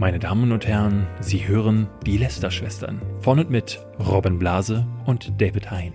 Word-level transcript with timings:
Meine 0.00 0.18
Damen 0.18 0.50
und 0.50 0.66
Herren, 0.66 1.06
Sie 1.20 1.46
hören 1.46 1.86
die 2.06 2.16
Lester-Schwestern. 2.16 3.02
Von 3.20 3.38
und 3.38 3.50
mit 3.50 3.84
Robin 3.98 4.38
Blase 4.38 4.86
und 5.04 5.38
David 5.38 5.70
Hein. 5.70 5.92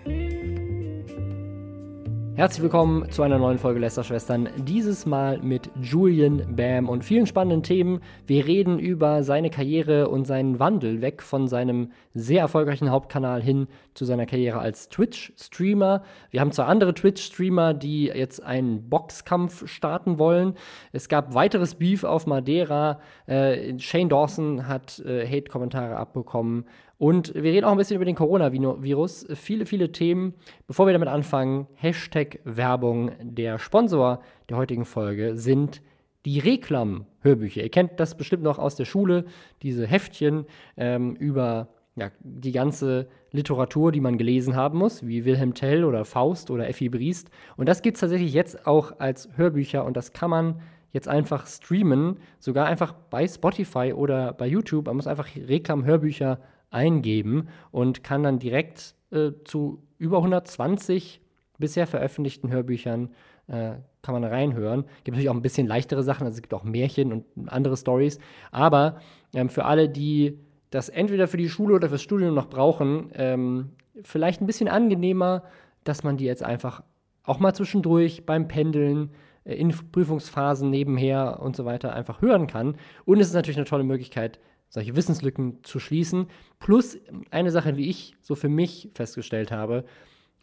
Herzlich 2.37 2.63
willkommen 2.63 3.09
zu 3.11 3.23
einer 3.23 3.37
neuen 3.37 3.57
Folge 3.57 3.79
Lester-Schwestern. 3.79 4.49
Dieses 4.57 5.05
Mal 5.05 5.39
mit 5.39 5.69
Julian 5.81 6.53
Bam 6.57 6.89
und 6.89 7.05
vielen 7.05 7.27
spannenden 7.27 7.63
Themen. 7.63 8.01
Wir 8.27 8.45
reden 8.45 8.77
über 8.77 9.23
seine 9.23 9.49
Karriere 9.49 10.09
und 10.09 10.27
seinen 10.27 10.59
Wandel 10.59 11.01
weg 11.01 11.21
von 11.21 11.47
seinem 11.47 11.93
sehr 12.13 12.41
erfolgreichen 12.41 12.91
Hauptkanal 12.91 13.41
hin 13.41 13.67
zu 13.93 14.03
seiner 14.03 14.25
Karriere 14.25 14.59
als 14.59 14.89
Twitch-Streamer. 14.89 16.03
Wir 16.29 16.41
haben 16.41 16.51
zwar 16.51 16.67
andere 16.67 16.93
Twitch-Streamer, 16.93 17.73
die 17.73 18.07
jetzt 18.07 18.43
einen 18.43 18.89
Boxkampf 18.89 19.65
starten 19.69 20.19
wollen. 20.19 20.55
Es 20.91 21.07
gab 21.07 21.35
weiteres 21.35 21.75
Beef 21.75 22.03
auf 22.03 22.27
Madeira. 22.27 22.99
Äh, 23.27 23.79
Shane 23.79 24.09
Dawson 24.09 24.67
hat 24.67 24.99
äh, 24.99 25.25
Hate-Kommentare 25.25 25.95
abbekommen. 25.95 26.65
Und 26.97 27.33
wir 27.33 27.51
reden 27.51 27.65
auch 27.65 27.71
ein 27.71 27.77
bisschen 27.77 27.97
über 27.97 28.05
den 28.05 28.15
Coronavirus. 28.15 29.27
Viele, 29.33 29.65
viele 29.65 29.91
Themen. 29.91 30.33
Bevor 30.67 30.85
wir 30.85 30.93
damit 30.93 31.09
anfangen, 31.09 31.67
Hashtag 31.75 32.39
Werbung. 32.45 33.11
Der 33.21 33.59
Sponsor 33.59 34.21
der 34.49 34.57
heutigen 34.57 34.85
Folge 34.85 35.37
sind 35.37 35.81
die 36.25 36.39
Reklam-Hörbücher. 36.39 37.61
Ihr 37.63 37.69
kennt 37.69 37.99
das 37.99 38.15
bestimmt 38.15 38.43
noch 38.43 38.59
aus 38.59 38.75
der 38.75 38.85
Schule, 38.85 39.25
diese 39.61 39.85
Heftchen 39.85 40.45
ähm, 40.77 41.15
über 41.15 41.69
ja, 41.95 42.11
die 42.19 42.51
ganze 42.51 43.07
Literatur, 43.31 43.91
die 43.91 44.01
man 44.01 44.17
gelesen 44.17 44.55
haben 44.55 44.77
muss, 44.77 45.05
wie 45.05 45.23
Wilhelm 45.23 45.53
Tell 45.53 45.85
oder 45.85 46.03
Faust 46.03 46.49
oder 46.49 46.67
Effi 46.67 46.89
Briest. 46.89 47.29
Und 47.57 47.69
das 47.69 47.81
gibt 47.81 47.95
es 47.95 48.01
tatsächlich 48.01 48.33
jetzt 48.33 48.67
auch 48.67 48.99
als 48.99 49.29
Hörbücher 49.35 49.85
und 49.85 49.95
das 49.95 50.11
kann 50.11 50.29
man 50.29 50.61
jetzt 50.91 51.07
einfach 51.07 51.45
streamen, 51.45 52.19
sogar 52.39 52.65
einfach 52.67 52.93
bei 52.93 53.27
Spotify 53.27 53.93
oder 53.93 54.33
bei 54.33 54.47
YouTube. 54.47 54.87
Man 54.87 54.95
muss 54.95 55.07
einfach 55.07 55.27
Reklam-Hörbücher 55.35 56.39
eingeben 56.75 57.47
und 57.71 58.03
kann 58.03 58.23
dann 58.23 58.37
direkt 58.39 58.95
äh, 59.11 59.31
zu 59.45 59.81
über 59.97 60.17
120 60.17 61.21
bisher 61.57 61.87
veröffentlichten 61.87 62.51
Hörbüchern 62.51 63.09
äh, 63.47 63.75
kann 64.01 64.13
man 64.13 64.23
reinhören. 64.23 64.83
Gibt 65.03 65.15
natürlich 65.15 65.29
auch 65.29 65.35
ein 65.35 65.41
bisschen 65.41 65.67
leichtere 65.67 66.03
Sachen, 66.03 66.25
also 66.25 66.35
es 66.35 66.41
gibt 66.41 66.53
auch 66.53 66.63
Märchen 66.63 67.11
und 67.11 67.25
andere 67.47 67.77
Stories. 67.77 68.19
Aber 68.51 68.99
ähm, 69.33 69.49
für 69.49 69.65
alle, 69.65 69.89
die 69.89 70.39
das 70.69 70.89
entweder 70.89 71.27
für 71.27 71.37
die 71.37 71.49
Schule 71.49 71.75
oder 71.75 71.89
fürs 71.89 72.01
Studium 72.01 72.35
noch 72.35 72.49
brauchen, 72.49 73.11
ähm, 73.13 73.71
vielleicht 74.03 74.41
ein 74.41 74.47
bisschen 74.47 74.67
angenehmer, 74.67 75.43
dass 75.83 76.03
man 76.03 76.17
die 76.17 76.25
jetzt 76.25 76.43
einfach 76.43 76.83
auch 77.23 77.39
mal 77.39 77.53
zwischendurch 77.53 78.25
beim 78.25 78.47
Pendeln 78.47 79.11
äh, 79.45 79.55
in 79.55 79.69
Prüfungsphasen 79.69 80.69
nebenher 80.69 81.39
und 81.41 81.55
so 81.55 81.65
weiter 81.65 81.93
einfach 81.93 82.21
hören 82.21 82.47
kann. 82.47 82.75
Und 83.05 83.19
es 83.19 83.27
ist 83.27 83.33
natürlich 83.33 83.57
eine 83.57 83.65
tolle 83.65 83.83
Möglichkeit, 83.83 84.39
solche 84.75 84.95
Wissenslücken 84.95 85.63
zu 85.63 85.79
schließen. 85.79 86.27
Plus 86.59 86.97
eine 87.31 87.49
Sache, 87.49 87.77
wie 87.77 87.89
ich 87.89 88.13
so 88.21 88.35
für 88.35 88.49
mich 88.49 88.91
festgestellt 88.93 89.51
habe, 89.51 89.85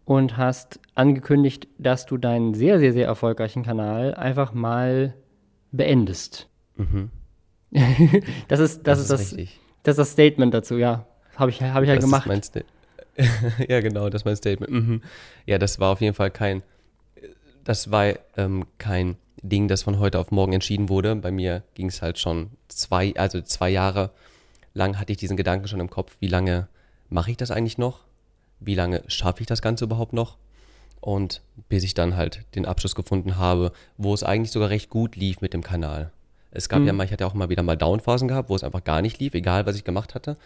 und 0.08 0.38
hast 0.38 0.80
angekündigt, 0.94 1.68
dass 1.76 2.06
du 2.06 2.16
deinen 2.16 2.54
sehr, 2.54 2.78
sehr, 2.78 2.94
sehr 2.94 3.04
erfolgreichen 3.04 3.62
Kanal 3.62 4.14
einfach 4.14 4.54
mal 4.54 5.12
beendest. 5.70 6.48
Mhm. 6.76 7.10
das 8.48 8.58
ist 8.58 8.86
das, 8.86 8.98
das 8.98 9.00
ist, 9.00 9.10
das, 9.10 9.20
richtig. 9.20 9.60
das 9.82 9.92
ist 9.92 9.98
das 9.98 10.12
Statement 10.12 10.54
dazu, 10.54 10.78
ja. 10.78 11.04
Habe 11.36 11.50
ich, 11.50 11.60
hab 11.60 11.82
ich 11.82 11.90
ja 11.90 11.96
gemacht. 11.96 12.26
ja, 13.68 13.80
genau, 13.82 14.08
das 14.08 14.22
ist 14.22 14.24
mein 14.24 14.36
Statement. 14.36 14.72
Mhm. 14.72 15.02
Ja, 15.44 15.58
das 15.58 15.78
war 15.78 15.92
auf 15.92 16.00
jeden 16.00 16.14
Fall 16.14 16.30
kein, 16.30 16.62
das 17.64 17.90
war 17.90 18.14
ähm, 18.38 18.64
kein 18.78 19.16
Ding, 19.42 19.68
das 19.68 19.82
von 19.82 19.98
heute 19.98 20.20
auf 20.20 20.30
morgen 20.30 20.54
entschieden 20.54 20.88
wurde. 20.88 21.16
Bei 21.16 21.30
mir 21.30 21.64
ging 21.74 21.88
es 21.88 22.00
halt 22.00 22.18
schon 22.18 22.52
zwei, 22.68 23.12
also 23.14 23.42
zwei 23.42 23.68
Jahre 23.68 24.10
lang 24.72 24.98
hatte 24.98 25.12
ich 25.12 25.18
diesen 25.18 25.36
Gedanken 25.36 25.68
schon 25.68 25.80
im 25.80 25.90
Kopf, 25.90 26.16
wie 26.20 26.28
lange 26.28 26.66
mache 27.10 27.30
ich 27.30 27.36
das 27.36 27.50
eigentlich 27.50 27.76
noch? 27.76 28.07
Wie 28.60 28.74
lange 28.74 29.02
schaffe 29.06 29.40
ich 29.40 29.46
das 29.46 29.62
Ganze 29.62 29.84
überhaupt 29.84 30.12
noch? 30.12 30.36
Und 31.00 31.42
bis 31.68 31.84
ich 31.84 31.94
dann 31.94 32.16
halt 32.16 32.44
den 32.54 32.66
Abschluss 32.66 32.94
gefunden 32.94 33.36
habe, 33.36 33.72
wo 33.96 34.12
es 34.12 34.24
eigentlich 34.24 34.50
sogar 34.50 34.70
recht 34.70 34.90
gut 34.90 35.16
lief 35.16 35.40
mit 35.40 35.54
dem 35.54 35.62
Kanal. 35.62 36.10
Es 36.50 36.68
gab 36.68 36.80
mhm. 36.80 36.86
ja 36.86 36.92
mal, 36.92 37.04
ich 37.04 37.12
hatte 37.12 37.26
auch 37.26 37.34
mal 37.34 37.50
wieder 37.50 37.62
mal 37.62 37.76
Downphasen 37.76 38.26
gehabt, 38.26 38.48
wo 38.48 38.56
es 38.56 38.64
einfach 38.64 38.82
gar 38.82 39.02
nicht 39.02 39.18
lief, 39.20 39.34
egal 39.34 39.66
was 39.66 39.76
ich 39.76 39.84
gemacht 39.84 40.14
hatte. 40.14 40.36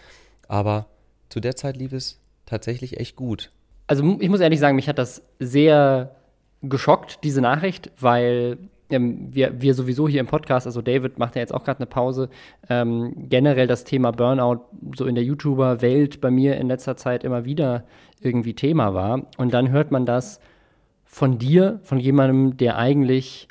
Aber 0.49 0.87
zu 1.29 1.41
der 1.41 1.57
Zeit 1.57 1.77
lief 1.77 1.93
es 1.93 2.19
tatsächlich 2.45 2.99
echt 3.01 3.17
gut. 3.17 3.51
Also 3.87 4.19
ich 4.21 4.29
muss 4.29 4.41
ehrlich 4.41 4.61
sagen, 4.61 4.77
mich 4.77 4.89
hat 4.89 4.99
das 4.99 5.23
sehr 5.39 6.15
geschockt, 6.63 7.25
diese 7.25 7.41
Nachricht, 7.41 7.91
weil 7.99 8.59
ähm, 8.93 9.29
wir, 9.31 9.61
wir 9.61 9.75
sowieso 9.75 10.09
hier 10.09 10.21
im 10.21 10.27
Podcast, 10.27 10.67
also 10.67 10.83
David 10.83 11.19
macht 11.19 11.37
ja 11.37 11.41
jetzt 11.41 11.53
auch 11.53 11.65
gerade 11.65 11.81
eine 11.81 11.87
Pause, 11.87 12.29
ähm, 12.69 13.15
generell 13.17 13.67
das 13.67 13.85
Thema 13.85 14.13
Burnout 14.13 14.65
so 14.95 15.07
in 15.07 15.15
der 15.15 15.25
YouTuber-Welt 15.25 16.21
bei 16.21 16.31
mir 16.31 16.57
in 16.57 16.69
letzter 16.69 16.97
Zeit 16.97 17.25
immer 17.25 17.45
wieder 17.45 17.85
irgendwie 18.21 18.55
Thema 18.55 18.95
war. 18.95 19.27
Und 19.37 19.53
dann 19.53 19.71
hört 19.71 19.91
man 19.91 20.07
das 20.07 20.41
von 21.05 21.39
dir, 21.39 21.81
von 21.83 21.99
jemandem, 21.99 22.57
der 22.57 22.79
eigentlich, 22.79 23.49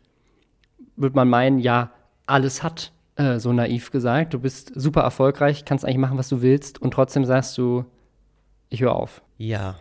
würde 0.95 1.15
man 1.15 1.29
meinen, 1.29 1.59
ja, 1.59 1.91
alles 2.25 2.63
hat, 2.63 2.91
äh, 3.15 3.39
so 3.39 3.51
naiv 3.51 3.91
gesagt. 3.91 4.33
Du 4.33 4.39
bist 4.39 4.71
super 4.75 5.01
erfolgreich, 5.01 5.65
kannst 5.65 5.85
eigentlich 5.85 5.97
machen, 5.97 6.17
was 6.17 6.29
du 6.29 6.41
willst 6.41 6.81
und 6.81 6.93
trotzdem 6.93 7.25
sagst 7.25 7.57
du, 7.57 7.85
ich 8.69 8.81
höre 8.81 8.95
auf. 8.95 9.21
Ja. 9.37 9.75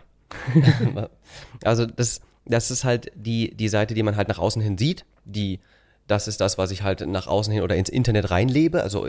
also 1.63 1.85
das, 1.85 2.21
das 2.45 2.71
ist 2.71 2.83
halt 2.83 3.11
die, 3.15 3.55
die 3.55 3.69
Seite, 3.69 3.93
die 3.93 4.03
man 4.03 4.15
halt 4.15 4.27
nach 4.27 4.39
außen 4.39 4.61
hin 4.61 4.77
sieht 4.77 5.05
die, 5.25 5.59
das 6.07 6.27
ist 6.27 6.41
das, 6.41 6.57
was 6.57 6.71
ich 6.71 6.83
halt 6.83 7.07
nach 7.07 7.27
außen 7.27 7.53
hin 7.53 7.63
oder 7.63 7.75
ins 7.75 7.89
Internet 7.89 8.31
reinlebe, 8.31 8.81
also 8.83 9.07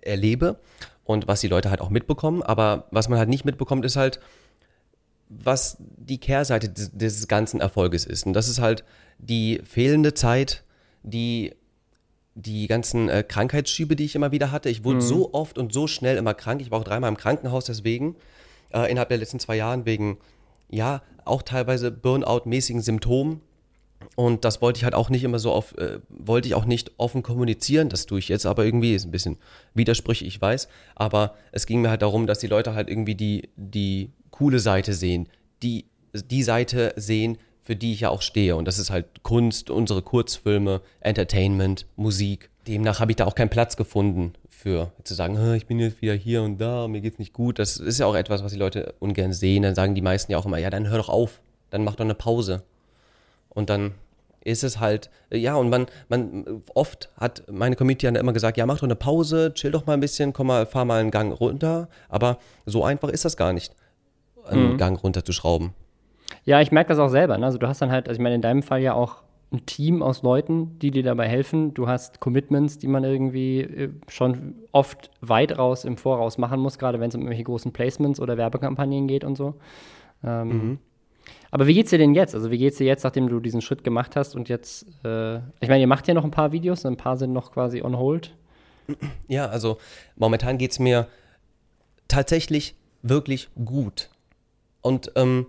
erlebe 0.00 0.58
und 1.04 1.28
was 1.28 1.40
die 1.40 1.48
Leute 1.48 1.70
halt 1.70 1.80
auch 1.80 1.90
mitbekommen. 1.90 2.42
Aber 2.42 2.88
was 2.90 3.08
man 3.08 3.18
halt 3.18 3.28
nicht 3.28 3.44
mitbekommt, 3.44 3.84
ist 3.84 3.96
halt, 3.96 4.20
was 5.28 5.76
die 5.78 6.18
Kehrseite 6.18 6.68
des, 6.68 6.90
des 6.92 7.28
ganzen 7.28 7.60
Erfolges 7.60 8.06
ist. 8.06 8.26
Und 8.26 8.32
das 8.32 8.48
ist 8.48 8.60
halt 8.60 8.84
die 9.18 9.60
fehlende 9.64 10.14
Zeit, 10.14 10.64
die 11.02 11.52
die 12.34 12.68
ganzen 12.68 13.08
äh, 13.08 13.24
Krankheitsschübe, 13.26 13.96
die 13.96 14.04
ich 14.04 14.14
immer 14.14 14.30
wieder 14.30 14.52
hatte. 14.52 14.70
Ich 14.70 14.84
wurde 14.84 14.98
mhm. 14.98 15.02
so 15.02 15.34
oft 15.34 15.58
und 15.58 15.72
so 15.72 15.88
schnell 15.88 16.16
immer 16.16 16.34
krank. 16.34 16.60
Ich 16.60 16.70
war 16.70 16.78
auch 16.78 16.84
dreimal 16.84 17.08
im 17.08 17.16
Krankenhaus 17.16 17.64
deswegen, 17.64 18.14
äh, 18.72 18.88
innerhalb 18.90 19.08
der 19.08 19.18
letzten 19.18 19.40
zwei 19.40 19.56
Jahren, 19.56 19.86
wegen, 19.86 20.18
ja, 20.70 21.02
auch 21.24 21.42
teilweise 21.42 21.90
Burnout-mäßigen 21.90 22.80
Symptomen. 22.80 23.40
Und 24.16 24.44
das 24.44 24.62
wollte 24.62 24.78
ich 24.78 24.84
halt 24.84 24.94
auch 24.94 25.10
nicht 25.10 25.24
immer 25.24 25.38
so 25.38 25.52
auf, 25.52 25.76
äh, 25.76 26.00
wollte 26.08 26.48
ich 26.48 26.54
auch 26.54 26.64
nicht 26.64 26.92
offen 26.98 27.22
kommunizieren. 27.22 27.88
Das 27.88 28.06
tue 28.06 28.18
ich 28.18 28.28
jetzt 28.28 28.46
aber 28.46 28.64
irgendwie, 28.64 28.94
ist 28.94 29.04
ein 29.04 29.10
bisschen 29.10 29.38
widersprüchlich, 29.74 30.28
ich 30.28 30.40
weiß. 30.40 30.68
Aber 30.94 31.34
es 31.52 31.66
ging 31.66 31.80
mir 31.80 31.90
halt 31.90 32.02
darum, 32.02 32.26
dass 32.26 32.38
die 32.38 32.46
Leute 32.46 32.74
halt 32.74 32.88
irgendwie 32.88 33.14
die, 33.14 33.48
die 33.56 34.10
coole 34.30 34.60
Seite 34.60 34.94
sehen, 34.94 35.28
die, 35.62 35.86
die 36.12 36.42
Seite 36.42 36.92
sehen, 36.96 37.38
für 37.60 37.76
die 37.76 37.92
ich 37.92 38.00
ja 38.00 38.08
auch 38.10 38.22
stehe. 38.22 38.56
Und 38.56 38.64
das 38.64 38.78
ist 38.78 38.90
halt 38.90 39.22
Kunst, 39.22 39.68
unsere 39.68 40.02
Kurzfilme, 40.02 40.80
Entertainment, 41.00 41.86
Musik. 41.96 42.50
Demnach 42.66 43.00
habe 43.00 43.12
ich 43.12 43.16
da 43.16 43.26
auch 43.26 43.34
keinen 43.34 43.50
Platz 43.50 43.76
gefunden 43.76 44.32
für 44.48 44.92
zu 45.04 45.14
sagen, 45.14 45.38
"Hä, 45.38 45.56
ich 45.56 45.66
bin 45.66 45.78
jetzt 45.78 46.00
wieder 46.00 46.14
hier 46.14 46.42
und 46.42 46.58
da, 46.58 46.88
mir 46.88 47.00
geht's 47.00 47.18
nicht 47.18 47.32
gut. 47.32 47.58
Das 47.58 47.76
ist 47.76 47.98
ja 47.98 48.06
auch 48.06 48.14
etwas, 48.14 48.42
was 48.42 48.52
die 48.52 48.58
Leute 48.58 48.94
ungern 49.00 49.32
sehen. 49.32 49.62
Dann 49.62 49.74
sagen 49.74 49.94
die 49.94 50.02
meisten 50.02 50.32
ja 50.32 50.38
auch 50.38 50.46
immer, 50.46 50.58
ja, 50.58 50.70
dann 50.70 50.88
hör 50.88 50.98
doch 50.98 51.08
auf, 51.08 51.40
dann 51.70 51.84
mach 51.84 51.94
doch 51.96 52.04
eine 52.04 52.14
Pause. 52.14 52.62
Und 53.58 53.70
dann 53.70 53.94
ist 54.44 54.62
es 54.62 54.78
halt, 54.78 55.10
ja, 55.32 55.56
und 55.56 55.68
man, 55.68 55.86
man, 56.08 56.62
oft 56.76 57.10
hat 57.16 57.42
meine 57.50 57.74
Community 57.74 58.06
dann 58.06 58.14
immer 58.14 58.32
gesagt, 58.32 58.56
ja, 58.56 58.66
mach 58.66 58.76
doch 58.76 58.84
eine 58.84 58.94
Pause, 58.94 59.52
chill 59.52 59.72
doch 59.72 59.84
mal 59.84 59.94
ein 59.94 60.00
bisschen, 60.00 60.32
komm 60.32 60.46
mal, 60.46 60.64
fahr 60.64 60.84
mal 60.84 61.00
einen 61.00 61.10
Gang 61.10 61.38
runter. 61.38 61.88
Aber 62.08 62.38
so 62.64 62.84
einfach 62.84 63.08
ist 63.08 63.24
das 63.24 63.36
gar 63.36 63.52
nicht, 63.52 63.74
einen 64.46 64.76
Gang 64.76 65.02
runterzuschrauben. 65.02 65.74
Ja, 66.44 66.60
ich 66.60 66.70
merke 66.70 66.90
das 66.90 67.00
auch 67.00 67.08
selber. 67.08 67.36
Ne? 67.36 67.46
Also 67.46 67.58
du 67.58 67.66
hast 67.66 67.82
dann 67.82 67.90
halt, 67.90 68.08
also 68.08 68.20
ich 68.20 68.22
meine, 68.22 68.36
in 68.36 68.42
deinem 68.42 68.62
Fall 68.62 68.80
ja 68.80 68.94
auch 68.94 69.24
ein 69.52 69.66
Team 69.66 70.04
aus 70.04 70.22
Leuten, 70.22 70.78
die 70.78 70.92
dir 70.92 71.02
dabei 71.02 71.26
helfen. 71.26 71.74
Du 71.74 71.88
hast 71.88 72.20
Commitments, 72.20 72.78
die 72.78 72.86
man 72.86 73.02
irgendwie 73.02 73.62
äh, 73.62 73.90
schon 74.06 74.54
oft 74.70 75.10
weit 75.20 75.58
raus 75.58 75.84
im 75.84 75.96
Voraus 75.96 76.38
machen 76.38 76.60
muss, 76.60 76.78
gerade 76.78 77.00
wenn 77.00 77.08
es 77.08 77.16
um 77.16 77.22
irgendwelche 77.22 77.42
großen 77.42 77.72
Placements 77.72 78.20
oder 78.20 78.36
Werbekampagnen 78.36 79.08
geht 79.08 79.24
und 79.24 79.36
so. 79.36 79.54
Ähm, 80.22 80.78
Aber 81.50 81.66
wie 81.66 81.74
geht's 81.74 81.90
dir 81.90 81.98
denn 81.98 82.14
jetzt? 82.14 82.34
Also 82.34 82.50
wie 82.50 82.58
geht's 82.58 82.78
dir 82.78 82.86
jetzt, 82.86 83.04
nachdem 83.04 83.28
du 83.28 83.40
diesen 83.40 83.60
Schritt 83.60 83.84
gemacht 83.84 84.16
hast 84.16 84.34
und 84.34 84.48
jetzt, 84.48 84.86
äh, 85.04 85.36
ich 85.36 85.68
meine, 85.68 85.80
ihr 85.80 85.86
macht 85.86 86.08
ja 86.08 86.14
noch 86.14 86.24
ein 86.24 86.30
paar 86.30 86.52
Videos, 86.52 86.84
ein 86.84 86.96
paar 86.96 87.16
sind 87.16 87.32
noch 87.32 87.52
quasi 87.52 87.82
on 87.82 87.96
hold. 87.98 88.34
Ja, 89.28 89.46
also 89.46 89.76
momentan 90.16 90.56
geht 90.56 90.72
es 90.72 90.78
mir 90.78 91.08
tatsächlich 92.08 92.74
wirklich 93.02 93.48
gut. 93.62 94.08
Und 94.80 95.12
ähm, 95.16 95.46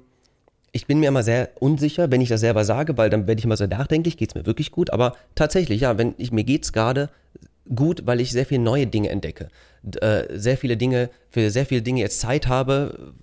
ich 0.72 0.86
bin 0.88 1.00
mir 1.00 1.08
immer 1.08 1.24
sehr 1.24 1.50
unsicher, 1.60 2.12
wenn 2.12 2.22
ich 2.22 2.30
das 2.30 2.42
selber 2.42 2.66
sage, 2.66 2.98
weil 2.98 3.10
dann 3.10 3.28
werde 3.28 3.40
ich 3.40 3.46
immer 3.46 3.58
sehr 3.58 3.68
nachdenklich, 3.68 4.18
geht 4.18 4.30
es 4.30 4.36
mir 4.36 4.46
wirklich 4.46 4.72
gut. 4.72 4.92
Aber 4.92 5.16
tatsächlich, 5.36 5.82
ja, 5.82 5.98
wenn 5.98 6.14
ich, 6.18 6.32
mir 6.32 6.44
geht 6.44 6.64
es 6.64 6.74
gerade 6.74 7.10
gut, 7.74 8.06
weil 8.06 8.20
ich 8.20 8.32
sehr 8.32 8.46
viele 8.46 8.62
neue 8.62 8.88
Dinge 8.88 9.10
entdecke. 9.10 9.50
Äh, 10.02 10.38
sehr 10.38 10.58
viele 10.58 10.78
Dinge, 10.78 11.10
für 11.30 11.50
sehr 11.50 11.66
viele 11.66 11.82
Dinge 11.82 12.02
jetzt 12.02 12.20
Zeit 12.20 12.48
habe, 12.48 13.14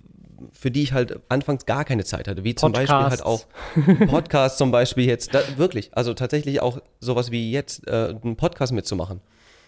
für 0.51 0.71
die 0.71 0.83
ich 0.83 0.93
halt 0.93 1.19
anfangs 1.29 1.65
gar 1.65 1.85
keine 1.85 2.03
Zeit 2.03 2.27
hatte. 2.27 2.43
Wie 2.43 2.55
zum 2.55 2.71
Beispiel 2.71 2.95
halt 2.95 3.23
auch 3.23 3.45
Podcasts 4.07 4.57
zum 4.57 4.71
Beispiel 4.71 5.05
jetzt. 5.05 5.33
Da, 5.33 5.41
wirklich, 5.57 5.91
also 5.93 6.13
tatsächlich 6.13 6.61
auch 6.61 6.79
sowas 6.99 7.31
wie 7.31 7.51
jetzt, 7.51 7.87
äh, 7.87 8.15
einen 8.23 8.35
Podcast 8.35 8.73
mitzumachen. 8.73 9.21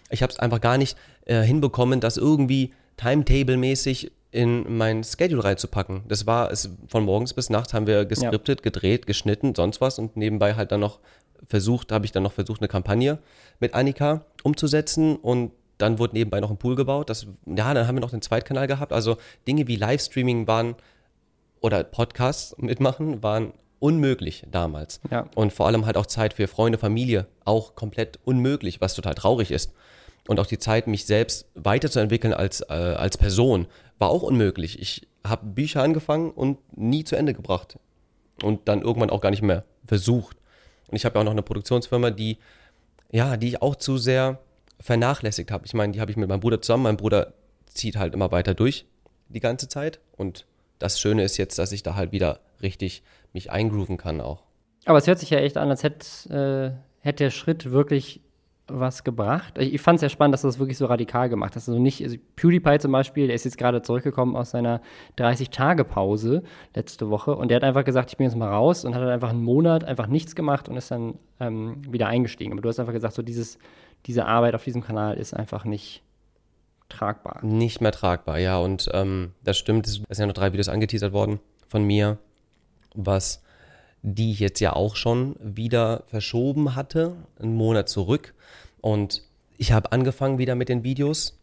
Ich 0.09 0.23
habe 0.23 0.31
es 0.31 0.39
einfach 0.39 0.61
gar 0.61 0.77
nicht 0.77 0.97
äh, 1.25 1.41
hinbekommen, 1.41 1.99
das 1.99 2.17
irgendwie 2.17 2.73
timetable-mäßig 2.97 4.11
in 4.31 4.77
mein 4.77 5.03
Schedule 5.03 5.43
reinzupacken. 5.43 6.01
Das 6.07 6.27
war 6.27 6.51
es 6.51 6.69
von 6.87 7.03
morgens 7.03 7.33
bis 7.33 7.49
nachts 7.49 7.73
haben 7.73 7.87
wir 7.87 8.05
geskriptet, 8.05 8.61
gedreht, 8.61 9.07
geschnitten, 9.07 9.55
sonst 9.55 9.81
was 9.81 9.97
und 9.97 10.17
nebenbei 10.17 10.55
halt 10.55 10.71
dann 10.71 10.81
noch 10.81 10.99
versucht, 11.47 11.91
habe 11.91 12.05
ich 12.05 12.11
dann 12.11 12.23
noch 12.23 12.33
versucht, 12.33 12.61
eine 12.61 12.67
Kampagne 12.67 13.19
mit 13.59 13.73
Annika 13.73 14.25
umzusetzen 14.43 15.15
und 15.15 15.51
dann 15.79 15.97
wurde 15.97 16.13
nebenbei 16.13 16.39
noch 16.39 16.51
ein 16.51 16.57
Pool 16.57 16.75
gebaut. 16.75 17.09
Das, 17.09 17.25
ja, 17.45 17.73
dann 17.73 17.87
haben 17.87 17.95
wir 17.95 18.01
noch 18.01 18.11
den 18.11 18.21
Zweitkanal 18.21 18.67
gehabt. 18.67 18.93
Also 18.93 19.17
Dinge 19.47 19.67
wie 19.67 19.77
Livestreaming 19.77 20.45
waren 20.45 20.75
oder 21.61 21.83
Podcasts 21.83 22.55
mitmachen 22.57 23.23
waren 23.23 23.53
unmöglich 23.79 24.43
damals. 24.51 24.99
Ja. 25.09 25.27
Und 25.35 25.53
vor 25.53 25.67
allem 25.67 25.85
halt 25.85 25.95
auch 25.95 26.05
Zeit 26.05 26.33
für 26.33 26.47
Freunde, 26.47 26.77
Familie 26.77 27.27
auch 27.45 27.75
komplett 27.75 28.19
unmöglich, 28.25 28.81
was 28.81 28.93
total 28.93 29.15
traurig 29.15 29.51
ist. 29.51 29.73
Und 30.27 30.39
auch 30.39 30.45
die 30.45 30.59
Zeit, 30.59 30.87
mich 30.87 31.05
selbst 31.05 31.47
weiterzuentwickeln 31.55 32.33
als, 32.33 32.61
äh, 32.61 32.73
als 32.73 33.17
Person, 33.17 33.67
war 33.97 34.09
auch 34.09 34.21
unmöglich. 34.21 34.79
Ich 34.79 35.07
habe 35.25 35.45
Bücher 35.45 35.81
angefangen 35.81 36.31
und 36.31 36.59
nie 36.77 37.05
zu 37.05 37.15
Ende 37.15 37.33
gebracht. 37.33 37.79
Und 38.43 38.67
dann 38.67 38.81
irgendwann 38.81 39.09
auch 39.09 39.21
gar 39.21 39.31
nicht 39.31 39.41
mehr 39.41 39.63
versucht. 39.87 40.37
Und 40.87 40.97
ich 40.97 41.05
habe 41.05 41.15
ja 41.15 41.21
auch 41.21 41.25
noch 41.25 41.31
eine 41.31 41.41
Produktionsfirma, 41.41 42.11
die, 42.11 42.37
ja, 43.11 43.37
die 43.37 43.47
ich 43.47 43.61
auch 43.61 43.77
zu 43.77 43.97
sehr 43.97 44.39
vernachlässigt 44.79 45.51
habe. 45.51 45.65
Ich 45.65 45.73
meine, 45.73 45.93
die 45.93 46.01
habe 46.01 46.11
ich 46.11 46.17
mit 46.17 46.29
meinem 46.29 46.39
Bruder 46.39 46.61
zusammen. 46.61 46.83
Mein 46.83 46.97
Bruder 46.97 47.33
zieht 47.65 47.97
halt 47.97 48.13
immer 48.13 48.31
weiter 48.31 48.53
durch 48.53 48.85
die 49.27 49.39
ganze 49.39 49.67
Zeit. 49.67 49.99
Und 50.17 50.45
das 50.79 50.99
Schöne 50.99 51.23
ist 51.23 51.37
jetzt, 51.37 51.59
dass 51.59 51.71
ich 51.71 51.83
da 51.83 51.95
halt 51.95 52.11
wieder 52.11 52.39
richtig 52.61 53.03
mich 53.33 53.51
eingrooven 53.51 53.97
kann 53.97 54.21
auch. 54.21 54.43
Aber 54.85 54.97
es 54.97 55.07
hört 55.07 55.19
sich 55.19 55.29
ja 55.29 55.39
echt 55.39 55.57
an, 55.57 55.69
als 55.69 55.83
hätte, 55.83 56.75
äh, 57.03 57.05
hätte 57.05 57.25
der 57.25 57.31
Schritt 57.31 57.71
wirklich 57.71 58.21
was 58.71 59.03
gebracht. 59.03 59.57
Ich, 59.57 59.73
ich 59.73 59.81
fand 59.81 59.97
es 59.97 60.01
sehr 60.01 60.09
spannend, 60.09 60.33
dass 60.33 60.41
du 60.41 60.47
das 60.47 60.59
wirklich 60.59 60.77
so 60.77 60.85
radikal 60.85 61.29
gemacht 61.29 61.55
hast. 61.55 61.67
Also 61.67 61.79
nicht, 61.79 62.03
also 62.03 62.17
PewDiePie 62.35 62.79
zum 62.79 62.91
Beispiel, 62.91 63.27
der 63.27 63.35
ist 63.35 63.45
jetzt 63.45 63.57
gerade 63.57 63.81
zurückgekommen 63.81 64.35
aus 64.35 64.51
seiner 64.51 64.81
30-Tage-Pause 65.17 66.43
letzte 66.75 67.09
Woche 67.09 67.35
und 67.35 67.49
der 67.49 67.57
hat 67.57 67.63
einfach 67.63 67.83
gesagt, 67.83 68.11
ich 68.11 68.17
bin 68.17 68.25
jetzt 68.25 68.35
mal 68.35 68.49
raus 68.49 68.85
und 68.85 68.93
hat 68.95 69.01
halt 69.01 69.11
einfach 69.11 69.29
einen 69.29 69.43
Monat 69.43 69.83
einfach 69.83 70.07
nichts 70.07 70.35
gemacht 70.35 70.69
und 70.69 70.77
ist 70.77 70.91
dann 70.91 71.15
ähm, 71.39 71.81
wieder 71.89 72.07
eingestiegen. 72.07 72.53
Aber 72.53 72.61
du 72.61 72.69
hast 72.69 72.79
einfach 72.79 72.93
gesagt, 72.93 73.15
so 73.15 73.21
dieses, 73.21 73.57
diese 74.05 74.25
Arbeit 74.25 74.55
auf 74.55 74.63
diesem 74.63 74.81
Kanal 74.81 75.17
ist 75.17 75.33
einfach 75.33 75.65
nicht 75.65 76.03
tragbar. 76.89 77.43
Nicht 77.43 77.81
mehr 77.81 77.91
tragbar, 77.91 78.39
ja. 78.39 78.57
Und 78.57 78.89
ähm, 78.93 79.33
das 79.43 79.57
stimmt. 79.57 79.87
Es 79.87 79.93
sind 79.93 80.19
ja 80.19 80.25
noch 80.25 80.33
drei 80.33 80.51
Videos 80.51 80.69
angeteasert 80.69 81.13
worden 81.13 81.39
von 81.67 81.83
mir, 81.83 82.17
was 82.95 83.41
die 84.01 84.31
ich 84.31 84.39
jetzt 84.39 84.59
ja 84.59 84.73
auch 84.73 84.95
schon 84.95 85.35
wieder 85.39 86.03
verschoben 86.07 86.75
hatte, 86.75 87.15
einen 87.39 87.55
Monat 87.55 87.89
zurück. 87.89 88.33
Und 88.81 89.23
ich 89.57 89.71
habe 89.71 89.91
angefangen 89.91 90.37
wieder 90.37 90.55
mit 90.55 90.69
den 90.69 90.83
Videos. 90.83 91.37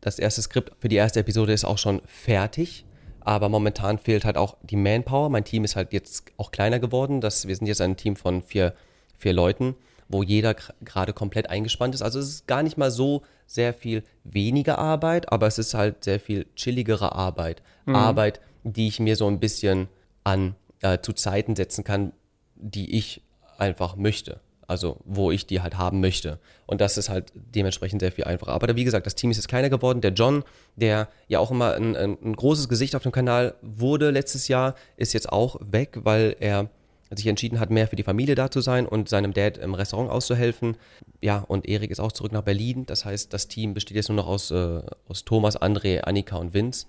Das 0.00 0.18
erste 0.18 0.42
Skript 0.42 0.72
für 0.78 0.88
die 0.88 0.96
erste 0.96 1.20
Episode 1.20 1.52
ist 1.52 1.64
auch 1.64 1.78
schon 1.78 2.00
fertig. 2.06 2.84
Aber 3.20 3.48
momentan 3.48 3.98
fehlt 3.98 4.24
halt 4.24 4.36
auch 4.36 4.56
die 4.62 4.76
Manpower. 4.76 5.28
Mein 5.28 5.44
Team 5.44 5.64
ist 5.64 5.76
halt 5.76 5.92
jetzt 5.92 6.32
auch 6.36 6.50
kleiner 6.50 6.78
geworden. 6.78 7.20
Das, 7.20 7.46
wir 7.48 7.56
sind 7.56 7.66
jetzt 7.66 7.80
ein 7.80 7.96
Team 7.96 8.16
von 8.16 8.40
vier, 8.40 8.72
vier 9.18 9.32
Leuten, 9.32 9.74
wo 10.08 10.22
jeder 10.22 10.54
gerade 10.84 11.12
komplett 11.12 11.50
eingespannt 11.50 11.94
ist. 11.94 12.02
Also 12.02 12.18
es 12.18 12.28
ist 12.28 12.46
gar 12.46 12.62
nicht 12.62 12.76
mal 12.76 12.90
so 12.90 13.22
sehr 13.46 13.74
viel 13.74 14.02
weniger 14.24 14.78
Arbeit, 14.78 15.32
aber 15.32 15.46
es 15.46 15.58
ist 15.58 15.74
halt 15.74 16.04
sehr 16.04 16.20
viel 16.20 16.46
chilligere 16.56 17.12
Arbeit. 17.12 17.62
Arbeit, 17.86 18.40
die 18.64 18.88
ich 18.88 19.00
mir 19.00 19.16
so 19.16 19.26
ein 19.28 19.40
bisschen 19.40 19.88
an 20.24 20.56
äh, 20.80 20.98
zu 20.98 21.12
Zeiten 21.12 21.54
setzen 21.56 21.84
kann, 21.84 22.12
die 22.56 22.96
ich 22.96 23.22
einfach 23.58 23.96
möchte. 23.96 24.40
Also 24.68 24.98
wo 25.04 25.30
ich 25.30 25.46
die 25.46 25.60
halt 25.60 25.78
haben 25.78 26.00
möchte. 26.00 26.40
Und 26.66 26.80
das 26.80 26.98
ist 26.98 27.08
halt 27.08 27.32
dementsprechend 27.34 28.00
sehr 28.00 28.10
viel 28.10 28.24
einfacher. 28.24 28.52
Aber 28.52 28.74
wie 28.74 28.82
gesagt, 28.82 29.06
das 29.06 29.14
Team 29.14 29.30
ist 29.30 29.36
jetzt 29.36 29.46
kleiner 29.46 29.70
geworden. 29.70 30.00
Der 30.00 30.10
John, 30.12 30.42
der 30.74 31.08
ja 31.28 31.38
auch 31.38 31.52
immer 31.52 31.74
ein, 31.74 31.94
ein, 31.94 32.18
ein 32.20 32.34
großes 32.34 32.68
Gesicht 32.68 32.96
auf 32.96 33.04
dem 33.04 33.12
Kanal 33.12 33.54
wurde 33.62 34.10
letztes 34.10 34.48
Jahr, 34.48 34.74
ist 34.96 35.12
jetzt 35.12 35.30
auch 35.30 35.60
weg, 35.60 35.98
weil 36.02 36.34
er 36.40 36.68
sich 37.10 37.26
entschieden 37.26 37.60
hat, 37.60 37.70
mehr 37.70 37.86
für 37.86 37.96
die 37.96 38.02
Familie 38.02 38.34
da 38.34 38.50
zu 38.50 38.60
sein 38.60 38.86
und 38.86 39.08
seinem 39.08 39.32
Dad 39.32 39.58
im 39.58 39.74
Restaurant 39.74 40.10
auszuhelfen. 40.10 40.76
Ja, 41.20 41.38
und 41.46 41.68
Erik 41.68 41.90
ist 41.90 42.00
auch 42.00 42.12
zurück 42.12 42.32
nach 42.32 42.42
Berlin. 42.42 42.86
Das 42.86 43.04
heißt, 43.04 43.32
das 43.32 43.48
Team 43.48 43.74
besteht 43.74 43.96
jetzt 43.96 44.08
nur 44.08 44.16
noch 44.16 44.26
aus, 44.26 44.50
äh, 44.50 44.82
aus 45.08 45.24
Thomas, 45.24 45.60
André, 45.60 46.00
Annika 46.00 46.36
und 46.36 46.54
Vince. 46.54 46.86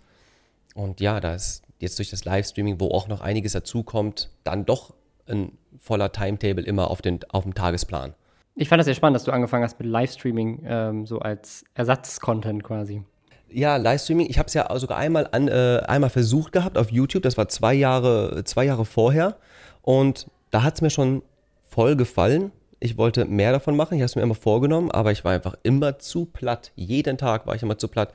Und 0.73 0.99
ja, 0.99 1.19
da 1.19 1.35
ist 1.35 1.63
jetzt 1.79 1.99
durch 1.99 2.09
das 2.09 2.25
Livestreaming, 2.25 2.79
wo 2.79 2.89
auch 2.89 3.07
noch 3.07 3.21
einiges 3.21 3.53
dazukommt, 3.53 4.29
dann 4.43 4.65
doch 4.65 4.93
ein 5.27 5.57
voller 5.77 6.11
Timetable 6.11 6.63
immer 6.63 6.89
auf, 6.89 7.01
den, 7.01 7.19
auf 7.29 7.43
dem 7.43 7.53
Tagesplan. 7.53 8.13
Ich 8.55 8.69
fand 8.69 8.79
das 8.79 8.85
sehr 8.85 8.95
spannend, 8.95 9.15
dass 9.15 9.23
du 9.23 9.31
angefangen 9.31 9.63
hast 9.63 9.79
mit 9.79 9.87
Livestreaming, 9.87 10.63
ähm, 10.65 11.05
so 11.05 11.19
als 11.19 11.63
Ersatzcontent 11.75 12.63
quasi. 12.63 13.03
Ja, 13.49 13.77
Livestreaming, 13.77 14.27
ich 14.29 14.39
habe 14.39 14.47
es 14.47 14.53
ja 14.55 14.77
sogar 14.79 14.97
einmal, 14.97 15.29
an, 15.31 15.47
äh, 15.47 15.83
einmal 15.87 16.09
versucht 16.09 16.51
gehabt 16.51 16.77
auf 16.77 16.91
YouTube, 16.91 17.23
das 17.23 17.37
war 17.37 17.47
zwei 17.49 17.73
Jahre, 17.73 18.43
zwei 18.45 18.65
Jahre 18.65 18.83
vorher. 18.83 19.37
Und 19.87 20.27
da 20.51 20.63
hat 20.63 20.75
es 20.75 20.81
mir 20.81 20.89
schon 20.89 21.21
voll 21.69 21.95
gefallen. 21.95 22.51
Ich 22.81 22.97
wollte 22.97 23.23
mehr 23.23 23.53
davon 23.53 23.77
machen, 23.77 23.93
ich 23.93 24.01
habe 24.01 24.07
es 24.07 24.17
mir 24.17 24.21
immer 24.21 24.35
vorgenommen, 24.35 24.91
aber 24.91 25.13
ich 25.13 25.23
war 25.23 25.31
einfach 25.31 25.55
immer 25.63 25.97
zu 25.97 26.25
platt. 26.25 26.73
Jeden 26.75 27.17
Tag 27.17 27.47
war 27.47 27.55
ich 27.55 27.63
immer 27.63 27.77
zu 27.77 27.87
platt. 27.87 28.13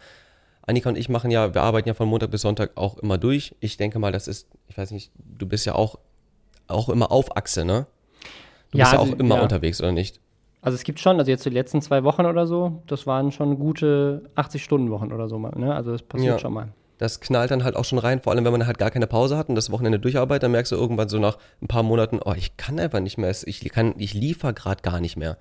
Annika 0.67 0.91
und 0.91 0.99
ich 0.99 1.09
machen 1.09 1.31
ja, 1.31 1.55
wir 1.55 1.63
arbeiten 1.63 1.89
ja 1.89 1.95
von 1.95 2.09
Montag 2.09 2.31
bis 2.31 2.43
Sonntag 2.43 2.73
auch 2.75 2.99
immer 2.99 3.17
durch. 3.17 3.55
Ich 3.61 3.79
denke 3.79 3.99
mal, 3.99 4.13
das 4.13 4.29
ist, 4.29 4.49
ich 4.69 4.77
weiß 4.77 4.91
nicht, 4.91 5.13
du 5.17 5.47
bist 5.47 5.65
ja 5.65 5.75
auch, 5.75 5.99
auch 6.69 6.91
immer 6.91 7.11
auf 7.11 7.35
Achse, 7.39 7.65
ne? 7.65 7.87
Du 8.71 8.77
Ja, 8.77 8.85
bist 8.85 8.93
ja 8.93 9.01
also, 9.01 9.15
auch 9.15 9.19
immer 9.19 9.37
ja. 9.37 9.43
unterwegs, 9.43 9.81
oder 9.81 9.93
nicht? 9.93 10.21
Also 10.61 10.75
es 10.75 10.85
gibt 10.85 11.01
schon, 11.01 11.19
also 11.19 11.31
jetzt 11.31 11.47
die 11.47 11.51
letzten 11.51 11.81
zwei 11.81 12.05
Wochen 12.05 12.27
oder 12.27 12.47
so, 12.47 12.83
das 12.87 13.07
waren 13.07 13.33
schon 13.33 13.59
gute 13.59 14.29
80-Stunden-Wochen 14.37 15.11
oder 15.11 15.27
so 15.31 15.39
mal, 15.39 15.59
ne? 15.59 15.75
Also 15.75 15.91
das 15.93 16.03
passiert 16.03 16.35
Ja. 16.35 16.39
schon 16.39 16.53
mal. 16.53 16.69
Das 17.03 17.19
knallt 17.19 17.51
dann 17.51 17.65
halt 17.65 17.75
auch 17.75 17.85
schon 17.85 17.99
rein, 17.99 18.21
vor 18.23 18.33
allem 18.33 18.45
wenn 18.45 18.53
man 18.53 18.65
halt 18.65 18.79
gar 18.79 18.93
keine 18.93 19.09
Pause 19.09 19.37
hat 19.37 19.49
und 19.49 19.57
das 19.57 19.73
Wochenende 19.73 19.99
durcharbeitet, 19.99 20.45
dann 20.45 20.53
merkst 20.53 20.71
du 20.71 20.77
irgendwann 20.77 21.09
so 21.09 21.19
nach 21.19 21.37
ein 21.61 21.67
paar 21.67 21.83
Monaten, 21.83 22.21
oh, 22.25 22.33
ich 22.37 22.57
kann 22.57 22.79
einfach 22.79 23.01
nicht 23.01 23.19
mehr, 23.19 23.35
ich 23.45 23.61
kann, 23.71 23.95
ich 23.99 24.15
liefere 24.15 24.55
gerade 24.55 24.83
gar 24.83 25.01
nicht 25.01 25.17
mehr. 25.17 25.37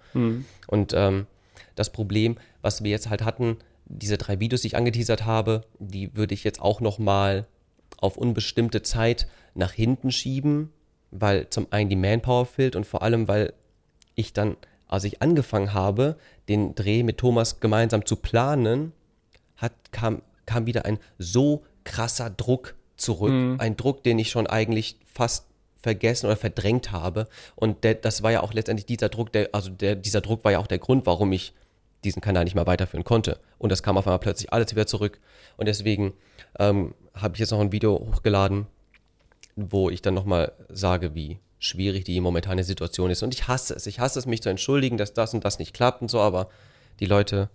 Und 0.66 0.94
ähm, 0.96 1.28
das 1.76 1.92
Problem, 1.92 2.40
was 2.64 2.84
wir 2.84 2.90
jetzt 2.90 3.12
halt 3.12 3.24
hatten, 3.24 3.58
diese 3.86 4.18
drei 4.18 4.40
Videos, 4.40 4.62
die 4.62 4.70
ich 4.70 4.76
angeteasert 4.76 5.28
habe, 5.28 5.62
die 5.78 6.16
würde 6.16 6.34
ich 6.34 6.44
jetzt 6.44 6.60
auch 6.60 6.82
noch 6.82 6.98
mal 6.98 7.46
auf 7.98 8.18
unbestimmte 8.18 8.82
Zeit 8.82 9.28
nach 9.54 9.72
hinten 9.72 10.12
schieben, 10.12 10.72
weil 11.12 11.48
zum 11.52 11.68
einen 11.70 11.92
die 11.92 11.96
Manpower 11.96 12.48
fehlt 12.48 12.76
und 12.76 12.88
vor 12.88 13.04
allem, 13.04 13.28
weil 13.28 13.54
ich 14.16 14.34
dann, 14.34 14.58
als 14.88 15.04
ich 15.04 15.22
angefangen 15.22 15.76
habe, 15.76 16.16
den 16.50 16.74
Dreh 16.74 17.04
mit 17.04 17.20
Thomas 17.20 17.60
gemeinsam 17.60 18.04
zu 18.04 18.16
planen, 18.16 18.94
hat, 19.58 19.74
kam, 19.92 20.24
kam 20.46 20.66
wieder 20.66 20.86
ein 20.86 21.00
so 21.18 21.64
krasser 21.84 22.30
Druck 22.30 22.76
zurück. 22.98 23.32
Ein 23.60 23.78
Druck, 23.78 24.04
den 24.04 24.20
ich 24.20 24.30
schon 24.30 24.48
eigentlich 24.48 24.98
fast 25.06 25.48
vergessen 25.82 26.28
oder 26.28 26.36
verdrängt 26.36 26.92
habe. 26.92 27.28
Und 27.56 27.84
der, 27.84 27.96
das 27.96 28.24
war 28.24 28.32
ja 28.32 28.42
auch 28.42 28.54
letztendlich 28.54 28.86
dieser 28.86 29.10
Druck, 29.10 29.32
der, 29.32 29.50
also 29.52 29.70
der, 29.70 29.96
dieser 29.96 30.22
Druck 30.22 30.44
war 30.44 30.52
ja 30.52 30.60
auch 30.60 30.68
der 30.68 30.80
Grund, 30.80 31.06
warum 31.06 31.32
ich 31.32 31.54
diesen 32.04 32.22
Kanal 32.22 32.44
nicht 32.44 32.56
mehr 32.56 32.68
weiterführen 32.68 33.04
konnte. 33.04 33.40
Und 33.58 33.72
das 33.72 33.84
kam 33.84 33.98
auf 33.98 34.08
einmal 34.08 34.20
plötzlich 34.20 34.52
alles 34.54 34.72
wieder 34.72 34.88
zurück. 34.88 35.20
Und 35.58 35.68
deswegen 35.68 36.14
ähm, 36.60 36.94
habe 37.14 37.36
ich 37.36 37.40
jetzt 37.40 37.52
noch 37.52 37.60
ein 37.60 37.72
Video 37.72 38.00
hochgeladen, 38.00 38.68
wo 39.56 39.90
ich 39.90 40.02
dann 40.02 40.14
nochmal 40.14 40.54
sage, 40.70 41.14
wie 41.16 41.40
schwierig 41.60 42.06
die 42.06 42.20
momentane 42.20 42.64
Situation 42.64 43.12
ist. 43.12 43.22
Und 43.22 43.34
ich 43.34 43.48
hasse 43.48 43.76
es. 43.76 43.86
Ich 43.86 44.00
hasse 44.00 44.18
es, 44.18 44.26
mich 44.26 44.42
zu 44.42 44.50
entschuldigen, 44.50 44.98
dass 44.98 45.14
das 45.14 45.34
und 45.34 45.46
das 45.46 45.60
nicht 45.60 45.74
klappt 45.74 46.02
und 46.02 46.10
so, 46.10 46.20
aber 46.20 46.50
die 47.00 47.06
Leute 47.06 47.50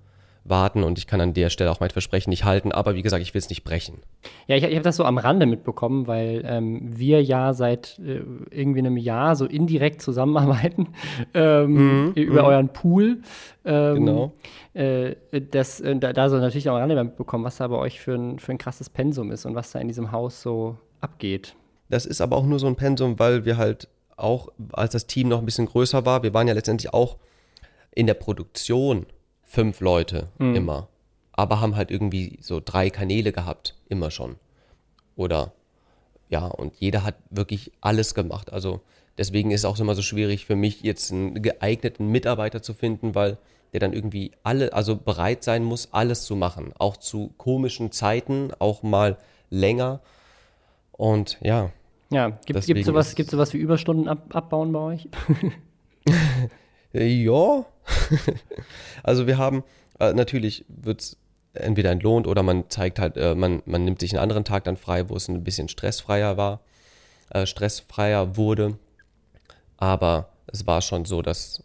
warten 0.48 0.82
und 0.84 0.98
ich 0.98 1.06
kann 1.06 1.20
an 1.20 1.34
der 1.34 1.50
Stelle 1.50 1.70
auch 1.70 1.80
mein 1.80 1.90
Versprechen 1.90 2.30
nicht 2.30 2.44
halten. 2.44 2.72
Aber 2.72 2.94
wie 2.94 3.02
gesagt, 3.02 3.22
ich 3.22 3.34
will 3.34 3.38
es 3.38 3.48
nicht 3.48 3.64
brechen. 3.64 3.98
Ja, 4.46 4.56
ich, 4.56 4.64
ich 4.64 4.74
habe 4.74 4.82
das 4.82 4.96
so 4.96 5.04
am 5.04 5.18
Rande 5.18 5.46
mitbekommen, 5.46 6.06
weil 6.06 6.42
ähm, 6.46 6.80
wir 6.82 7.22
ja 7.22 7.52
seit 7.52 7.98
äh, 7.98 8.22
irgendwie 8.50 8.80
einem 8.80 8.96
Jahr 8.96 9.36
so 9.36 9.46
indirekt 9.46 10.02
zusammenarbeiten 10.02 10.88
ähm, 11.34 12.06
mhm, 12.06 12.12
über 12.14 12.42
mhm. 12.42 12.48
euren 12.48 12.68
Pool. 12.68 13.22
Ähm, 13.64 13.94
genau. 13.94 14.32
Äh, 14.74 15.16
das, 15.50 15.80
äh, 15.80 15.96
da, 15.96 16.12
da 16.12 16.28
so 16.28 16.36
natürlich 16.38 16.68
auch 16.68 16.74
am 16.74 16.80
Rande 16.80 17.02
mitbekommen, 17.02 17.44
was 17.44 17.56
da 17.56 17.68
bei 17.68 17.76
euch 17.76 18.00
für 18.00 18.14
ein, 18.14 18.38
für 18.38 18.52
ein 18.52 18.58
krasses 18.58 18.90
Pensum 18.90 19.30
ist 19.30 19.46
und 19.46 19.54
was 19.54 19.72
da 19.72 19.78
in 19.78 19.88
diesem 19.88 20.12
Haus 20.12 20.42
so 20.42 20.76
abgeht. 21.00 21.54
Das 21.88 22.06
ist 22.06 22.20
aber 22.20 22.36
auch 22.36 22.46
nur 22.46 22.58
so 22.58 22.66
ein 22.66 22.76
Pensum, 22.76 23.18
weil 23.18 23.44
wir 23.44 23.56
halt 23.56 23.88
auch, 24.16 24.48
als 24.72 24.92
das 24.92 25.06
Team 25.06 25.28
noch 25.28 25.38
ein 25.38 25.44
bisschen 25.44 25.66
größer 25.66 26.06
war, 26.06 26.22
wir 26.22 26.34
waren 26.34 26.48
ja 26.48 26.54
letztendlich 26.54 26.92
auch 26.92 27.16
in 27.94 28.06
der 28.06 28.14
Produktion 28.14 29.06
fünf 29.46 29.80
Leute 29.80 30.28
mhm. 30.38 30.54
immer. 30.54 30.88
Aber 31.32 31.60
haben 31.60 31.76
halt 31.76 31.90
irgendwie 31.90 32.38
so 32.42 32.60
drei 32.64 32.90
Kanäle 32.90 33.32
gehabt, 33.32 33.74
immer 33.88 34.10
schon. 34.10 34.36
Oder 35.16 35.52
ja, 36.28 36.46
und 36.46 36.74
jeder 36.76 37.04
hat 37.04 37.14
wirklich 37.30 37.72
alles 37.80 38.14
gemacht. 38.14 38.52
Also 38.52 38.80
deswegen 39.16 39.50
ist 39.50 39.60
es 39.60 39.64
auch 39.64 39.78
immer 39.78 39.94
so 39.94 40.02
schwierig 40.02 40.46
für 40.46 40.56
mich, 40.56 40.82
jetzt 40.82 41.12
einen 41.12 41.40
geeigneten 41.42 42.10
Mitarbeiter 42.10 42.62
zu 42.62 42.74
finden, 42.74 43.14
weil 43.14 43.38
der 43.72 43.80
dann 43.80 43.92
irgendwie 43.92 44.32
alle, 44.42 44.72
also 44.72 44.96
bereit 44.96 45.44
sein 45.44 45.62
muss, 45.62 45.92
alles 45.92 46.24
zu 46.24 46.36
machen. 46.36 46.72
Auch 46.78 46.96
zu 46.96 47.32
komischen 47.36 47.92
Zeiten, 47.92 48.50
auch 48.58 48.82
mal 48.82 49.18
länger. 49.50 50.00
Und 50.92 51.38
ja. 51.42 51.70
Ja, 52.10 52.30
gibt 52.46 52.58
es 52.58 52.86
sowas, 52.86 53.12
sowas 53.12 53.52
wie 53.52 53.58
Überstunden 53.58 54.08
ab, 54.08 54.34
abbauen 54.34 54.72
bei 54.72 54.78
euch? 54.78 55.08
ja, 56.92 57.64
also 59.02 59.26
wir 59.26 59.38
haben, 59.38 59.64
äh, 59.98 60.12
natürlich 60.12 60.64
wird 60.68 61.00
es 61.00 61.16
entweder 61.54 61.90
entlohnt 61.90 62.26
oder 62.26 62.42
man 62.42 62.68
zeigt 62.68 62.98
halt, 62.98 63.16
äh, 63.16 63.34
man, 63.34 63.62
man 63.66 63.84
nimmt 63.84 64.00
sich 64.00 64.12
einen 64.12 64.22
anderen 64.22 64.44
Tag 64.44 64.64
dann 64.64 64.76
frei, 64.76 65.08
wo 65.08 65.16
es 65.16 65.28
ein 65.28 65.44
bisschen 65.44 65.68
stressfreier 65.68 66.36
war, 66.36 66.60
äh, 67.30 67.46
stressfreier 67.46 68.36
wurde. 68.36 68.78
Aber 69.76 70.30
es 70.46 70.66
war 70.66 70.82
schon 70.82 71.04
so, 71.04 71.22
dass, 71.22 71.62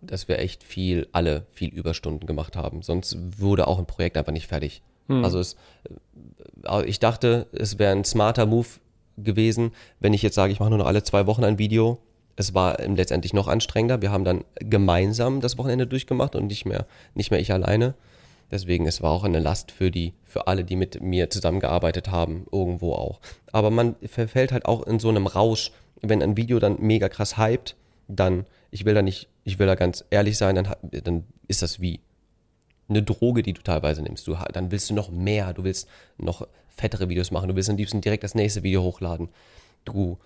dass 0.00 0.28
wir 0.28 0.38
echt 0.38 0.64
viel, 0.64 1.08
alle 1.12 1.46
viel 1.50 1.70
Überstunden 1.70 2.26
gemacht 2.26 2.56
haben. 2.56 2.82
Sonst 2.82 3.16
wurde 3.38 3.66
auch 3.66 3.78
ein 3.78 3.86
Projekt 3.86 4.16
einfach 4.16 4.32
nicht 4.32 4.46
fertig. 4.46 4.82
Hm. 5.08 5.24
Also 5.24 5.38
es, 5.38 5.56
äh, 6.64 6.84
ich 6.84 6.98
dachte, 6.98 7.46
es 7.52 7.78
wäre 7.78 7.92
ein 7.92 8.04
smarter 8.04 8.46
Move 8.46 8.68
gewesen, 9.16 9.72
wenn 10.00 10.14
ich 10.14 10.22
jetzt 10.22 10.34
sage, 10.34 10.52
ich 10.52 10.60
mache 10.60 10.70
nur 10.70 10.78
noch 10.78 10.86
alle 10.86 11.02
zwei 11.02 11.26
Wochen 11.26 11.44
ein 11.44 11.58
Video 11.58 11.98
es 12.36 12.54
war 12.54 12.78
letztendlich 12.80 13.32
noch 13.32 13.48
anstrengender. 13.48 14.02
Wir 14.02 14.10
haben 14.10 14.24
dann 14.24 14.44
gemeinsam 14.54 15.40
das 15.40 15.58
Wochenende 15.58 15.86
durchgemacht 15.86 16.34
und 16.34 16.46
nicht 16.46 16.64
mehr, 16.64 16.86
nicht 17.14 17.30
mehr 17.30 17.40
ich 17.40 17.52
alleine. 17.52 17.94
Deswegen, 18.50 18.86
es 18.86 19.00
war 19.00 19.10
auch 19.10 19.24
eine 19.24 19.40
Last 19.40 19.70
für 19.70 19.90
die, 19.90 20.12
für 20.24 20.46
alle, 20.46 20.64
die 20.64 20.76
mit 20.76 21.00
mir 21.00 21.30
zusammengearbeitet 21.30 22.10
haben, 22.10 22.46
irgendwo 22.52 22.92
auch. 22.92 23.20
Aber 23.50 23.70
man 23.70 23.96
verfällt 24.04 24.52
halt 24.52 24.66
auch 24.66 24.86
in 24.86 24.98
so 24.98 25.08
einem 25.08 25.26
Rausch. 25.26 25.72
Wenn 26.02 26.22
ein 26.22 26.36
Video 26.36 26.58
dann 26.58 26.76
mega 26.80 27.08
krass 27.08 27.38
hypt, 27.38 27.76
dann, 28.08 28.44
ich 28.70 28.84
will 28.84 28.94
da 28.94 29.02
nicht, 29.02 29.28
ich 29.44 29.58
will 29.58 29.66
da 29.66 29.74
ganz 29.74 30.04
ehrlich 30.10 30.36
sein, 30.36 30.56
dann, 30.56 30.68
dann 31.04 31.24
ist 31.48 31.62
das 31.62 31.80
wie 31.80 32.00
eine 32.88 33.02
Droge, 33.02 33.42
die 33.42 33.54
du 33.54 33.62
teilweise 33.62 34.02
nimmst. 34.02 34.26
Du, 34.26 34.36
dann 34.52 34.70
willst 34.70 34.90
du 34.90 34.94
noch 34.94 35.10
mehr, 35.10 35.54
du 35.54 35.64
willst 35.64 35.88
noch 36.18 36.46
fettere 36.68 37.08
Videos 37.08 37.30
machen, 37.30 37.48
du 37.48 37.56
willst 37.56 37.70
am 37.70 37.76
liebsten 37.76 38.00
direkt 38.00 38.24
das 38.24 38.34
nächste 38.34 38.62
Video 38.62 38.82
hochladen. 38.82 39.28
Du, 39.84 40.18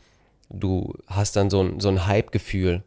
du 0.49 0.95
hast 1.07 1.37
dann 1.37 1.51
so 1.51 1.63
ein, 1.63 1.81
so 1.81 1.89
ein 1.89 2.07
Hype-Gefühl, 2.07 2.83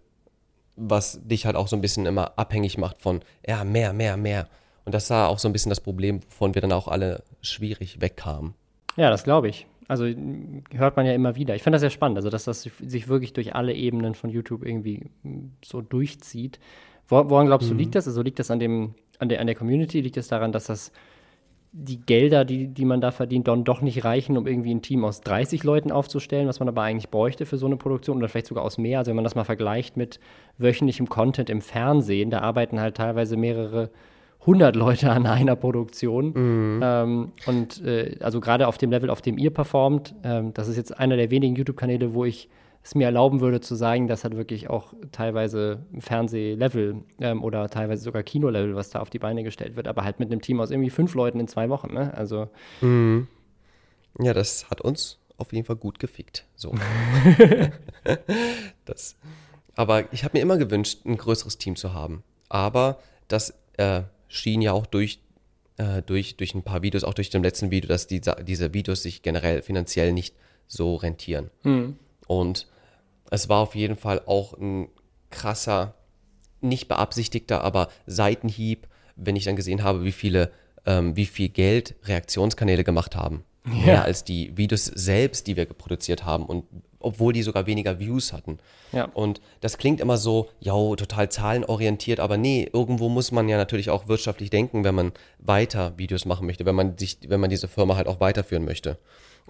was 0.76 1.20
dich 1.24 1.46
halt 1.46 1.56
auch 1.56 1.68
so 1.68 1.76
ein 1.76 1.82
bisschen 1.82 2.06
immer 2.06 2.38
abhängig 2.38 2.78
macht 2.78 3.02
von, 3.02 3.22
ja, 3.46 3.64
mehr, 3.64 3.94
mehr, 3.94 4.18
mehr. 4.18 4.48
Und 4.86 4.94
das 4.94 5.10
war 5.10 5.30
auch 5.30 5.40
so 5.40 5.48
ein 5.50 5.54
bisschen 5.54 5.70
das 5.70 5.82
Problem, 5.82 6.22
wovon 6.30 6.56
wir 6.56 6.62
dann 6.62 6.72
auch 6.72 6.88
alle 6.88 7.24
schwierig 7.42 8.02
wegkamen. 8.02 8.54
Ja, 8.96 9.10
das 9.10 9.24
glaube 9.24 9.50
ich. 9.50 9.68
Also 9.88 10.06
hört 10.06 10.98
man 10.98 11.06
ja 11.06 11.14
immer 11.14 11.36
wieder. 11.36 11.56
Ich 11.56 11.64
finde 11.64 11.76
das 11.76 11.82
sehr 11.82 11.90
spannend, 11.90 12.18
also 12.18 12.30
dass 12.30 12.46
das 12.46 12.62
sich 12.62 13.08
wirklich 13.08 13.34
durch 13.34 13.56
alle 13.56 13.74
Ebenen 13.74 14.14
von 14.14 14.30
YouTube 14.30 14.64
irgendwie 14.64 15.10
so 15.66 15.82
durchzieht. 15.82 16.60
Woran 17.08 17.48
glaubst 17.48 17.70
du, 17.70 17.74
mhm. 17.74 17.80
liegt 17.80 17.96
das? 17.96 18.08
Also 18.08 18.22
liegt 18.22 18.38
das 18.38 18.52
an 18.52 18.60
dem, 18.60 18.94
an 19.18 19.30
der, 19.30 19.42
an 19.42 19.48
der 19.48 19.56
Community? 19.56 20.02
Liegt 20.02 20.16
es 20.18 20.26
das 20.26 20.30
daran, 20.30 20.52
dass 20.52 20.66
das 20.66 20.92
die 21.72 22.00
Gelder, 22.00 22.46
die, 22.46 22.68
die 22.68 22.86
man 22.86 23.00
da 23.00 23.12
verdient, 23.12 23.48
dann 23.48 23.64
doch 23.64 23.82
nicht 23.82 24.04
reichen, 24.04 24.38
um 24.38 24.48
irgendwie 24.48 24.74
ein 24.74 24.82
Team 24.82 25.06
aus 25.06 25.22
30 25.22 25.64
Leuten 25.64 25.92
aufzustellen, 25.92 26.48
was 26.48 26.60
man 26.60 26.68
aber 26.68 26.82
eigentlich 26.82 27.10
bräuchte 27.10 27.46
für 27.46 27.58
so 27.58 27.68
eine 27.68 27.78
Produktion 27.78 28.18
oder 28.18 28.28
vielleicht 28.28 28.48
sogar 28.48 28.64
aus 28.64 28.78
mehr. 28.78 29.00
Also 29.00 29.10
wenn 29.10 29.16
man 29.16 29.24
das 29.24 29.36
mal 29.36 29.44
vergleicht 29.44 29.96
mit 29.96 30.20
wöchentlichem 30.58 31.10
Content 31.10 31.50
im 31.50 31.62
Fernsehen, 31.62 32.32
da 32.32 32.40
arbeiten 32.40 32.80
halt 32.80 32.98
teilweise 32.98 33.38
mehrere 33.38 33.92
hundert 34.46 34.76
Leute 34.76 35.12
an 35.12 35.28
einer 35.28 35.56
Produktion. 35.56 36.34
Mhm. 36.34 36.82
Ähm, 36.84 37.32
und 37.46 37.86
äh, 37.86 38.16
also 38.20 38.42
gerade 38.42 38.68
auf 38.68 38.78
dem 38.78 38.90
Level, 38.90 39.10
auf 39.10 39.22
dem 39.22 39.38
ihr 39.38 39.52
performt, 39.52 40.16
ähm, 40.24 40.54
das 40.54 40.68
ist 40.68 40.78
jetzt 40.78 40.98
einer 41.00 41.18
der 41.18 41.30
wenigen 41.30 41.56
YouTube-Kanäle, 41.56 42.14
wo 42.14 42.26
ich 42.26 42.50
es 42.84 42.96
mir 42.96 43.06
erlauben 43.06 43.42
würde 43.42 43.62
zu 43.62 43.76
sagen, 43.76 44.08
dass 44.08 44.24
hat 44.24 44.36
wirklich 44.36 44.70
auch 44.70 44.94
teilweise 45.12 45.86
Fernsehlevel 46.00 47.04
ähm, 47.20 47.44
oder 47.44 47.70
teilweise 47.70 48.04
sogar 48.04 48.24
Kinolevel, 48.24 48.76
was 48.76 48.90
da 48.90 49.00
auf 49.00 49.10
die 49.10 49.20
Beine 49.20 49.44
gestellt 49.44 49.76
wird, 49.76 49.88
aber 49.88 50.04
halt 50.04 50.20
mit 50.20 50.32
einem 50.32 50.42
Team 50.42 50.60
aus 50.60 50.72
irgendwie 50.72 50.90
fünf 50.90 51.14
Leuten 51.14 51.40
in 51.40 51.48
zwei 51.48 51.70
Wochen, 51.70 51.94
ne? 51.94 52.14
Also. 52.16 52.50
Mhm. 52.82 53.28
Ja, 54.20 54.34
das 54.34 54.70
hat 54.70 54.82
uns 54.82 55.20
auf 55.38 55.54
jeden 55.54 55.66
Fall 55.66 55.76
gut 55.76 56.00
gefickt. 56.00 56.46
So. 56.56 56.74
das. 58.86 59.16
Aber 59.76 60.12
ich 60.14 60.24
habe 60.24 60.38
mir 60.38 60.42
immer 60.42 60.58
gewünscht, 60.58 61.06
ein 61.06 61.18
größeres 61.18 61.58
Team 61.58 61.76
zu 61.76 61.94
haben. 61.94 62.24
Aber 62.50 63.00
das 63.28 63.54
äh, 63.78 64.02
schien 64.28 64.62
ja 64.62 64.74
auch 64.74 64.86
durch, 64.86 65.20
äh, 65.78 66.02
durch, 66.02 66.36
durch 66.36 66.56
ein 66.56 66.64
paar 66.64 66.82
Videos, 66.82 67.04
auch 67.04 67.14
durch 67.14 67.30
dem 67.30 67.44
letzten 67.44 67.72
Video, 67.72 67.88
dass 67.88 68.08
die, 68.08 68.22
diese 68.46 68.74
Videos 68.74 69.04
sich 69.04 69.22
generell 69.22 69.62
finanziell 69.62 70.12
nicht 70.12 70.36
so 70.68 70.96
rentieren. 70.96 71.50
Mhm. 71.64 71.98
Und 72.30 72.68
es 73.32 73.50
war 73.50 73.58
auf 73.58 73.74
jeden 73.74 73.96
Fall 73.96 74.22
auch 74.28 74.54
ein 74.54 74.88
krasser, 75.32 75.96
nicht 76.62 76.88
beabsichtigter, 76.88 77.64
aber 77.64 77.90
Seitenhieb, 78.06 78.88
wenn 79.16 79.36
ich 79.36 79.46
dann 79.46 79.56
gesehen 79.56 79.84
habe, 79.84 80.04
wie 80.04 80.12
viele, 80.12 80.52
ähm, 80.86 81.16
wie 81.16 81.26
viel 81.26 81.50
Geld 81.50 81.96
Reaktionskanäle 82.04 82.84
gemacht 82.84 83.16
haben. 83.16 83.44
Ja. 83.66 83.86
Mehr 83.86 84.04
als 84.04 84.24
die 84.24 84.56
Videos 84.56 84.86
selbst, 84.86 85.48
die 85.48 85.58
wir 85.58 85.66
produziert 85.66 86.24
haben 86.24 86.46
und 86.46 86.66
obwohl 87.00 87.34
die 87.34 87.42
sogar 87.42 87.66
weniger 87.66 88.00
Views 88.00 88.32
hatten. 88.32 88.60
Ja. 88.92 89.06
Und 89.06 89.42
das 89.62 89.80
klingt 89.80 90.00
immer 90.00 90.18
so, 90.18 90.50
ja, 90.60 90.74
total 90.96 91.30
zahlenorientiert, 91.30 92.20
aber 92.20 92.38
nee, 92.38 92.70
irgendwo 92.72 93.10
muss 93.10 93.32
man 93.32 93.50
ja 93.50 93.58
natürlich 93.58 93.90
auch 93.90 94.08
wirtschaftlich 94.08 94.52
denken, 94.52 94.84
wenn 94.84 94.96
man 94.96 95.14
weiter 95.40 95.98
Videos 95.98 96.26
machen 96.26 96.46
möchte, 96.46 96.66
wenn 96.66 96.76
man 96.76 96.96
sich, 96.98 97.18
wenn 97.28 97.40
man 97.40 97.50
diese 97.50 97.68
Firma 97.68 97.96
halt 97.96 98.08
auch 98.08 98.20
weiterführen 98.20 98.66
möchte 98.66 99.00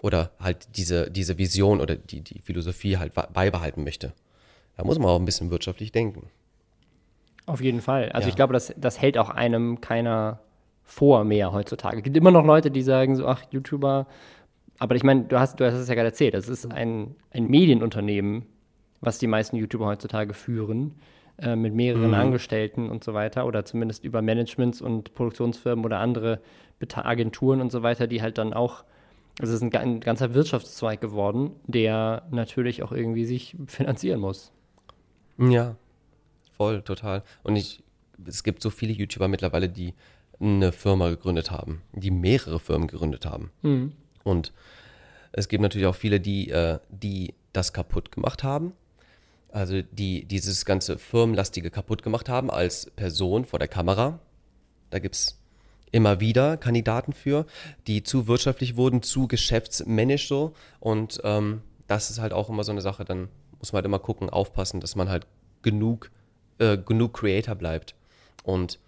oder 0.01 0.31
halt 0.39 0.77
diese, 0.77 1.09
diese 1.11 1.37
Vision 1.37 1.81
oder 1.81 1.95
die, 1.95 2.21
die 2.21 2.39
Philosophie 2.39 2.97
halt 2.97 3.13
beibehalten 3.33 3.83
möchte. 3.83 4.13
Da 4.77 4.83
muss 4.85 4.97
man 4.97 5.09
auch 5.09 5.19
ein 5.19 5.25
bisschen 5.25 5.51
wirtschaftlich 5.51 5.91
denken. 5.91 6.27
Auf 7.45 7.61
jeden 7.61 7.81
Fall. 7.81 8.11
Also 8.11 8.27
ja. 8.27 8.29
ich 8.29 8.35
glaube, 8.35 8.53
das, 8.53 8.73
das 8.77 9.01
hält 9.01 9.17
auch 9.17 9.29
einem 9.29 9.81
keiner 9.81 10.39
vor 10.83 11.23
mehr 11.23 11.51
heutzutage. 11.51 11.97
Es 11.97 12.03
gibt 12.03 12.15
immer 12.15 12.31
noch 12.31 12.45
Leute, 12.45 12.71
die 12.71 12.81
sagen 12.81 13.15
so, 13.15 13.27
ach, 13.27 13.43
YouTuber, 13.51 14.07
aber 14.79 14.95
ich 14.95 15.03
meine, 15.03 15.25
du 15.25 15.39
hast, 15.39 15.59
du 15.59 15.65
hast 15.65 15.75
es 15.75 15.89
ja 15.89 15.95
gerade 15.95 16.07
erzählt, 16.07 16.33
das 16.33 16.47
ist 16.47 16.71
ein, 16.71 17.15
ein 17.31 17.47
Medienunternehmen, 17.47 18.45
was 19.01 19.19
die 19.19 19.27
meisten 19.27 19.57
YouTuber 19.57 19.87
heutzutage 19.87 20.33
führen, 20.33 20.95
äh, 21.37 21.55
mit 21.55 21.73
mehreren 21.73 22.07
mhm. 22.07 22.13
Angestellten 22.13 22.89
und 22.89 23.03
so 23.03 23.13
weiter, 23.13 23.45
oder 23.45 23.65
zumindest 23.65 24.03
über 24.03 24.21
Managements 24.21 24.81
und 24.81 25.13
Produktionsfirmen 25.13 25.83
oder 25.85 25.99
andere 25.99 26.39
Agenturen 26.95 27.61
und 27.61 27.71
so 27.71 27.83
weiter, 27.83 28.07
die 28.07 28.21
halt 28.21 28.37
dann 28.37 28.53
auch 28.53 28.85
es 29.39 29.49
ist 29.49 29.61
ein, 29.61 29.73
ein 29.73 29.99
ganzer 29.99 30.33
Wirtschaftszweig 30.33 30.99
geworden, 31.01 31.51
der 31.65 32.27
natürlich 32.31 32.83
auch 32.83 32.91
irgendwie 32.91 33.25
sich 33.25 33.55
finanzieren 33.67 34.19
muss. 34.19 34.51
Ja, 35.37 35.75
voll, 36.57 36.81
total. 36.81 37.23
Und 37.43 37.55
ich, 37.55 37.83
es 38.25 38.43
gibt 38.43 38.61
so 38.61 38.69
viele 38.69 38.93
YouTuber 38.93 39.27
mittlerweile, 39.27 39.69
die 39.69 39.93
eine 40.39 40.71
Firma 40.71 41.09
gegründet 41.09 41.51
haben, 41.51 41.81
die 41.93 42.11
mehrere 42.11 42.59
Firmen 42.59 42.87
gegründet 42.87 43.25
haben. 43.25 43.51
Mhm. 43.61 43.93
Und 44.23 44.53
es 45.31 45.47
gibt 45.47 45.61
natürlich 45.61 45.87
auch 45.87 45.95
viele, 45.95 46.19
die, 46.19 46.49
äh, 46.49 46.79
die 46.89 47.33
das 47.53 47.73
kaputt 47.73 48.11
gemacht 48.11 48.43
haben. 48.43 48.73
Also 49.51 49.81
die 49.81 50.25
dieses 50.25 50.63
ganze 50.63 50.99
Firmenlastige 50.99 51.71
kaputt 51.71 52.03
gemacht 52.03 52.29
haben 52.29 52.51
als 52.51 52.91
Person 52.91 53.45
vor 53.45 53.57
der 53.57 53.67
Kamera. 53.67 54.19
Da 54.91 54.99
gibt 54.99 55.15
es 55.15 55.38
immer 55.91 56.19
wieder 56.19 56.57
Kandidaten 56.57 57.13
für, 57.13 57.45
die 57.87 58.03
zu 58.03 58.27
wirtschaftlich 58.27 58.75
wurden, 58.75 59.01
zu 59.01 59.27
geschäftsmännisch 59.27 60.27
so. 60.27 60.53
Und 60.79 61.19
ähm, 61.23 61.61
das 61.87 62.09
ist 62.09 62.19
halt 62.19 62.33
auch 62.33 62.49
immer 62.49 62.63
so 62.63 62.71
eine 62.71 62.81
Sache, 62.81 63.05
dann 63.05 63.29
muss 63.59 63.73
man 63.73 63.79
halt 63.79 63.85
immer 63.85 63.99
gucken, 63.99 64.29
aufpassen, 64.29 64.79
dass 64.79 64.95
man 64.95 65.09
halt 65.09 65.27
genug, 65.61 66.11
äh, 66.59 66.77
genug 66.77 67.13
Creator 67.13 67.55
bleibt. 67.55 67.95
Und 68.43 68.79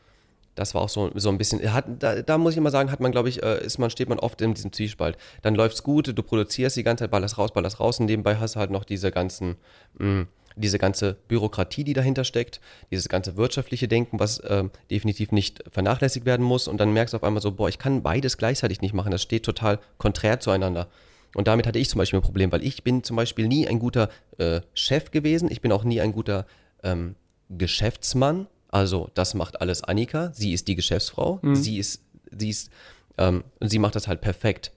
das 0.56 0.76
war 0.76 0.82
auch 0.82 0.90
so, 0.90 1.12
so 1.16 1.30
ein 1.30 1.38
bisschen, 1.38 1.74
hat, 1.74 1.86
da, 2.00 2.22
da 2.22 2.38
muss 2.38 2.54
ich 2.54 2.58
immer 2.58 2.72
sagen, 2.72 2.92
hat 2.92 3.00
man, 3.00 3.12
glaube 3.12 3.30
ich, 3.30 3.42
äh, 3.42 3.64
ist 3.64 3.78
man, 3.78 3.90
steht 3.90 4.10
man 4.10 4.20
oft 4.20 4.42
in 4.42 4.54
diesem 4.54 4.72
Zwiespalt. 4.74 5.18
Dann 5.42 5.56
läuft's 5.56 5.84
gut, 5.84 6.08
du 6.08 6.24
produzierst 6.24 6.76
die 6.76 6.84
ganze 6.84 7.04
Zeit, 7.04 7.12
ballerst 7.12 7.38
raus, 7.38 7.52
ballerst 7.54 7.80
raus 7.80 8.00
und 8.00 8.06
nebenbei 8.08 8.36
hast 8.36 8.56
du 8.56 8.60
halt 8.60 8.72
noch 8.72 8.84
diese 8.84 9.12
ganzen, 9.12 9.56
mh, 9.98 10.28
diese 10.56 10.80
ganze 10.80 11.18
Bürokratie, 11.28 11.84
die 11.84 11.94
dahinter 11.94 12.24
steckt, 12.24 12.60
dieses 12.92 13.10
ganze 13.10 13.38
wirtschaftliche 13.38 13.88
Denken, 13.88 14.20
was 14.20 14.40
äh, 14.40 14.66
definitiv 14.90 15.32
nicht 15.32 15.64
vernachlässigt 15.70 16.26
werden 16.26 16.46
muss. 16.46 16.68
Und 16.68 16.78
dann 16.78 16.94
merkst 16.94 17.14
du 17.14 17.18
auf 17.18 17.24
einmal 17.24 17.42
so, 17.42 17.52
boah, 17.52 17.70
ich 17.70 17.78
kann 17.80 18.04
beides 18.04 18.38
gleichzeitig 18.38 18.82
nicht 18.82 18.94
machen. 18.94 19.12
Das 19.12 19.22
steht 19.22 19.44
total 19.44 19.80
konträr 19.98 20.40
zueinander. 20.40 20.88
Und 21.34 21.48
damit 21.48 21.66
hatte 21.66 21.80
ich 21.80 21.90
zum 21.90 22.00
Beispiel 22.00 22.20
ein 22.20 22.24
Problem, 22.24 22.52
weil 22.52 22.64
ich 22.64 22.84
bin 22.84 23.04
zum 23.04 23.16
Beispiel 23.16 23.48
nie 23.48 23.68
ein 23.68 23.80
guter 23.80 24.10
äh, 24.38 24.62
Chef 24.74 25.12
gewesen. 25.12 25.50
Ich 25.50 25.62
bin 25.62 25.72
auch 25.72 25.84
nie 25.84 26.02
ein 26.02 26.12
guter 26.12 26.46
ähm, 26.84 27.16
Geschäftsmann. 27.50 28.48
Also 28.68 29.10
das 29.14 29.34
macht 29.34 29.62
alles 29.62 29.84
Annika. 29.84 30.32
Sie 30.34 30.54
ist 30.54 30.68
die 30.68 30.76
Geschäftsfrau. 30.76 31.40
Mhm. 31.42 31.56
Sie 31.56 31.78
ist, 31.78 32.04
sie 32.38 32.50
ist, 32.50 32.70
ähm, 33.18 33.44
sie 33.62 33.80
macht 33.80 33.96
das 33.96 34.08
halt 34.08 34.22
perfekt. 34.22 34.72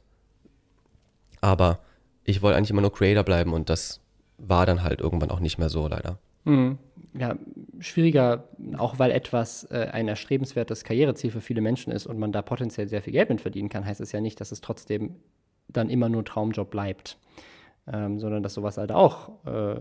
Aber 1.41 1.81
ich 2.25 2.41
wollte 2.41 2.57
eigentlich 2.57 2.71
immer 2.71 2.81
nur 2.81 2.93
Creator 2.93 3.25
bleiben 3.25 3.53
und 3.53 3.69
das 3.69 4.01
war 4.39 4.67
dann 4.67 4.83
halt 4.83 5.01
irgendwann 5.01 5.31
auch 5.31 5.41
nicht 5.41 5.59
mehr 5.59 5.69
so, 5.69 5.89
leider. 5.89 6.19
Mhm. 6.45 6.79
Ja, 7.17 7.37
schwieriger, 7.79 8.49
auch 8.77 8.99
weil 8.99 9.13
etwas 9.13 9.65
äh, 9.71 9.89
ein 9.93 10.09
erstrebenswertes 10.09 10.83
Karriereziel 10.83 11.31
für 11.31 11.41
viele 11.41 11.61
Menschen 11.61 11.93
ist 11.93 12.07
und 12.07 12.19
man 12.19 12.33
da 12.33 12.43
potenziell 12.43 12.89
sehr 12.89 13.03
viel 13.03 13.13
Geld 13.13 13.29
mit 13.29 13.41
verdienen 13.41 13.69
kann, 13.69 13.87
heißt 13.87 14.01
es 14.01 14.13
ja 14.13 14.21
nicht, 14.21 14.41
dass 14.41 14.51
es 14.51 14.61
trotzdem 14.61 15.15
dann 15.69 15.91
immer 15.91 16.09
nur 16.09 16.25
Traumjob 16.25 16.71
bleibt, 16.71 17.19
ähm, 17.87 18.19
sondern 18.19 18.43
dass 18.43 18.55
sowas 18.55 18.79
halt 18.79 18.91
auch 18.91 19.45
äh, 19.47 19.81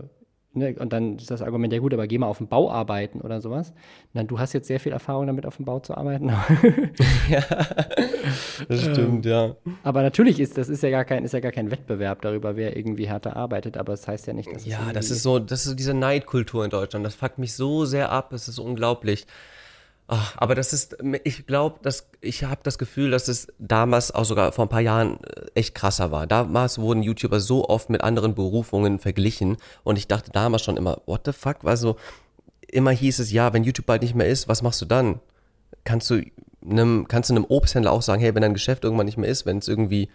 Ne, 0.56 0.76
und 0.78 0.92
dann 0.92 1.16
ist 1.16 1.30
das 1.32 1.42
Argument, 1.42 1.72
ja 1.72 1.80
gut, 1.80 1.92
aber 1.92 2.06
geh 2.06 2.16
mal 2.16 2.28
auf 2.28 2.38
den 2.38 2.46
Bau 2.46 2.70
arbeiten 2.70 3.20
oder 3.20 3.40
sowas. 3.40 3.72
Na, 4.12 4.22
du 4.22 4.38
hast 4.38 4.52
jetzt 4.52 4.68
sehr 4.68 4.78
viel 4.78 4.92
Erfahrung 4.92 5.26
damit, 5.26 5.46
auf 5.46 5.56
dem 5.56 5.64
Bau 5.64 5.80
zu 5.80 5.96
arbeiten. 5.96 6.28
ja, 7.28 7.40
das 8.68 8.84
stimmt, 8.84 9.26
ja. 9.26 9.56
Aber 9.82 10.02
natürlich 10.02 10.38
ist 10.38 10.56
das 10.56 10.68
ist 10.68 10.84
ja 10.84 10.90
gar 10.90 11.04
kein, 11.04 11.24
ist 11.24 11.32
ja 11.34 11.40
gar 11.40 11.50
kein 11.50 11.72
Wettbewerb 11.72 12.22
darüber, 12.22 12.54
wer 12.54 12.76
irgendwie 12.76 13.08
härter 13.08 13.34
arbeitet, 13.34 13.76
aber 13.76 13.92
es 13.94 14.02
das 14.02 14.08
heißt 14.08 14.26
ja 14.28 14.32
nicht, 14.32 14.52
dass 14.52 14.64
Ja, 14.64 14.92
das 14.92 15.10
ist 15.10 15.22
so, 15.22 15.38
das 15.38 15.66
ist 15.66 15.76
diese 15.76 15.94
Neidkultur 15.94 16.64
in 16.64 16.70
Deutschland. 16.70 17.04
Das 17.04 17.14
fuckt 17.14 17.38
mich 17.38 17.54
so 17.54 17.84
sehr 17.84 18.12
ab, 18.12 18.32
es 18.32 18.46
ist 18.46 18.58
unglaublich. 18.58 19.26
Ach, 20.06 20.34
aber 20.36 20.54
das 20.54 20.74
ist, 20.74 20.98
ich 21.24 21.46
glaube, 21.46 21.78
dass 21.82 22.10
ich 22.20 22.44
habe 22.44 22.60
das 22.62 22.76
Gefühl, 22.76 23.10
dass 23.10 23.28
es 23.28 23.48
damals 23.58 24.10
auch 24.10 24.24
sogar 24.24 24.52
vor 24.52 24.66
ein 24.66 24.68
paar 24.68 24.82
Jahren 24.82 25.18
äh, 25.24 25.46
echt 25.54 25.74
krasser 25.74 26.10
war. 26.10 26.26
Damals 26.26 26.78
wurden 26.78 27.02
YouTuber 27.02 27.40
so 27.40 27.68
oft 27.68 27.88
mit 27.88 28.02
anderen 28.02 28.34
Berufungen 28.34 28.98
verglichen 28.98 29.56
und 29.82 29.96
ich 29.96 30.06
dachte 30.06 30.30
damals 30.30 30.62
schon 30.62 30.76
immer, 30.76 31.00
what 31.06 31.22
the 31.24 31.32
fuck? 31.32 31.64
Also 31.64 31.96
immer 32.68 32.90
hieß 32.90 33.18
es, 33.20 33.32
ja, 33.32 33.54
wenn 33.54 33.64
YouTube 33.64 33.86
bald 33.86 34.02
nicht 34.02 34.14
mehr 34.14 34.28
ist, 34.28 34.46
was 34.46 34.60
machst 34.60 34.82
du 34.82 34.84
dann? 34.84 35.20
Kannst 35.84 36.10
du 36.10 36.22
einem, 36.68 37.08
kannst 37.08 37.30
du 37.30 37.34
einem 37.34 37.46
Obsthändler 37.46 37.92
auch 37.92 38.02
sagen, 38.02 38.20
hey, 38.20 38.34
wenn 38.34 38.42
dein 38.42 38.54
Geschäft 38.54 38.84
irgendwann 38.84 39.06
nicht 39.06 39.18
mehr 39.18 39.30
ist, 39.30 39.46
wenn 39.46 39.58
es 39.58 39.68
irgendwie, 39.68 40.10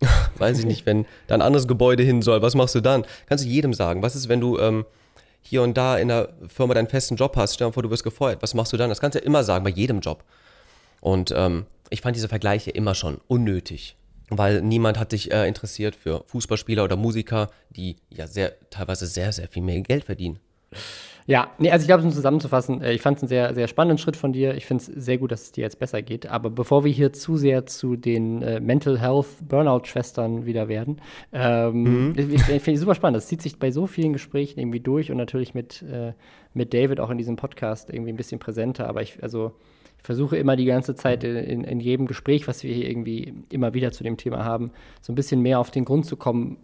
weiß 0.36 0.58
ich 0.58 0.66
nicht, 0.66 0.84
wenn 0.84 1.06
da 1.26 1.34
ein 1.34 1.42
anderes 1.42 1.66
Gebäude 1.66 2.02
hin 2.02 2.20
soll, 2.20 2.42
was 2.42 2.54
machst 2.54 2.74
du 2.74 2.82
dann? 2.82 3.04
Kannst 3.26 3.44
du 3.44 3.48
jedem 3.48 3.72
sagen. 3.72 4.02
Was 4.02 4.14
ist, 4.14 4.28
wenn 4.28 4.40
du 4.40 4.58
ähm, 4.58 4.84
hier 5.42 5.62
und 5.62 5.76
da 5.76 5.98
in 5.98 6.08
der 6.08 6.30
Firma 6.48 6.74
deinen 6.74 6.88
festen 6.88 7.16
Job 7.16 7.36
hast, 7.36 7.54
stell 7.54 7.68
dir 7.68 7.72
vor, 7.72 7.82
du 7.82 7.90
wirst 7.90 8.04
gefeuert, 8.04 8.42
was 8.42 8.54
machst 8.54 8.72
du 8.72 8.76
dann? 8.76 8.88
Das 8.88 9.00
kannst 9.00 9.16
du 9.16 9.18
ja 9.18 9.26
immer 9.26 9.44
sagen, 9.44 9.64
bei 9.64 9.70
jedem 9.70 10.00
Job. 10.00 10.24
Und 11.00 11.32
ähm, 11.36 11.66
ich 11.90 12.00
fand 12.00 12.16
diese 12.16 12.28
Vergleiche 12.28 12.70
immer 12.70 12.94
schon 12.94 13.20
unnötig, 13.28 13.96
weil 14.30 14.62
niemand 14.62 14.98
hat 14.98 15.10
sich 15.10 15.32
äh, 15.32 15.46
interessiert 15.46 15.96
für 15.96 16.24
Fußballspieler 16.28 16.84
oder 16.84 16.96
Musiker, 16.96 17.50
die 17.70 17.96
ja 18.08 18.26
sehr, 18.26 18.54
teilweise 18.70 19.06
sehr, 19.06 19.32
sehr 19.32 19.48
viel 19.48 19.62
mehr 19.62 19.80
Geld 19.80 20.04
verdienen. 20.04 20.38
Ja, 21.26 21.52
nee, 21.58 21.70
also 21.70 21.82
ich 21.82 21.86
glaube, 21.86 22.02
um 22.02 22.10
zusammenzufassen, 22.10 22.82
äh, 22.82 22.92
ich 22.92 23.02
fand 23.02 23.16
es 23.16 23.22
einen 23.22 23.28
sehr, 23.28 23.54
sehr 23.54 23.68
spannenden 23.68 23.98
Schritt 23.98 24.16
von 24.16 24.32
dir. 24.32 24.54
Ich 24.54 24.66
finde 24.66 24.82
es 24.82 24.86
sehr 24.86 25.18
gut, 25.18 25.30
dass 25.30 25.42
es 25.42 25.52
dir 25.52 25.62
jetzt 25.62 25.78
besser 25.78 26.02
geht. 26.02 26.26
Aber 26.26 26.50
bevor 26.50 26.84
wir 26.84 26.90
hier 26.90 27.12
zu 27.12 27.36
sehr 27.36 27.66
zu 27.66 27.96
den 27.96 28.42
äh, 28.42 28.60
Mental 28.60 29.00
Health 29.00 29.28
Burnout-Schwestern 29.48 30.46
wieder 30.46 30.68
werden, 30.68 31.00
ähm, 31.32 32.10
mhm. 32.10 32.14
ich, 32.16 32.34
ich 32.34 32.62
finde 32.62 32.72
es 32.72 32.80
super 32.80 32.94
spannend. 32.94 33.16
Das 33.16 33.28
zieht 33.28 33.42
sich 33.42 33.58
bei 33.58 33.70
so 33.70 33.86
vielen 33.86 34.12
Gesprächen 34.12 34.58
irgendwie 34.58 34.80
durch 34.80 35.10
und 35.10 35.16
natürlich 35.16 35.54
mit, 35.54 35.82
äh, 35.82 36.12
mit 36.54 36.74
David 36.74 36.98
auch 36.98 37.10
in 37.10 37.18
diesem 37.18 37.36
Podcast 37.36 37.90
irgendwie 37.90 38.12
ein 38.12 38.16
bisschen 38.16 38.40
präsenter. 38.40 38.88
Aber 38.88 39.02
ich, 39.02 39.22
also 39.22 39.52
versuche 40.02 40.36
immer 40.36 40.56
die 40.56 40.64
ganze 40.64 40.94
Zeit 40.94 41.22
in, 41.22 41.64
in, 41.64 41.80
jedem 41.80 42.06
Gespräch, 42.06 42.48
was 42.48 42.62
wir 42.64 42.74
hier 42.74 42.88
irgendwie 42.88 43.34
immer 43.50 43.72
wieder 43.72 43.92
zu 43.92 44.02
dem 44.02 44.16
Thema 44.16 44.44
haben, 44.44 44.72
so 45.00 45.12
ein 45.12 45.14
bisschen 45.14 45.40
mehr 45.40 45.60
auf 45.60 45.70
den 45.70 45.84
Grund 45.84 46.06
zu 46.06 46.16
kommen. 46.16 46.58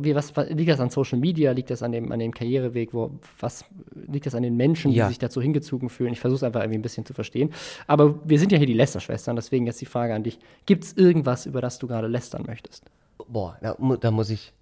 Wie, 0.00 0.14
was, 0.14 0.34
was, 0.36 0.48
liegt 0.48 0.70
das 0.70 0.80
an 0.80 0.90
Social 0.90 1.18
Media? 1.18 1.52
Liegt 1.52 1.70
das 1.70 1.82
an 1.82 1.92
dem, 1.92 2.10
an 2.10 2.18
dem 2.18 2.32
Karriereweg? 2.32 2.94
Wo, 2.94 3.10
was 3.38 3.64
liegt 3.94 4.26
das 4.26 4.34
an 4.34 4.42
den 4.42 4.56
Menschen, 4.56 4.92
ja. 4.92 5.04
die 5.04 5.10
sich 5.10 5.18
dazu 5.18 5.42
hingezogen 5.42 5.90
fühlen? 5.90 6.12
Ich 6.12 6.20
versuche 6.20 6.36
es 6.36 6.42
einfach 6.42 6.60
irgendwie 6.60 6.78
ein 6.78 6.82
bisschen 6.82 7.04
zu 7.04 7.12
verstehen. 7.12 7.52
Aber 7.86 8.18
wir 8.24 8.38
sind 8.38 8.50
ja 8.50 8.58
hier 8.58 8.66
die 8.66 8.74
Lester-Schwestern, 8.74 9.36
deswegen 9.36 9.66
jetzt 9.66 9.80
die 9.80 9.86
Frage 9.86 10.14
an 10.14 10.22
dich. 10.22 10.38
Gibt 10.64 10.84
es 10.84 10.92
irgendwas, 10.94 11.44
über 11.46 11.60
das 11.60 11.78
du 11.78 11.86
gerade 11.86 12.08
lästern 12.08 12.44
möchtest? 12.46 12.84
Boah, 13.28 13.58
da, 13.60 13.76
da 14.00 14.10
muss 14.10 14.30
ich. 14.30 14.52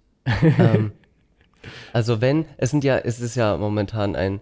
ähm, 0.41 0.91
also 1.93 2.19
wenn, 2.19 2.45
es 2.57 2.71
sind 2.71 2.83
ja, 2.83 2.97
es 2.97 3.21
ist 3.21 3.35
ja 3.35 3.57
momentan 3.57 4.15
ein 4.15 4.41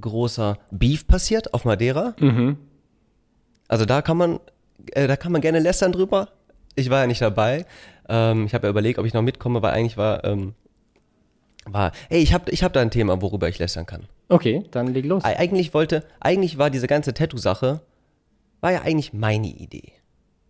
großer 0.00 0.58
Beef 0.70 1.06
passiert 1.06 1.54
auf 1.54 1.64
Madeira. 1.64 2.14
Mhm. 2.20 2.56
Also 3.68 3.84
da 3.84 4.02
kann 4.02 4.16
man, 4.16 4.40
äh, 4.92 5.06
da 5.06 5.16
kann 5.16 5.32
man 5.32 5.40
gerne 5.40 5.58
lästern 5.58 5.92
drüber. 5.92 6.28
Ich 6.74 6.90
war 6.90 7.00
ja 7.00 7.06
nicht 7.06 7.22
dabei. 7.22 7.66
Ähm, 8.08 8.46
ich 8.46 8.54
habe 8.54 8.66
ja 8.66 8.70
überlegt, 8.70 8.98
ob 8.98 9.06
ich 9.06 9.14
noch 9.14 9.22
mitkomme, 9.22 9.62
weil 9.62 9.72
eigentlich 9.72 9.96
war, 9.96 10.24
ähm, 10.24 10.54
war, 11.64 11.92
hey, 12.08 12.22
ich 12.22 12.32
habe 12.32 12.50
ich 12.50 12.62
hab 12.62 12.72
da 12.72 12.80
ein 12.80 12.90
Thema, 12.90 13.20
worüber 13.20 13.48
ich 13.48 13.58
lästern 13.58 13.86
kann. 13.86 14.04
Okay, 14.28 14.64
dann 14.70 14.88
leg 14.88 15.04
los. 15.04 15.24
Eig 15.24 15.38
eigentlich 15.38 15.74
wollte, 15.74 16.04
eigentlich 16.20 16.58
war 16.58 16.70
diese 16.70 16.86
ganze 16.86 17.14
Tattoo-Sache, 17.14 17.80
war 18.60 18.72
ja 18.72 18.82
eigentlich 18.82 19.12
meine 19.12 19.48
Idee. 19.48 19.92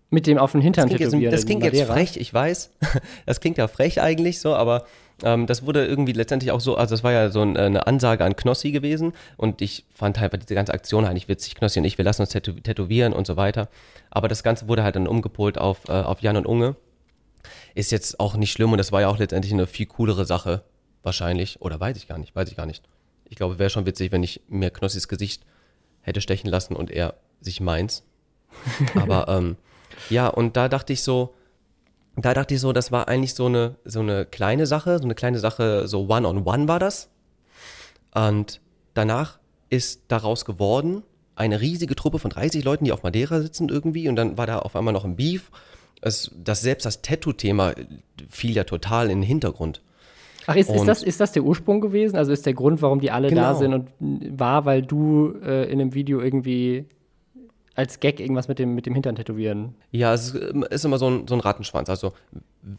Mit 0.09 0.27
dem 0.27 0.38
auf 0.38 0.53
den 0.53 0.61
Hintern 0.61 0.88
das 0.88 0.99
tätowieren. 0.99 1.22
Jetzt, 1.22 1.33
das 1.33 1.46
klingt 1.46 1.64
jetzt 1.64 1.83
frech, 1.83 2.16
ich 2.16 2.33
weiß. 2.33 2.70
Das 3.27 3.40
klingt 3.40 3.59
ja 3.59 3.66
frech 3.66 4.01
eigentlich 4.01 4.40
so, 4.40 4.55
aber 4.55 4.87
ähm, 5.22 5.46
das 5.46 5.64
wurde 5.64 5.87
irgendwie 5.87 6.12
letztendlich 6.12 6.52
auch 6.52 6.61
so, 6.61 6.76
also 6.76 6.94
das 6.94 7.02
war 7.02 7.12
ja 7.12 7.31
so 7.31 7.40
ein, 7.42 7.57
eine 7.57 7.87
Ansage 7.87 8.24
an 8.24 8.37
Knossi 8.37 8.70
gewesen 8.70 9.12
und 9.37 9.62
ich 9.62 9.85
fand 9.94 10.20
halt 10.20 10.33
diese 10.35 10.55
ganze 10.55 10.74
Aktion 10.74 11.05
eigentlich 11.05 11.29
witzig. 11.29 11.55
Knossi 11.55 11.79
und 11.79 11.85
ich, 11.85 11.96
wir 11.98 12.05
lassen 12.05 12.22
uns 12.22 12.31
tätow 12.31 12.61
tätowieren 12.61 13.12
und 13.12 13.26
so 13.26 13.37
weiter. 13.37 13.68
Aber 14.11 14.29
das 14.29 14.42
Ganze 14.42 14.68
wurde 14.68 14.83
halt 14.83 14.96
dann 14.96 15.07
umgepolt 15.07 15.59
auf, 15.59 15.88
äh, 15.88 15.92
auf 15.92 16.20
Jan 16.20 16.37
und 16.37 16.46
Unge. 16.46 16.76
Ist 17.74 17.92
jetzt 17.92 18.20
auch 18.20 18.37
nicht 18.37 18.52
schlimm 18.52 18.72
und 18.72 18.79
das 18.79 18.92
war 18.92 19.00
ja 19.00 19.09
auch 19.09 19.18
letztendlich 19.18 19.52
eine 19.52 19.66
viel 19.66 19.87
coolere 19.87 20.26
Sache, 20.26 20.62
wahrscheinlich. 21.02 21.61
Oder 21.62 21.81
weiß 21.81 21.96
ich 21.96 22.09
gar 22.09 22.18
nicht, 22.18 22.35
weiß 22.35 22.50
ich 22.50 22.57
gar 22.57 22.66
nicht. 22.66 22.83
Ich 23.29 23.37
glaube, 23.37 23.59
wäre 23.59 23.70
schon 23.70 23.87
witzig, 23.87 24.12
wenn 24.12 24.22
ich 24.22 24.42
mir 24.48 24.70
Knossis 24.70 25.09
Gesicht 25.09 25.42
hätte 26.02 26.20
stechen 26.20 26.50
lassen 26.50 26.76
und 26.76 26.90
er 26.90 27.14
sich 27.40 27.61
meins. 27.61 28.05
Aber 28.94 29.29
ähm, 29.29 29.57
ja, 30.11 30.29
und 30.29 30.57
da 30.57 30.68
dachte 30.68 30.92
ich 30.92 31.02
so, 31.02 31.35
da 32.16 32.35
dachte 32.35 32.55
ich 32.55 32.61
so, 32.61 32.72
das 32.72 32.92
war 32.92 33.09
eigentlich 33.09 33.35
so 33.35 33.46
eine, 33.46 33.76
so 33.85 34.00
eine 34.00 34.24
kleine 34.24 34.66
Sache, 34.66 34.98
so 34.98 35.05
eine 35.05 35.14
kleine 35.14 35.38
Sache, 35.38 35.87
so 35.87 36.09
One-on-One 36.09 36.40
-on 36.40 36.44
-one 36.44 36.68
war 36.68 36.79
das. 36.79 37.11
Und 38.14 38.61
danach 38.94 39.38
ist 39.68 40.02
daraus 40.09 40.44
geworden 40.44 41.02
eine 41.37 41.61
riesige 41.61 41.94
Truppe 41.94 42.18
von 42.18 42.31
30 42.31 42.64
Leuten, 42.64 42.87
die 42.87 42.92
auf 42.92 43.02
Madeira 43.02 43.40
sitzen 43.40 43.68
irgendwie 43.68 44.09
und 44.09 44.16
dann 44.16 44.38
war 44.38 44.46
da 44.46 44.59
auf 44.59 44.74
einmal 44.74 44.94
noch 44.94 45.05
ein 45.05 45.16
Beef. 45.16 45.50
Es, 46.00 46.31
das, 46.42 46.62
selbst 46.62 46.87
das 46.87 47.02
Tattoo-Thema 47.02 47.74
fiel 48.31 48.57
ja 48.57 48.64
total 48.64 49.11
in 49.11 49.20
den 49.20 49.26
Hintergrund. 49.26 49.83
Ach, 50.46 50.57
ist, 50.57 50.70
ist, 50.70 50.87
das, 50.87 51.02
ist 51.02 51.20
das 51.20 51.33
der 51.33 51.42
Ursprung 51.42 51.81
gewesen? 51.81 52.16
Also 52.16 52.33
ist 52.33 52.46
der 52.46 52.55
Grund, 52.55 52.81
warum 52.81 53.00
die 53.00 53.11
alle 53.11 53.29
genau. 53.29 53.42
da 53.42 53.55
sind 53.55 53.74
und 53.74 53.88
war, 54.00 54.64
weil 54.64 54.83
du 54.83 55.35
äh, 55.44 55.64
in 55.70 55.81
einem 55.81 55.92
Video 55.92 56.20
irgendwie 56.20 56.87
als 57.77 58.01
Gag 58.01 58.21
irgendwas 58.21 58.49
mit 58.49 58.59
dem, 58.59 58.75
mit 58.75 58.87
dem 58.87 58.95
Hintern 58.95 59.17
tätowieren. 59.17 59.75
Ja, 59.91 60.15
es 60.15 60.31
ist 60.31 60.85
immer 60.85 60.99
so 60.99 61.09
ein, 61.09 61.29
so 61.29 61.35
ein 61.35 61.41
Rattenschwanz. 61.41 61.91
Also, 61.91 62.15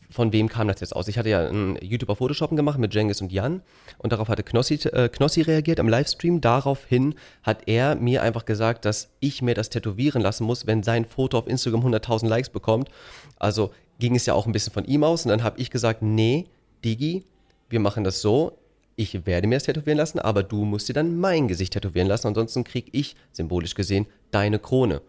von 0.10 0.34
wem 0.34 0.50
kam 0.50 0.68
das 0.68 0.82
jetzt 0.82 0.96
aus? 0.96 1.08
Ich 1.08 1.18
hatte 1.18 1.30
ja 1.30 1.48
ein 1.48 1.78
YouTuber 1.82 2.16
Photoshoppen 2.16 2.58
gemacht 2.58 2.80
mit 2.80 2.94
Jengis 2.94 3.22
und 3.22 3.32
Jan 3.32 3.62
und 4.00 4.12
darauf 4.12 4.28
hatte 4.28 4.44
Knossi, 4.44 4.76
äh, 4.90 5.08
Knossi 5.08 5.42
reagiert 5.42 5.78
im 5.78 5.88
Livestream. 5.88 6.42
Daraufhin 6.42 7.14
hat 7.44 7.68
er 7.68 7.96
mir 7.96 8.24
einfach 8.24 8.46
gesagt, 8.46 8.86
dass 8.86 9.10
ich 9.20 9.44
mir 9.44 9.54
das 9.54 9.70
tätowieren 9.70 10.22
lassen 10.22 10.46
muss, 10.46 10.66
wenn 10.66 10.82
sein 10.82 11.06
Foto 11.06 11.38
auf 11.38 11.48
Instagram 11.48 11.86
100.000 11.86 12.28
Likes 12.28 12.50
bekommt. 12.50 12.90
Also 13.38 13.72
ging 14.00 14.16
es 14.16 14.26
ja 14.26 14.34
auch 14.34 14.48
ein 14.48 14.52
bisschen 14.52 14.74
von 14.74 14.86
ihm 14.86 15.04
aus 15.04 15.26
und 15.26 15.30
dann 15.30 15.44
habe 15.44 15.60
ich 15.60 15.70
gesagt, 15.70 16.02
nee, 16.02 16.46
Digi, 16.84 17.24
wir 17.70 17.80
machen 17.80 18.04
das 18.04 18.22
so, 18.22 18.58
ich 18.98 19.26
werde 19.26 19.48
mir 19.48 19.56
das 19.56 19.64
tätowieren 19.64 19.98
lassen, 19.98 20.20
aber 20.20 20.44
du 20.44 20.66
musst 20.66 20.90
dir 20.90 20.94
dann 20.94 21.18
mein 21.18 21.48
Gesicht 21.48 21.74
tätowieren 21.74 22.08
lassen, 22.08 22.28
ansonsten 22.28 22.64
krieg 22.64 22.90
ich, 22.92 23.16
symbolisch 23.32 23.76
gesehen, 23.76 24.08
deine 24.32 24.60
Krone. 24.60 25.02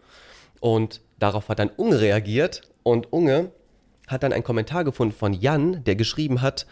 Und 0.61 1.01
darauf 1.17 1.49
hat 1.49 1.59
dann 1.59 1.71
Unge 1.75 1.99
reagiert 1.99 2.61
und 2.83 3.11
Unge 3.11 3.51
hat 4.07 4.23
dann 4.23 4.31
einen 4.31 4.43
Kommentar 4.43 4.83
gefunden 4.83 5.13
von 5.13 5.33
Jan, 5.33 5.83
der 5.83 5.95
geschrieben 5.95 6.41
hat, 6.41 6.67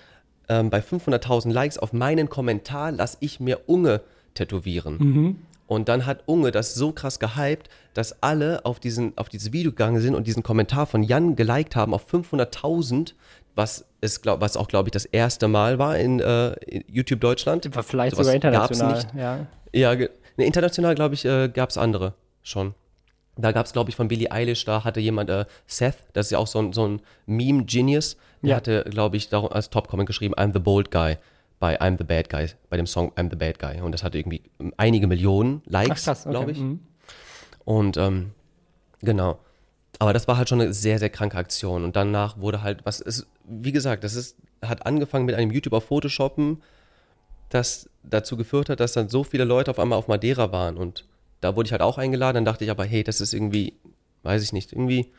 ähm, 0.47 0.69
bei 0.69 0.79
500.000 0.79 1.51
Likes 1.51 1.79
auf 1.79 1.91
meinen 1.91 2.29
Kommentar 2.29 2.91
lass 2.91 3.17
ich 3.19 3.39
mir 3.39 3.61
Unge 3.65 4.01
tätowieren. 4.35 4.97
Mhm. 4.97 5.35
Und 5.65 5.89
dann 5.89 6.05
hat 6.05 6.23
Unge 6.27 6.51
das 6.51 6.75
so 6.75 6.91
krass 6.91 7.19
gehypt, 7.19 7.67
dass 7.93 8.21
alle 8.21 8.63
auf, 8.63 8.79
diesen, 8.79 9.17
auf 9.17 9.27
dieses 9.27 9.51
Video 9.51 9.71
gegangen 9.71 10.01
sind 10.01 10.15
und 10.15 10.27
diesen 10.27 10.43
Kommentar 10.43 10.85
von 10.85 11.03
Jan 11.03 11.35
geliked 11.35 11.75
haben 11.75 11.93
auf 11.93 12.11
500.000, 12.11 13.13
was, 13.57 13.85
ist, 14.01 14.21
glaub, 14.21 14.39
was 14.39 14.55
auch, 14.55 14.67
glaube 14.67 14.89
ich, 14.89 14.91
das 14.91 15.05
erste 15.05 15.47
Mal 15.47 15.79
war 15.79 15.97
in, 15.97 16.19
äh, 16.19 16.51
in 16.65 16.83
YouTube 16.87 17.19
Deutschland. 17.19 17.69
Vielleicht 17.83 18.15
so 18.15 18.23
sogar 18.23 18.35
international. 18.35 19.03
Ja, 19.15 19.47
ja 19.73 19.95
ne, 19.95 20.45
international, 20.45 20.95
glaube 20.95 21.15
ich, 21.15 21.25
äh, 21.25 21.49
gab 21.49 21.69
es 21.69 21.77
andere 21.77 22.13
schon. 22.43 22.73
Da 23.35 23.51
gab 23.51 23.65
es, 23.65 23.73
glaube 23.73 23.89
ich, 23.89 23.95
von 23.95 24.07
Billie 24.07 24.31
Eilish, 24.31 24.65
da 24.65 24.83
hatte 24.83 24.99
jemand, 24.99 25.29
äh, 25.29 25.45
Seth, 25.67 25.97
das 26.13 26.27
ist 26.27 26.31
ja 26.31 26.39
auch 26.39 26.47
so 26.47 26.59
ein, 26.59 26.73
so 26.73 26.87
ein 26.87 27.01
Meme-Genius, 27.27 28.17
der 28.41 28.49
Ja. 28.49 28.55
hatte, 28.55 28.85
glaube 28.89 29.17
ich, 29.17 29.29
darum 29.29 29.51
als 29.51 29.69
Top-Comment 29.69 30.07
geschrieben, 30.07 30.33
I'm 30.35 30.53
the 30.53 30.59
bold 30.59 30.89
guy 30.89 31.17
bei 31.59 31.79
I'm 31.81 31.97
the 31.97 32.03
bad 32.03 32.29
guy, 32.29 32.47
bei 32.69 32.77
dem 32.77 32.87
Song 32.87 33.11
I'm 33.15 33.29
the 33.29 33.35
bad 33.35 33.59
guy. 33.59 33.81
Und 33.81 33.91
das 33.91 34.03
hatte 34.03 34.17
irgendwie 34.17 34.43
einige 34.77 35.07
Millionen 35.07 35.61
Likes, 35.65 36.07
okay. 36.07 36.29
glaube 36.29 36.51
ich. 36.51 36.59
Mhm. 36.59 36.79
Und 37.65 37.97
ähm, 37.97 38.31
genau. 39.01 39.39
Aber 39.99 40.13
das 40.13 40.27
war 40.27 40.37
halt 40.37 40.49
schon 40.49 40.61
eine 40.61 40.73
sehr, 40.73 40.99
sehr 40.99 41.09
kranke 41.09 41.37
Aktion. 41.37 41.83
Und 41.83 41.95
danach 41.95 42.37
wurde 42.37 42.61
halt, 42.61 42.85
was 42.85 42.99
ist, 42.99 43.25
wie 43.45 43.71
gesagt, 43.71 44.03
das 44.03 44.15
ist, 44.15 44.37
hat 44.61 44.85
angefangen 44.85 45.25
mit 45.25 45.35
einem 45.35 45.51
YouTuber 45.51 45.81
Photoshoppen, 45.81 46.61
das 47.49 47.89
dazu 48.03 48.37
geführt 48.37 48.69
hat, 48.69 48.79
dass 48.79 48.93
dann 48.93 49.09
so 49.09 49.23
viele 49.23 49.43
Leute 49.43 49.71
auf 49.71 49.79
einmal 49.79 49.97
auf 49.97 50.07
Madeira 50.07 50.51
waren. 50.51 50.77
Und 50.77 51.05
da 51.41 51.55
wurde 51.55 51.67
ich 51.67 51.71
halt 51.71 51.81
auch 51.81 51.97
eingeladen. 51.97 52.35
Dann 52.35 52.45
dachte 52.45 52.63
ich 52.63 52.71
aber, 52.71 52.85
hey, 52.85 53.03
das 53.03 53.21
ist 53.21 53.33
irgendwie, 53.33 53.73
weiß 54.23 54.43
ich 54.43 54.53
nicht, 54.53 54.71
irgendwie 54.71 55.11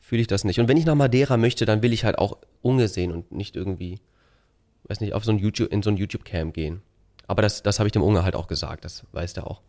fühle 0.00 0.20
ich 0.20 0.28
das 0.28 0.44
nicht. 0.44 0.60
Und 0.60 0.68
wenn 0.68 0.76
ich 0.76 0.86
nach 0.86 0.94
Madeira 0.94 1.36
möchte, 1.36 1.66
dann 1.66 1.82
will 1.82 1.92
ich 1.92 2.04
halt 2.04 2.18
auch 2.18 2.38
Unge 2.62 2.86
sehen 2.86 3.10
und 3.10 3.32
nicht 3.32 3.56
irgendwie, 3.56 3.98
weiß 4.84 5.00
nicht, 5.00 5.14
auf 5.14 5.24
so 5.24 5.32
ein 5.32 5.38
YouTube, 5.38 5.72
in 5.72 5.82
so 5.82 5.90
ein 5.90 5.96
YouTube-Cam 5.96 6.52
gehen. 6.52 6.80
Aber 7.26 7.42
das, 7.42 7.64
das 7.64 7.80
habe 7.80 7.88
ich 7.88 7.92
dem 7.92 8.02
Unge 8.02 8.22
halt 8.22 8.36
auch 8.36 8.46
gesagt, 8.46 8.84
das 8.84 9.02
weiß 9.10 9.32
der 9.32 9.48
auch. 9.48 9.62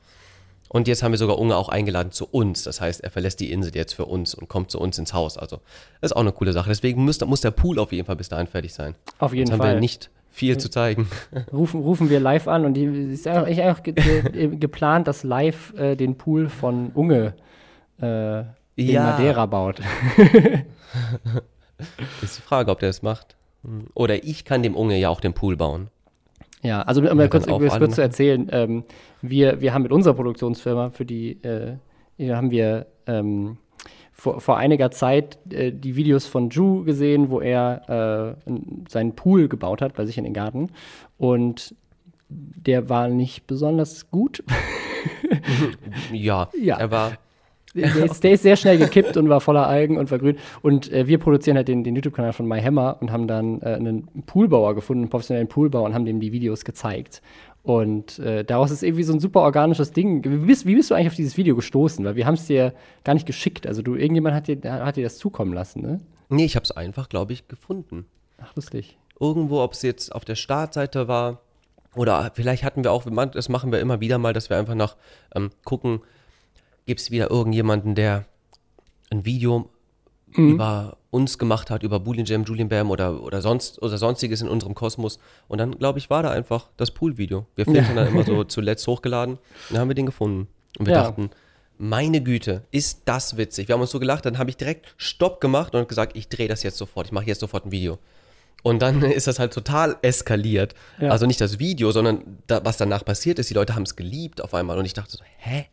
Und 0.69 0.87
jetzt 0.87 1.03
haben 1.03 1.11
wir 1.11 1.17
sogar 1.17 1.39
Unge 1.39 1.55
auch 1.55 1.69
eingeladen 1.69 2.11
zu 2.11 2.27
uns. 2.29 2.63
Das 2.63 2.81
heißt, 2.81 3.01
er 3.03 3.09
verlässt 3.09 3.39
die 3.39 3.51
Insel 3.51 3.73
jetzt 3.75 3.93
für 3.93 4.05
uns 4.05 4.35
und 4.35 4.47
kommt 4.49 4.71
zu 4.71 4.79
uns 4.79 4.97
ins 4.97 5.13
Haus. 5.13 5.37
Also, 5.37 5.57
das 6.01 6.11
ist 6.11 6.15
auch 6.17 6.21
eine 6.21 6.31
coole 6.31 6.53
Sache. 6.53 6.69
Deswegen 6.69 7.03
muss, 7.05 7.19
muss 7.25 7.41
der 7.41 7.51
Pool 7.51 7.79
auf 7.79 7.91
jeden 7.91 8.05
Fall 8.05 8.15
bis 8.15 8.29
dahin 8.29 8.47
fertig 8.47 8.73
sein. 8.73 8.95
Auf 9.19 9.33
jeden 9.33 9.47
Jetzt 9.47 9.53
haben 9.53 9.59
Fall. 9.59 9.75
wir 9.75 9.79
nicht 9.79 10.09
viel 10.29 10.57
zu 10.57 10.69
zeigen. 10.69 11.09
Rufen, 11.53 11.81
rufen 11.81 12.09
wir 12.09 12.19
live 12.19 12.47
an 12.47 12.65
und 12.65 12.73
die 12.75 12.83
ist 12.85 13.25
eigentlich 13.27 13.63
auch 13.63 13.81
ge 13.81 13.93
ge 13.93 14.55
geplant, 14.59 15.07
dass 15.07 15.23
live 15.23 15.73
äh, 15.77 15.95
den 15.95 16.15
Pool 16.17 16.49
von 16.49 16.91
Unge 16.93 17.33
äh, 18.01 18.39
in 18.75 18.89
Ja. 18.89 19.03
Madeira 19.03 19.45
baut. 19.47 19.79
Ist 22.21 22.37
die 22.37 22.41
Frage, 22.41 22.71
ob 22.71 22.79
der 22.79 22.89
das 22.89 23.01
macht. 23.01 23.35
Oder 23.93 24.23
ich 24.23 24.45
kann 24.45 24.63
dem 24.63 24.75
Unge 24.75 24.97
ja 24.97 25.09
auch 25.09 25.19
den 25.19 25.33
Pool 25.33 25.57
bauen. 25.57 25.89
Ja, 26.63 26.81
also 26.81 27.01
um 27.01 27.17
mal 27.17 27.29
kurz, 27.29 27.45
kurz 27.45 27.95
zu 27.95 28.01
erzählen, 28.01 28.47
ähm, 28.51 28.83
wir, 29.21 29.61
wir 29.61 29.73
haben 29.73 29.83
mit 29.83 29.91
unserer 29.91 30.15
Produktionsfirma, 30.15 30.89
für 30.89 31.05
die 31.05 31.41
äh, 31.43 31.77
hier 32.17 32.35
haben 32.35 32.49
wir 32.51 32.87
ähm, 33.05 33.57
vor, 34.11 34.41
vor 34.41 34.57
einiger 34.57 34.89
Zeit 34.89 35.37
äh, 35.51 35.71
die 35.71 35.95
Videos 35.95 36.25
von 36.25 36.49
Ju 36.49 36.83
gesehen, 36.83 37.29
wo 37.29 37.39
er 37.39 38.35
äh, 38.47 38.51
seinen 38.89 39.15
Pool 39.15 39.47
gebaut 39.47 39.81
hat 39.81 39.93
bei 39.93 40.05
sich 40.05 40.17
in 40.17 40.23
den 40.23 40.33
Garten. 40.33 40.71
Und 41.19 41.75
der 42.29 42.89
war 42.89 43.07
nicht 43.07 43.47
besonders 43.47 44.09
gut. 44.11 44.43
Ja, 46.11 46.49
Ja. 46.59 46.77
er 46.77 46.91
war. 46.91 47.13
Der 47.75 48.05
ist, 48.05 48.23
der 48.23 48.31
ist 48.31 48.43
sehr 48.43 48.55
schnell 48.55 48.77
gekippt 48.77 49.17
und 49.17 49.29
war 49.29 49.41
voller 49.41 49.67
Algen 49.67 49.97
und 49.97 50.07
vergrünt. 50.07 50.39
Und 50.61 50.91
äh, 50.91 51.07
wir 51.07 51.19
produzieren 51.19 51.57
halt 51.57 51.67
den, 51.67 51.83
den 51.83 51.95
YouTube-Kanal 51.95 52.33
von 52.33 52.47
MyHammer 52.47 52.97
und 53.01 53.11
haben 53.11 53.27
dann 53.27 53.61
äh, 53.61 53.75
einen 53.75 54.07
Poolbauer 54.25 54.73
gefunden, 54.73 55.03
einen 55.03 55.09
professionellen 55.09 55.47
Poolbauer 55.47 55.83
und 55.83 55.93
haben 55.93 56.05
dem 56.05 56.19
die 56.19 56.31
Videos 56.31 56.65
gezeigt. 56.65 57.21
Und 57.63 58.19
äh, 58.19 58.45
daraus 58.45 58.71
ist 58.71 58.81
irgendwie 58.81 59.03
so 59.03 59.13
ein 59.13 59.19
super 59.19 59.41
organisches 59.41 59.91
Ding. 59.91 60.23
Wie 60.23 60.45
bist, 60.47 60.65
wie 60.65 60.75
bist 60.75 60.89
du 60.89 60.95
eigentlich 60.95 61.09
auf 61.09 61.15
dieses 61.15 61.35
Video 61.35 61.55
gestoßen? 61.55 62.03
Weil 62.05 62.15
wir 62.15 62.25
haben 62.25 62.35
es 62.35 62.47
dir 62.47 62.73
gar 63.03 63.13
nicht 63.13 63.25
geschickt. 63.25 63.67
Also 63.67 63.81
du, 63.81 63.95
irgendjemand 63.95 64.35
hat 64.35 64.47
dir, 64.47 64.57
hat 64.63 64.95
dir 64.95 65.03
das 65.03 65.17
zukommen 65.17 65.53
lassen, 65.53 65.81
ne? 65.81 65.99
Nee, 66.29 66.45
ich 66.45 66.55
habe 66.55 66.63
es 66.63 66.71
einfach, 66.71 67.09
glaube 67.09 67.33
ich, 67.33 67.47
gefunden. 67.47 68.05
Ach, 68.37 68.55
lustig. 68.55 68.97
irgendwo, 69.19 69.61
ob 69.61 69.73
es 69.73 69.81
jetzt 69.81 70.13
auf 70.13 70.25
der 70.25 70.35
Startseite 70.35 71.07
war 71.07 71.41
oder 71.95 72.31
vielleicht 72.33 72.63
hatten 72.63 72.83
wir 72.83 72.91
auch, 72.91 73.05
das 73.31 73.49
machen 73.49 73.71
wir 73.71 73.79
immer 73.79 73.99
wieder 73.99 74.17
mal, 74.17 74.33
dass 74.33 74.49
wir 74.49 74.57
einfach 74.57 74.75
nach 74.75 74.95
ähm, 75.35 75.49
gucken, 75.65 76.01
gibt 76.87 76.99
es 77.01 77.11
wieder 77.11 77.29
irgendjemanden, 77.29 77.93
der 77.93 78.25
ein 79.11 79.23
Video 79.25 79.69
über 80.33 80.97
uns 81.09 81.37
gemacht 81.37 81.69
hat, 81.71 81.83
über 81.83 81.99
Boolean 81.99 82.25
Jam, 82.25 82.43
Julian 82.43 82.69
Bam 82.69 82.91
oder, 82.91 83.23
oder 83.23 83.41
sonst 83.41 83.81
oder 83.81 83.97
sonstiges 83.97 84.41
in 84.41 84.47
unserem 84.49 84.75
Kosmos. 84.75 85.19
Und 85.47 85.57
dann, 85.59 85.77
glaube 85.79 85.99
ich, 85.99 86.09
war 86.09 86.21
da 86.21 86.31
einfach 86.31 86.69
das 86.77 86.91
Pool-Video. 86.91 87.45
Wir 87.55 87.65
filmen 87.71 87.95
dann 87.95 88.07
immer 88.07 88.23
so 88.23 88.43
zuletzt 88.43 88.85
hochgeladen 88.87 89.35
und 89.35 89.41
dann 89.69 89.79
haben 89.79 89.87
wir 89.89 89.95
den 89.95 90.05
gefunden. 90.05 90.47
Und 90.77 90.85
wir 90.87 90.93
Ja. 90.93 91.03
dachten, 91.03 91.29
meine 91.77 92.21
Güte, 92.21 92.63
ist 92.71 93.03
das 93.05 93.37
witzig. 93.37 93.67
Wir 93.67 93.73
haben 93.73 93.81
uns 93.81 93.91
so 93.91 93.99
gelacht, 93.99 94.25
dann 94.25 94.37
habe 94.37 94.49
ich 94.49 94.57
direkt 94.57 94.93
Stopp 94.97 95.39
gemacht 95.41 95.73
und 95.75 95.87
gesagt, 95.87 96.15
ich 96.17 96.27
drehe 96.27 96.47
das 96.47 96.61
jetzt 96.63 96.77
sofort, 96.77 97.07
ich 97.07 97.11
mache 97.13 97.25
jetzt 97.25 97.39
sofort 97.39 97.65
ein 97.65 97.71
Video. 97.71 97.97
Und 98.63 98.81
dann 98.81 99.01
ist 99.03 99.27
das 99.27 99.39
halt 99.39 99.53
total 99.53 99.95
eskaliert. 100.01 100.75
Ja. 100.99 101.09
Also 101.09 101.25
nicht 101.25 101.39
das 101.41 101.57
Video, 101.57 101.91
sondern 101.91 102.39
da, 102.47 102.63
was 102.65 102.77
danach 102.77 103.05
passiert 103.05 103.39
ist. 103.39 103.49
Die 103.49 103.53
Leute 103.53 103.75
haben 103.75 103.83
es 103.83 103.95
geliebt 103.95 104.41
auf 104.43 104.53
einmal. 104.53 104.77
Und 104.77 104.85
ich 104.85 104.93
dachte 104.93 105.11
so, 105.17 105.23
hä? 105.37 105.65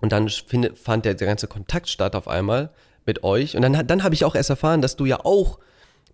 Und 0.00 0.12
dann 0.12 0.28
finde, 0.28 0.74
fand 0.76 1.04
der, 1.04 1.14
der 1.14 1.26
ganze 1.26 1.46
Kontakt 1.48 1.88
statt 1.88 2.14
auf 2.14 2.28
einmal 2.28 2.70
mit 3.06 3.24
euch. 3.24 3.56
Und 3.56 3.62
dann, 3.62 3.86
dann 3.86 4.04
habe 4.04 4.14
ich 4.14 4.24
auch 4.24 4.34
erst 4.34 4.50
erfahren, 4.50 4.80
dass 4.82 4.96
du 4.96 5.04
ja 5.06 5.20
auch 5.24 5.58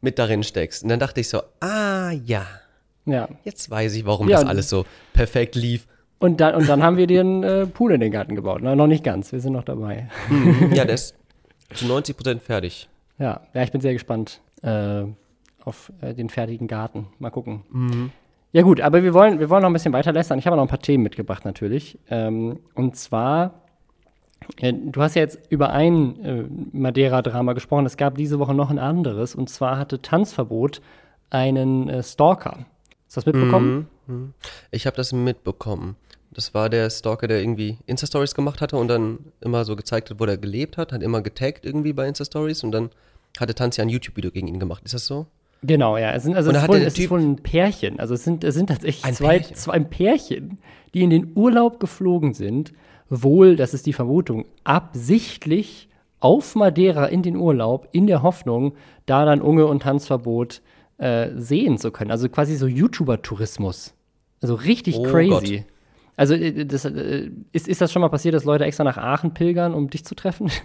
mit 0.00 0.18
darin 0.18 0.42
steckst. 0.42 0.82
Und 0.82 0.88
dann 0.88 0.98
dachte 1.00 1.20
ich 1.20 1.28
so, 1.28 1.42
ah 1.60 2.10
ja, 2.24 2.46
Ja. 3.06 3.28
jetzt 3.44 3.70
weiß 3.70 3.94
ich, 3.94 4.06
warum 4.06 4.28
Ja, 4.28 4.40
das 4.40 4.48
alles 4.48 4.68
so 4.68 4.84
perfekt 5.12 5.54
lief. 5.54 5.86
Und 6.18 6.40
dann, 6.40 6.54
und 6.54 6.68
dann 6.68 6.82
haben 6.82 6.96
wir 6.96 7.06
den 7.06 7.42
äh, 7.42 7.66
Pool 7.66 7.92
in 7.92 8.00
den 8.00 8.12
Garten 8.12 8.34
gebaut. 8.34 8.60
Na, 8.62 8.74
noch 8.74 8.86
nicht 8.86 9.04
ganz, 9.04 9.32
wir 9.32 9.40
sind 9.40 9.52
noch 9.52 9.64
dabei. 9.64 10.08
ja, 10.72 10.84
der 10.86 10.94
ist 10.94 11.14
zu 11.74 11.86
90 11.86 12.16
Prozent 12.16 12.42
fertig. 12.42 12.88
Ja, 13.18 13.40
ja, 13.52 13.62
ich 13.62 13.72
bin 13.72 13.80
sehr 13.80 13.92
gespannt 13.92 14.40
äh, 14.62 15.02
auf 15.64 15.92
äh, 16.00 16.14
den 16.14 16.30
fertigen 16.30 16.66
Garten. 16.68 17.08
Mal 17.18 17.30
gucken. 17.30 18.12
Ja 18.52 18.62
gut, 18.62 18.80
aber 18.80 19.02
wir 19.02 19.12
wollen, 19.14 19.40
wir 19.40 19.50
wollen 19.50 19.62
noch 19.62 19.70
ein 19.70 19.72
bisschen 19.72 19.92
weiter 19.92 20.12
lästern. 20.12 20.38
Ich 20.38 20.46
habe 20.46 20.56
noch 20.56 20.62
ein 20.62 20.68
paar 20.68 20.78
Themen 20.80 21.02
mitgebracht 21.02 21.44
natürlich. 21.44 21.98
Ähm, 22.08 22.60
und 22.74 22.96
zwar, 22.96 23.63
du 24.60 25.02
hast 25.02 25.14
ja 25.14 25.22
jetzt 25.22 25.38
über 25.50 25.70
ein 25.70 26.24
äh, 26.24 26.44
Madeira-Drama 26.72 27.52
gesprochen. 27.52 27.86
Es 27.86 27.96
gab 27.96 28.16
diese 28.16 28.38
Woche 28.38 28.54
noch 28.54 28.70
ein 28.70 28.78
anderes. 28.78 29.34
Und 29.34 29.48
zwar 29.50 29.78
hatte 29.78 30.02
Tanzverbot 30.02 30.80
einen 31.30 31.88
äh, 31.88 32.02
Stalker. 32.02 32.66
Hast 33.06 33.16
du 33.16 33.20
das 33.20 33.26
mitbekommen? 33.26 33.88
Ich 34.70 34.86
habe 34.86 34.96
das 34.96 35.12
mitbekommen. 35.12 35.96
Das 36.32 36.52
war 36.52 36.68
der 36.68 36.90
Stalker, 36.90 37.28
der 37.28 37.40
irgendwie 37.40 37.78
Insta-Stories 37.86 38.34
gemacht 38.34 38.60
hatte 38.60 38.76
und 38.76 38.88
dann 38.88 39.18
immer 39.40 39.64
so 39.64 39.76
gezeigt 39.76 40.10
hat, 40.10 40.18
wo 40.18 40.24
er 40.24 40.36
gelebt 40.36 40.76
hat, 40.76 40.92
hat 40.92 41.02
immer 41.02 41.22
getaggt 41.22 41.64
irgendwie 41.64 41.92
bei 41.92 42.08
Insta-Stories 42.08 42.64
und 42.64 42.72
dann 42.72 42.90
hatte 43.38 43.54
Tanzi 43.54 43.80
ein 43.80 43.88
YouTube-Video 43.88 44.30
gegen 44.30 44.48
ihn 44.48 44.58
gemacht. 44.58 44.82
Ist 44.84 44.94
das 44.94 45.06
so? 45.06 45.26
Genau, 45.62 45.96
ja. 45.96 46.12
Es, 46.12 46.24
sind, 46.24 46.36
also 46.36 46.50
es, 46.50 46.56
ist 46.56 46.62
hat 46.62 46.68
wohl, 46.68 46.76
es 46.78 46.98
ist 46.98 47.10
wohl 47.10 47.20
ein 47.20 47.36
Pärchen. 47.36 48.00
Also 48.00 48.14
es 48.14 48.24
sind, 48.24 48.44
es 48.44 48.54
sind 48.54 48.66
tatsächlich 48.66 49.04
Ein 49.04 49.14
zwei, 49.14 49.38
Pärchen? 49.38 49.56
zwei 49.56 49.80
Pärchen, 49.80 50.58
die 50.92 51.02
in 51.02 51.10
den 51.10 51.32
Urlaub 51.34 51.80
geflogen 51.80 52.34
sind. 52.34 52.72
Wohl, 53.08 53.56
das 53.56 53.74
ist 53.74 53.86
die 53.86 53.92
Vermutung, 53.92 54.46
absichtlich 54.64 55.88
auf 56.20 56.54
Madeira 56.54 57.06
in 57.06 57.22
den 57.22 57.36
Urlaub, 57.36 57.88
in 57.92 58.06
der 58.06 58.22
Hoffnung, 58.22 58.74
da 59.06 59.24
dann 59.24 59.42
Unge 59.42 59.66
und 59.66 59.82
Tanzverbot 59.82 60.62
äh, 60.98 61.30
sehen 61.36 61.76
zu 61.78 61.90
können. 61.90 62.10
Also 62.10 62.28
quasi 62.28 62.56
so 62.56 62.66
YouTuber-Tourismus. 62.66 63.94
Also 64.40 64.54
richtig 64.54 64.96
Oh 64.96 65.02
crazy. 65.02 65.58
Gott. 65.58 65.66
Also 66.16 66.34
äh, 66.34 66.64
das, 66.64 66.84
äh, 66.84 67.30
ist, 67.52 67.68
ist 67.68 67.80
das 67.80 67.92
schon 67.92 68.02
mal 68.02 68.08
passiert, 68.08 68.34
dass 68.34 68.44
Leute 68.44 68.64
extra 68.64 68.84
nach 68.84 68.96
Aachen 68.96 69.34
pilgern, 69.34 69.74
um 69.74 69.90
dich 69.90 70.04
zu 70.04 70.14
treffen? 70.14 70.50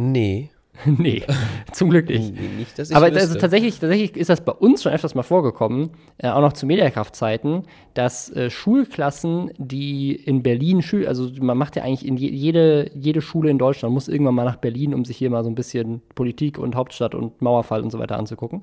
Nee. 0.00 0.50
nee, 0.84 1.24
zum 1.72 1.90
Glück 1.90 2.08
nicht. 2.08 2.32
Nee, 2.34 2.48
nicht, 2.58 2.78
Aber 2.94 3.06
wüsste. 3.06 3.20
also 3.20 3.38
tatsächlich, 3.38 3.80
tatsächlich 3.80 4.16
ist 4.16 4.30
das 4.30 4.40
bei 4.44 4.52
uns 4.52 4.82
schon 4.82 4.92
öfters 4.92 5.14
mal 5.14 5.24
vorgekommen, 5.24 5.90
äh, 6.18 6.28
auch 6.28 6.40
noch 6.40 6.52
zu 6.52 6.66
Mediakraft-Zeiten, 6.66 7.64
dass 7.94 8.30
äh, 8.30 8.48
Schulklassen, 8.48 9.50
die 9.58 10.12
in 10.14 10.42
Berlin, 10.42 10.82
Schül 10.82 11.08
also 11.08 11.30
man 11.40 11.58
macht 11.58 11.74
ja 11.74 11.82
eigentlich 11.82 12.06
in 12.06 12.16
je, 12.16 12.30
jede, 12.30 12.90
jede 12.94 13.20
Schule 13.20 13.50
in 13.50 13.58
Deutschland, 13.58 13.92
muss 13.92 14.06
irgendwann 14.08 14.36
mal 14.36 14.44
nach 14.44 14.56
Berlin, 14.56 14.94
um 14.94 15.04
sich 15.04 15.16
hier 15.16 15.30
mal 15.30 15.42
so 15.42 15.50
ein 15.50 15.56
bisschen 15.56 16.00
Politik 16.14 16.58
und 16.58 16.76
Hauptstadt 16.76 17.14
und 17.14 17.42
Mauerfall 17.42 17.82
und 17.82 17.90
so 17.90 17.98
weiter 17.98 18.16
anzugucken. 18.16 18.62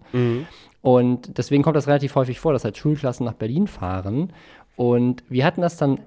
Und 0.81 1.37
deswegen 1.37 1.63
kommt 1.63 1.75
das 1.75 1.87
relativ 1.87 2.15
häufig 2.15 2.39
vor, 2.39 2.53
dass 2.53 2.63
halt 2.63 2.77
Schulklassen 2.77 3.25
nach 3.25 3.33
Berlin 3.33 3.67
fahren. 3.67 4.31
Und 4.75 5.23
wir 5.27 5.43
hatten 5.43 5.61
das 5.61 5.77
dann, 5.77 5.99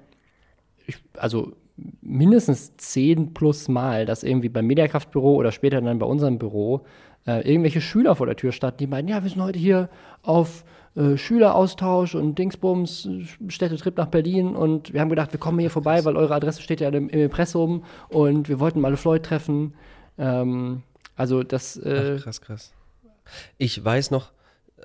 ich, 0.87 0.97
also 1.17 1.53
mindestens 2.01 2.75
zehn 2.77 3.33
plus 3.33 3.67
Mal, 3.67 4.05
dass 4.05 4.23
irgendwie 4.23 4.49
beim 4.49 4.67
Mediakraftbüro 4.67 5.35
oder 5.35 5.51
später 5.51 5.81
dann 5.81 5.99
bei 5.99 6.05
unserem 6.05 6.39
Büro 6.39 6.81
äh, 7.27 7.47
irgendwelche 7.49 7.81
Schüler 7.81 8.15
vor 8.15 8.25
der 8.25 8.35
Tür 8.35 8.51
standen, 8.51 8.77
die 8.77 8.87
meinten, 8.87 9.11
ja, 9.11 9.23
wir 9.23 9.29
sind 9.29 9.41
heute 9.41 9.59
hier 9.59 9.89
auf 10.23 10.63
äh, 10.95 11.17
Schüleraustausch 11.17 12.15
und 12.15 12.39
Dingsbums, 12.39 13.09
Städtetrip 13.47 13.97
nach 13.97 14.07
Berlin 14.07 14.55
und 14.55 14.93
wir 14.93 15.01
haben 15.01 15.09
gedacht, 15.09 15.31
wir 15.33 15.39
kommen 15.39 15.59
hier 15.59 15.69
vorbei, 15.69 16.03
weil 16.05 16.17
eure 16.17 16.35
Adresse 16.35 16.61
steht 16.61 16.81
ja 16.81 16.89
im, 16.89 17.09
im 17.09 17.19
Impressum 17.19 17.83
und 18.09 18.49
wir 18.49 18.59
wollten 18.59 18.81
mal 18.81 18.95
Floyd 18.97 19.23
treffen. 19.23 19.73
Ähm, 20.17 20.83
also 21.15 21.43
das, 21.43 21.77
äh, 21.77 22.15
Ach, 22.17 22.23
krass, 22.23 22.41
krass. 22.41 22.73
Ich 23.57 23.83
weiß 23.83 24.11
noch, 24.11 24.31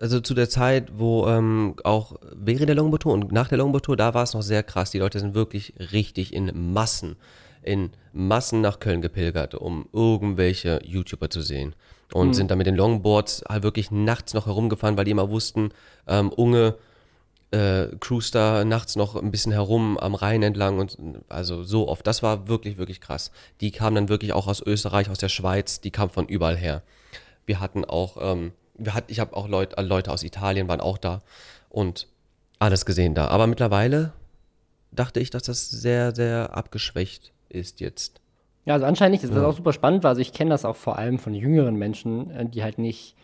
also 0.00 0.20
zu 0.20 0.35
der 0.35 0.48
Zeit, 0.48 0.92
wo 0.96 1.26
ähm, 1.28 1.74
auch 1.85 2.16
während 2.35 2.68
der 2.68 2.76
Longboard 2.76 3.02
Tour 3.02 3.12
und 3.14 3.33
nach 3.33 3.48
der 3.48 3.59
Longboard 3.59 3.85
Tour, 3.85 3.96
da 3.96 4.14
war 4.14 4.22
es 4.22 4.35
noch 4.35 4.42
sehr 4.42 4.62
krass. 4.62 4.90
Die 4.90 4.98
Leute 4.98 5.20
sind 5.20 5.35
wirklich 5.35 5.74
richtig 5.92 6.33
in 6.33 6.72
Massen, 6.72 7.16
in 7.62 7.90
Massen 8.12 8.61
nach 8.61 8.80
Köln 8.80 9.02
gepilgert, 9.02 9.54
um 9.54 9.88
irgendwelche 9.92 10.80
YouTuber 10.85 11.30
zu 11.30 11.40
sehen. 11.40 11.74
Und 12.12 12.35
sind 12.35 12.50
dann 12.50 12.59
mit 12.59 12.66
den 12.66 12.76
Longboards 12.76 13.42
halt 13.48 13.64
wirklich 13.64 13.90
nachts 13.90 14.35
noch 14.35 14.46
herumgefahren, 14.46 14.96
weil 14.96 15.04
die 15.04 15.11
immer 15.11 15.30
wussten, 15.30 15.70
ähm, 16.07 16.30
Unge 16.30 16.76
äh, 17.50 17.96
cruist 18.00 18.35
da 18.35 18.64
nachts 18.64 18.96
noch 18.96 19.16
ein 19.16 19.30
bisschen 19.30 19.52
herum 19.52 19.96
am 19.98 20.14
Rhein 20.14 20.42
entlang 20.42 20.78
und 20.78 20.96
also 21.28 21.62
so 21.62 21.88
oft. 21.88 22.07
Das 22.07 22.22
war 22.22 22.48
wirklich, 22.48 22.76
wirklich 22.76 23.00
krass. 23.00 23.30
Die 23.61 23.70
kamen 23.70 23.94
dann 23.94 24.09
wirklich 24.09 24.33
auch 24.33 24.46
aus 24.48 24.61
Österreich, 24.61 25.09
aus 25.09 25.18
der 25.18 25.28
Schweiz, 25.28 25.80
die 25.80 25.90
kamen 25.90 26.11
von 26.11 26.26
überall 26.26 26.57
her. 26.57 26.83
Wir 27.46 27.61
hatten 27.61 27.85
auch, 27.85 28.16
ähm, 28.20 28.52
wir 28.76 28.94
hat, 28.94 29.04
ich 29.08 29.20
habe 29.20 29.37
auch 29.37 29.48
Leut, 29.48 29.74
Leute 29.80 30.10
aus 30.10 30.22
Italien 30.22 30.68
waren 30.68 30.80
auch 30.80 30.98
da 30.98 31.22
und 31.68 32.08
alles 32.58 32.87
gesehen 32.87 33.14
da. 33.14 33.28
Aber 33.28 33.46
mittlerweile 33.46 34.12
dachte 34.92 35.20
ich, 35.20 35.30
dass 35.30 35.44
das 35.44 35.70
sehr, 35.70 36.14
sehr 36.14 36.56
abgeschwächt 36.56 37.32
ist 37.48 37.80
jetzt. 37.80 38.20
Ja, 38.64 38.74
also 38.74 38.87
anscheinend 38.87 39.12
nicht. 39.12 39.24
Das 39.24 39.37
ja. 39.37 39.46
auch 39.46 39.54
super 39.54 39.72
spannend 39.72 40.02
war. 40.02 40.10
Also 40.10 40.20
ich 40.20 40.32
kenne 40.32 40.50
das 40.50 40.64
auch 40.64 40.76
vor 40.76 40.98
allem 40.98 41.18
von 41.18 41.34
jüngeren 41.34 41.76
Menschen, 41.76 42.30
äh, 42.30 42.46
die 42.46 42.62
halt 42.62 42.78
nicht, 42.78 43.14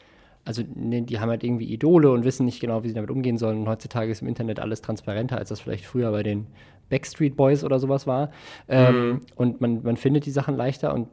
also 0.45 0.63
ne, 0.75 1.03
die 1.03 1.19
haben 1.21 1.31
halt 1.31 1.45
irgendwie 1.45 1.73
Idole 1.73 2.11
und 2.11 2.25
wissen 2.25 2.45
nicht 2.45 2.61
genau, 2.61 2.83
wie 2.83 2.89
sie 2.89 2.95
damit 2.95 3.11
umgehen 3.11 3.39
sollen. 3.39 3.61
Und 3.61 3.69
heutzutage 3.69 4.11
ist 4.11 4.23
im 4.23 4.29
Internet 4.29 4.61
alles 4.61 4.83
transparenter, 4.83 5.39
als 5.39 5.49
das 5.49 5.61
vielleicht 5.61 5.87
früher 5.87 6.11
bei 6.11 6.23
den 6.23 6.47
Backstreet 6.91 7.37
Boys 7.37 7.65
oder 7.65 7.79
sowas 7.79 8.07
war. 8.07 8.31
Ähm, 8.69 8.95
mhm. 8.95 9.11
Ähm, 9.11 9.21
und 9.37 9.61
man, 9.61 9.83
man 9.83 9.97
findet 9.97 10.27
die 10.27 10.31
Sachen 10.31 10.57
leichter. 10.57 10.93
Und 10.93 11.09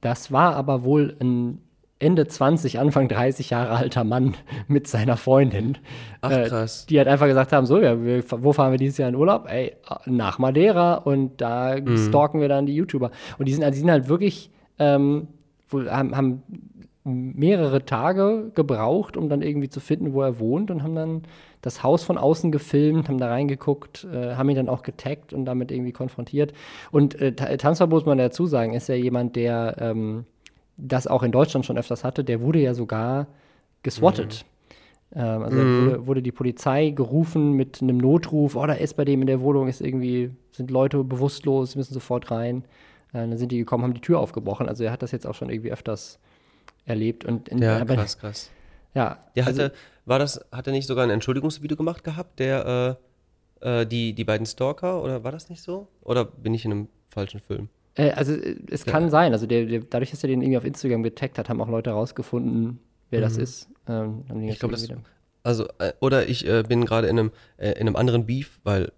das 0.00 0.30
war 0.30 0.54
aber 0.54 0.84
wohl 0.84 1.16
ein 1.20 1.63
Ende 2.04 2.26
20, 2.26 2.78
Anfang 2.78 3.08
30 3.08 3.50
Jahre 3.50 3.70
alter 3.70 4.04
Mann 4.04 4.34
mit 4.68 4.86
seiner 4.86 5.16
Freundin. 5.16 5.78
Ach, 6.20 6.30
äh, 6.30 6.48
krass. 6.48 6.84
Äh, 6.84 6.86
die 6.88 6.98
halt 6.98 7.08
einfach 7.08 7.26
gesagt 7.26 7.52
haben: 7.52 7.66
So, 7.66 7.80
ja, 7.80 8.02
wir, 8.04 8.22
wo 8.30 8.52
fahren 8.52 8.72
wir 8.72 8.78
dieses 8.78 8.98
Jahr 8.98 9.08
in 9.08 9.16
Urlaub? 9.16 9.46
Ey, 9.48 9.72
nach 10.06 10.38
Madeira 10.38 10.94
und 10.96 11.40
da 11.40 11.76
mhm. 11.80 11.96
stalken 11.96 12.40
wir 12.40 12.48
dann 12.48 12.66
die 12.66 12.74
YouTuber. 12.74 13.10
Und 13.38 13.48
die 13.48 13.54
sind, 13.54 13.66
die 13.74 13.78
sind 13.78 13.90
halt 13.90 14.08
wirklich, 14.08 14.50
ähm, 14.78 15.28
wohl, 15.68 15.90
haben, 15.90 16.14
haben 16.16 16.42
mehrere 17.04 17.84
Tage 17.84 18.50
gebraucht, 18.54 19.16
um 19.16 19.28
dann 19.28 19.42
irgendwie 19.42 19.68
zu 19.68 19.80
finden, 19.80 20.14
wo 20.14 20.22
er 20.22 20.38
wohnt 20.38 20.70
und 20.70 20.82
haben 20.82 20.94
dann 20.94 21.22
das 21.60 21.82
Haus 21.82 22.02
von 22.02 22.18
außen 22.18 22.50
gefilmt, 22.50 23.08
haben 23.08 23.18
da 23.18 23.28
reingeguckt, 23.28 24.06
äh, 24.10 24.34
haben 24.34 24.48
ihn 24.48 24.56
dann 24.56 24.68
auch 24.68 24.82
getaggt 24.82 25.32
und 25.32 25.44
damit 25.44 25.70
irgendwie 25.70 25.92
konfrontiert. 25.92 26.52
Und 26.90 27.14
äh, 27.20 27.34
Tanzverbot 27.34 28.00
muss 28.00 28.06
man 28.06 28.18
dazu 28.18 28.46
sagen, 28.46 28.74
ist 28.74 28.88
ja 28.88 28.94
jemand, 28.94 29.36
der 29.36 29.76
ähm, 29.80 30.24
das 30.76 31.06
auch 31.06 31.22
in 31.22 31.32
Deutschland 31.32 31.66
schon 31.66 31.78
öfters 31.78 32.04
hatte, 32.04 32.24
der 32.24 32.40
wurde 32.40 32.60
ja 32.60 32.74
sogar 32.74 33.26
geswattet. 33.82 34.44
Mhm. 35.10 35.20
Ähm, 35.20 35.42
also 35.42 35.56
mhm. 35.56 35.86
wurde, 35.86 36.06
wurde, 36.06 36.22
die 36.22 36.32
Polizei 36.32 36.90
gerufen 36.90 37.52
mit 37.52 37.80
einem 37.80 37.98
Notruf, 37.98 38.56
oh, 38.56 38.66
da 38.66 38.72
ist 38.72 38.94
bei 38.94 39.04
dem 39.04 39.20
in 39.20 39.26
der 39.26 39.40
Wohnung, 39.40 39.68
ist 39.68 39.80
irgendwie, 39.80 40.30
sind 40.52 40.70
Leute 40.70 41.04
bewusstlos, 41.04 41.76
müssen 41.76 41.94
sofort 41.94 42.30
rein. 42.30 42.64
Äh, 43.12 43.28
dann 43.28 43.38
sind 43.38 43.52
die 43.52 43.58
gekommen, 43.58 43.84
haben 43.84 43.94
die 43.94 44.00
Tür 44.00 44.18
aufgebrochen. 44.18 44.68
Also 44.68 44.84
er 44.84 44.90
hat 44.90 45.02
das 45.02 45.12
jetzt 45.12 45.26
auch 45.26 45.34
schon 45.34 45.50
irgendwie 45.50 45.72
öfters 45.72 46.18
erlebt. 46.84 47.24
Und 47.24 47.48
in, 47.48 47.58
ja, 47.58 47.80
aber, 47.80 47.94
krass, 47.94 48.18
krass. 48.18 48.50
Ja. 48.94 49.18
Der 49.36 49.46
hatte, 49.46 49.62
also, 49.62 49.74
war 50.04 50.18
das, 50.18 50.44
hat 50.50 50.66
er 50.66 50.72
nicht 50.72 50.86
sogar 50.86 51.04
ein 51.04 51.10
Entschuldigungsvideo 51.10 51.76
gemacht 51.76 52.04
gehabt, 52.04 52.38
der 52.38 52.98
äh, 53.62 53.80
äh, 53.82 53.86
die, 53.86 54.12
die 54.12 54.24
beiden 54.24 54.46
Stalker, 54.46 55.02
oder 55.02 55.24
war 55.24 55.32
das 55.32 55.48
nicht 55.48 55.62
so? 55.62 55.88
Oder 56.02 56.24
bin 56.24 56.54
ich 56.54 56.64
in 56.64 56.72
einem 56.72 56.88
falschen 57.08 57.40
Film? 57.40 57.68
Äh, 57.96 58.10
also 58.10 58.34
äh, 58.34 58.56
es 58.70 58.84
kann 58.84 59.04
ja. 59.04 59.10
sein, 59.10 59.32
also 59.32 59.46
der, 59.46 59.66
der, 59.66 59.80
dadurch, 59.80 60.10
dass 60.10 60.22
er 60.22 60.28
den 60.28 60.42
irgendwie 60.42 60.58
auf 60.58 60.64
Instagram 60.64 61.02
getaggt 61.02 61.38
hat, 61.38 61.48
haben 61.48 61.60
auch 61.60 61.68
Leute 61.68 61.90
herausgefunden, 61.90 62.80
wer 63.10 63.20
mhm. 63.20 63.24
das 63.24 63.36
ist. 63.36 63.68
Ähm, 63.88 64.24
ich 64.48 64.58
glaube, 64.58 64.74
das. 64.74 64.88
Also, 65.42 65.68
äh, 65.78 65.92
oder 66.00 66.28
ich 66.28 66.48
äh, 66.48 66.62
bin 66.62 66.84
gerade 66.84 67.06
in 67.08 67.18
einem, 67.18 67.30
äh, 67.58 67.72
in 67.72 67.82
einem 67.82 67.96
anderen 67.96 68.26
Beef, 68.26 68.60
weil 68.64 68.92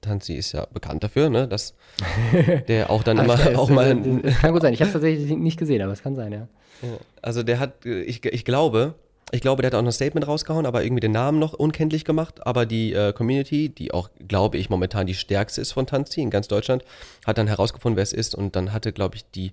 Tanzi 0.00 0.34
ist 0.34 0.52
ja 0.52 0.66
bekannt 0.72 1.04
dafür, 1.04 1.30
ne, 1.30 1.48
dass 1.48 1.74
der 2.68 2.90
auch 2.90 3.02
dann 3.02 3.18
immer 3.18 3.38
auch 3.58 3.70
mal. 3.70 3.96
Es 4.24 4.38
kann 4.38 4.52
gut 4.52 4.62
sein. 4.62 4.74
Ich 4.74 4.80
habe 4.80 4.88
es 4.88 4.92
tatsächlich 4.92 5.36
nicht 5.36 5.58
gesehen, 5.58 5.80
aber 5.82 5.92
es 5.92 6.02
kann 6.02 6.16
sein, 6.16 6.32
ja. 6.32 6.48
ja. 6.82 6.98
Also 7.22 7.42
der 7.42 7.58
hat, 7.60 7.86
ich, 7.86 8.24
ich 8.24 8.44
glaube, 8.44 8.94
ich 9.34 9.40
glaube, 9.40 9.62
der 9.62 9.70
hat 9.70 9.74
auch 9.74 9.82
noch 9.82 9.88
ein 9.88 9.92
Statement 9.92 10.28
rausgehauen, 10.28 10.64
aber 10.64 10.84
irgendwie 10.84 11.00
den 11.00 11.10
Namen 11.10 11.40
noch 11.40 11.54
unkenntlich 11.54 12.04
gemacht. 12.04 12.46
Aber 12.46 12.66
die 12.66 12.92
äh, 12.92 13.12
Community, 13.12 13.68
die 13.68 13.92
auch, 13.92 14.08
glaube 14.28 14.58
ich, 14.58 14.70
momentan 14.70 15.08
die 15.08 15.14
stärkste 15.14 15.60
ist 15.60 15.72
von 15.72 15.86
Tanzi 15.86 16.20
in 16.20 16.30
ganz 16.30 16.46
Deutschland, 16.46 16.84
hat 17.26 17.36
dann 17.36 17.48
herausgefunden, 17.48 17.96
wer 17.96 18.04
es 18.04 18.12
ist. 18.12 18.36
Und 18.36 18.54
dann 18.54 18.72
hatte, 18.72 18.92
glaube 18.92 19.16
ich, 19.16 19.28
die, 19.32 19.52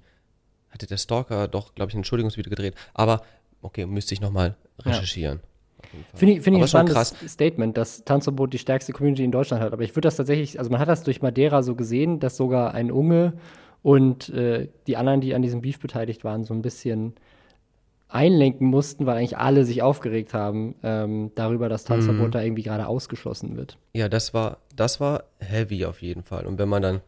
hatte 0.70 0.86
der 0.86 0.98
Stalker 0.98 1.48
doch, 1.48 1.74
glaube 1.74 1.90
ich, 1.90 1.96
ein 1.96 2.00
Entschuldigungsvideo 2.00 2.52
gedreht. 2.52 2.76
Aber, 2.94 3.24
okay, 3.64 3.88
müsste 3.88 4.14
ich 4.14 4.22
nochmal 4.22 4.56
recherchieren. 4.80 5.40
Ja. 5.42 6.00
Finde 6.14 6.36
ich, 6.36 6.42
find 6.42 6.58
ich 6.58 6.62
ein 6.62 6.68
spannendes 6.68 7.16
Statement, 7.28 7.76
dass 7.76 8.04
Tanzverbot 8.06 8.54
die 8.54 8.60
stärkste 8.60 8.94
Community 8.94 9.24
in 9.24 9.32
Deutschland 9.32 9.64
hat. 9.64 9.74
Aber 9.74 9.82
ich 9.82 9.92
würde 9.96 10.08
das 10.08 10.16
tatsächlich, 10.16 10.60
also 10.60 10.70
man 10.70 10.80
hat 10.80 10.90
das 10.90 11.02
durch 11.02 11.24
Madeira 11.24 11.64
so 11.64 11.74
gesehen, 11.74 12.20
dass 12.20 12.38
sogar 12.38 12.76
ein 12.76 12.92
Unge 12.92 13.34
und 13.82 14.30
äh, 14.30 14.68
die 14.86 14.96
anderen, 14.96 15.22
die 15.22 15.34
an 15.34 15.42
diesem 15.42 15.62
Beef 15.62 15.80
beteiligt 15.80 16.24
waren, 16.24 16.44
so 16.44 16.54
ein 16.54 16.62
bisschen 16.62 17.16
einlenken 18.14 18.68
mussten, 18.68 19.06
weil 19.06 19.18
eigentlich 19.18 19.38
alle 19.38 19.66
sich 19.66 19.82
aufgeregt 19.82 20.34
haben 20.34 20.76
ähm, 20.84 21.32
darüber, 21.36 21.70
dass 21.70 21.86
Tanzverbot 21.86 22.28
mhm. 22.28 22.32
da 22.32 22.42
irgendwie 22.42 22.64
gerade 22.64 22.88
ausgeschlossen 22.88 23.56
wird. 23.56 23.78
Ja, 23.94 24.10
das 24.10 24.34
war, 24.34 24.58
das 24.76 25.00
war 25.00 25.24
heavy 25.40 25.86
auf 25.86 26.02
jeden 26.02 26.24
Fall. 26.24 26.46
Und 26.46 26.60
wenn 26.60 26.70
man 26.70 26.82
dann 26.82 27.02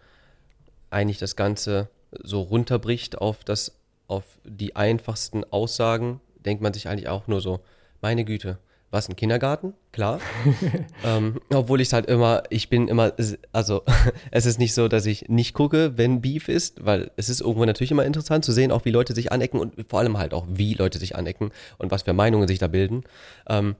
eigentlich 0.90 1.18
das 1.18 1.36
Ganze 1.36 1.90
so 2.22 2.42
runterbricht 2.42 3.18
auf 3.18 3.44
das, 3.44 3.80
auf 4.08 4.24
die 4.44 4.76
einfachsten 4.76 5.44
Aussagen, 5.44 6.22
denkt 6.46 6.62
man 6.62 6.74
sich 6.74 6.88
eigentlich 6.88 7.10
auch 7.10 7.28
nur 7.28 7.42
so, 7.42 7.60
meine 8.02 8.26
Güte, 8.26 8.58
was 8.94 9.10
ein 9.10 9.16
Kindergarten, 9.16 9.74
klar. 9.92 10.20
ähm, 11.04 11.42
obwohl 11.52 11.82
ich 11.82 11.88
es 11.88 11.94
halt 11.94 12.06
immer, 12.06 12.44
ich 12.50 12.70
bin 12.70 12.88
immer, 12.88 13.14
also 13.52 13.84
es 14.32 14.46
ist 14.46 14.60
nicht 14.60 14.74
so, 14.74 14.88
dass 14.88 15.06
ich 15.08 15.30
nicht 15.30 15.54
gucke, 15.54 15.98
wenn 15.98 16.22
Beef 16.22 16.48
ist, 16.48 16.86
weil 16.86 17.12
es 17.18 17.28
ist 17.28 17.42
irgendwo 17.42 17.66
natürlich 17.66 17.92
immer 17.92 18.06
interessant 18.06 18.46
zu 18.46 18.52
sehen, 18.52 18.72
auch 18.72 18.86
wie 18.86 18.92
Leute 18.92 19.14
sich 19.14 19.32
anecken 19.32 19.60
und 19.60 19.74
vor 19.90 20.00
allem 20.00 20.18
halt 20.18 20.34
auch, 20.34 20.46
wie 20.48 20.76
Leute 20.76 21.00
sich 21.00 21.16
anecken 21.16 21.52
und 21.80 21.92
was 21.92 22.04
für 22.04 22.14
Meinungen 22.14 22.48
sich 22.48 22.60
da 22.60 22.68
bilden. 22.68 23.04
Ähm, 23.48 23.76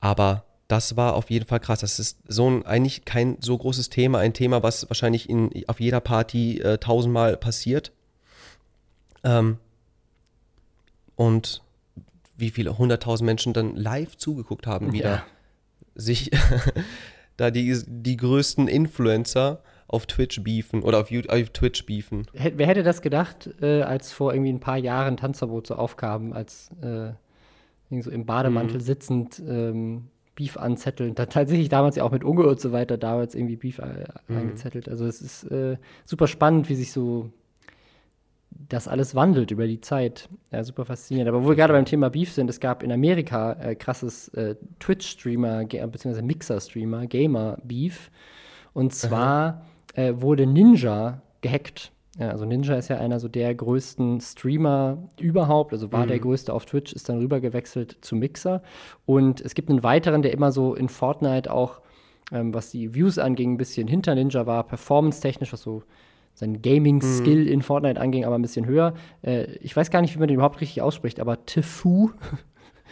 aber 0.00 0.44
das 0.68 0.96
war 0.96 1.14
auf 1.14 1.30
jeden 1.30 1.46
Fall 1.46 1.60
krass. 1.60 1.80
Das 1.80 1.98
ist 1.98 2.18
so 2.28 2.50
ein, 2.50 2.66
eigentlich 2.66 3.04
kein 3.06 3.38
so 3.40 3.56
großes 3.56 3.88
Thema, 3.88 4.18
ein 4.18 4.34
Thema, 4.34 4.62
was 4.62 4.88
wahrscheinlich 4.90 5.28
in, 5.30 5.50
auf 5.68 5.80
jeder 5.80 6.00
Party 6.00 6.60
äh, 6.60 6.78
tausendmal 6.78 7.36
passiert. 7.38 7.92
Ähm, 9.22 9.58
und 11.16 11.62
wie 12.36 12.50
viele 12.50 12.78
hunderttausend 12.78 13.26
Menschen 13.26 13.52
dann 13.52 13.76
live 13.76 14.16
zugeguckt 14.16 14.66
haben, 14.66 14.92
wieder 14.92 15.10
ja. 15.10 15.24
sich 15.94 16.30
da 17.36 17.50
die, 17.50 17.76
die 17.86 18.16
größten 18.16 18.68
Influencer 18.68 19.62
auf 19.86 20.06
Twitch 20.06 20.42
beefen 20.42 20.82
oder 20.82 21.00
auf, 21.00 21.10
YouTube, 21.10 21.32
auf 21.32 21.50
Twitch 21.50 21.86
beefen. 21.86 22.26
Wer 22.32 22.66
hätte 22.66 22.82
das 22.82 23.02
gedacht, 23.02 23.50
äh, 23.60 23.82
als 23.82 24.12
vor 24.12 24.32
irgendwie 24.32 24.52
ein 24.52 24.60
paar 24.60 24.78
Jahren 24.78 25.16
Tanzverbot 25.16 25.66
so 25.66 25.74
aufkam, 25.74 26.32
als 26.32 26.70
äh, 26.82 27.12
so 28.00 28.10
im 28.10 28.26
Bademantel 28.26 28.78
mhm. 28.78 28.80
sitzend 28.80 29.42
ähm, 29.46 30.08
Beef 30.34 30.56
anzetteln. 30.56 31.14
Da 31.14 31.26
tatsächlich 31.26 31.68
damals 31.68 31.96
ja 31.96 32.02
auch 32.02 32.10
mit 32.10 32.24
Unge 32.24 32.46
und 32.46 32.60
so 32.60 32.72
weiter 32.72 32.98
damals 32.98 33.34
irgendwie 33.34 33.56
Beef 33.56 33.78
äh, 33.78 34.06
mhm. 34.26 34.36
angezettelt. 34.36 34.88
Also 34.88 35.06
es 35.06 35.20
ist 35.20 35.44
äh, 35.44 35.76
super 36.04 36.26
spannend, 36.26 36.68
wie 36.68 36.74
sich 36.74 36.90
so 36.90 37.30
das 38.68 38.88
alles 38.88 39.14
wandelt 39.14 39.50
über 39.50 39.66
die 39.66 39.80
Zeit. 39.80 40.28
Ja, 40.50 40.64
super 40.64 40.84
faszinierend. 40.84 41.28
Aber 41.28 41.44
wo 41.44 41.48
wir 41.48 41.56
gerade 41.56 41.72
beim 41.72 41.84
Thema 41.84 42.10
Beef 42.10 42.32
sind, 42.32 42.48
es 42.48 42.60
gab 42.60 42.82
in 42.82 42.92
Amerika 42.92 43.52
äh, 43.54 43.74
krasses 43.74 44.28
äh, 44.28 44.56
Twitch-Streamer, 44.80 45.64
bzw. 45.64 46.22
Mixer-Streamer, 46.22 47.06
Gamer-Beef. 47.06 48.10
Und 48.72 48.92
zwar 48.94 49.62
äh, 49.94 50.14
wurde 50.16 50.46
Ninja 50.46 51.22
gehackt. 51.40 51.92
Ja, 52.18 52.30
also 52.30 52.44
Ninja 52.44 52.76
ist 52.76 52.88
ja 52.88 52.98
einer 52.98 53.18
so 53.18 53.28
der 53.28 53.54
größten 53.54 54.20
Streamer 54.20 54.98
überhaupt, 55.18 55.72
also 55.72 55.90
war 55.90 56.04
mhm. 56.04 56.08
der 56.08 56.18
größte 56.20 56.52
auf 56.52 56.64
Twitch, 56.64 56.92
ist 56.92 57.08
dann 57.08 57.18
rübergewechselt 57.18 57.98
zu 58.02 58.14
Mixer. 58.14 58.62
Und 59.04 59.40
es 59.40 59.54
gibt 59.54 59.68
einen 59.68 59.82
weiteren, 59.82 60.22
der 60.22 60.32
immer 60.32 60.52
so 60.52 60.74
in 60.74 60.88
Fortnite 60.88 61.52
auch, 61.52 61.80
ähm, 62.30 62.54
was 62.54 62.70
die 62.70 62.94
Views 62.94 63.18
anging, 63.18 63.54
ein 63.54 63.56
bisschen 63.56 63.88
hinter 63.88 64.14
Ninja 64.14 64.46
war, 64.46 64.64
performance-technisch, 64.64 65.52
was 65.52 65.62
so 65.62 65.82
sein 66.34 66.62
Gaming-Skill 66.62 67.42
mhm. 67.42 67.48
in 67.52 67.62
Fortnite 67.62 68.00
anging, 68.00 68.24
aber 68.24 68.36
ein 68.36 68.42
bisschen 68.42 68.66
höher. 68.66 68.94
Äh, 69.22 69.44
ich 69.60 69.74
weiß 69.74 69.90
gar 69.90 70.00
nicht, 70.00 70.14
wie 70.14 70.18
man 70.18 70.28
den 70.28 70.36
überhaupt 70.36 70.60
richtig 70.60 70.82
ausspricht, 70.82 71.20
aber 71.20 71.44
Tifu. 71.46 72.10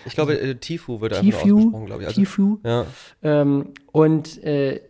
Ich 0.05 0.15
glaube, 0.15 0.41
äh, 0.41 0.57
Tifu 0.57 1.01
wird 1.01 1.13
einfach 1.13 1.45
ausgesprochen, 1.45 1.87
glaube 1.87 2.03
ich. 2.03 2.09
Also, 2.09 2.21
Tifu. 2.21 2.59
Ja. 2.65 2.87
Ähm, 3.23 3.69
und 3.93 4.43
äh, 4.43 4.81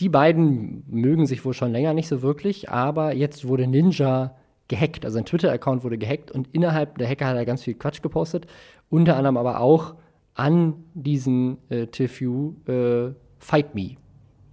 die 0.00 0.08
beiden 0.08 0.84
mögen 0.88 1.26
sich 1.26 1.44
wohl 1.44 1.52
schon 1.52 1.70
länger 1.70 1.92
nicht 1.92 2.08
so 2.08 2.22
wirklich, 2.22 2.70
aber 2.70 3.14
jetzt 3.14 3.46
wurde 3.46 3.66
Ninja 3.66 4.34
gehackt. 4.68 5.04
Also 5.04 5.18
ein 5.18 5.26
Twitter-Account 5.26 5.84
wurde 5.84 5.98
gehackt 5.98 6.30
und 6.30 6.48
innerhalb 6.52 6.98
der 6.98 7.08
Hacker 7.08 7.26
hat 7.26 7.36
er 7.36 7.44
ganz 7.44 7.62
viel 7.62 7.74
Quatsch 7.74 8.00
gepostet. 8.00 8.46
Unter 8.88 9.16
anderem 9.16 9.36
aber 9.36 9.60
auch 9.60 9.96
an 10.34 10.84
diesen 10.94 11.58
äh, 11.68 11.86
Tifu 11.86 12.54
äh, 12.66 13.12
Fight 13.38 13.74
Me 13.74 13.96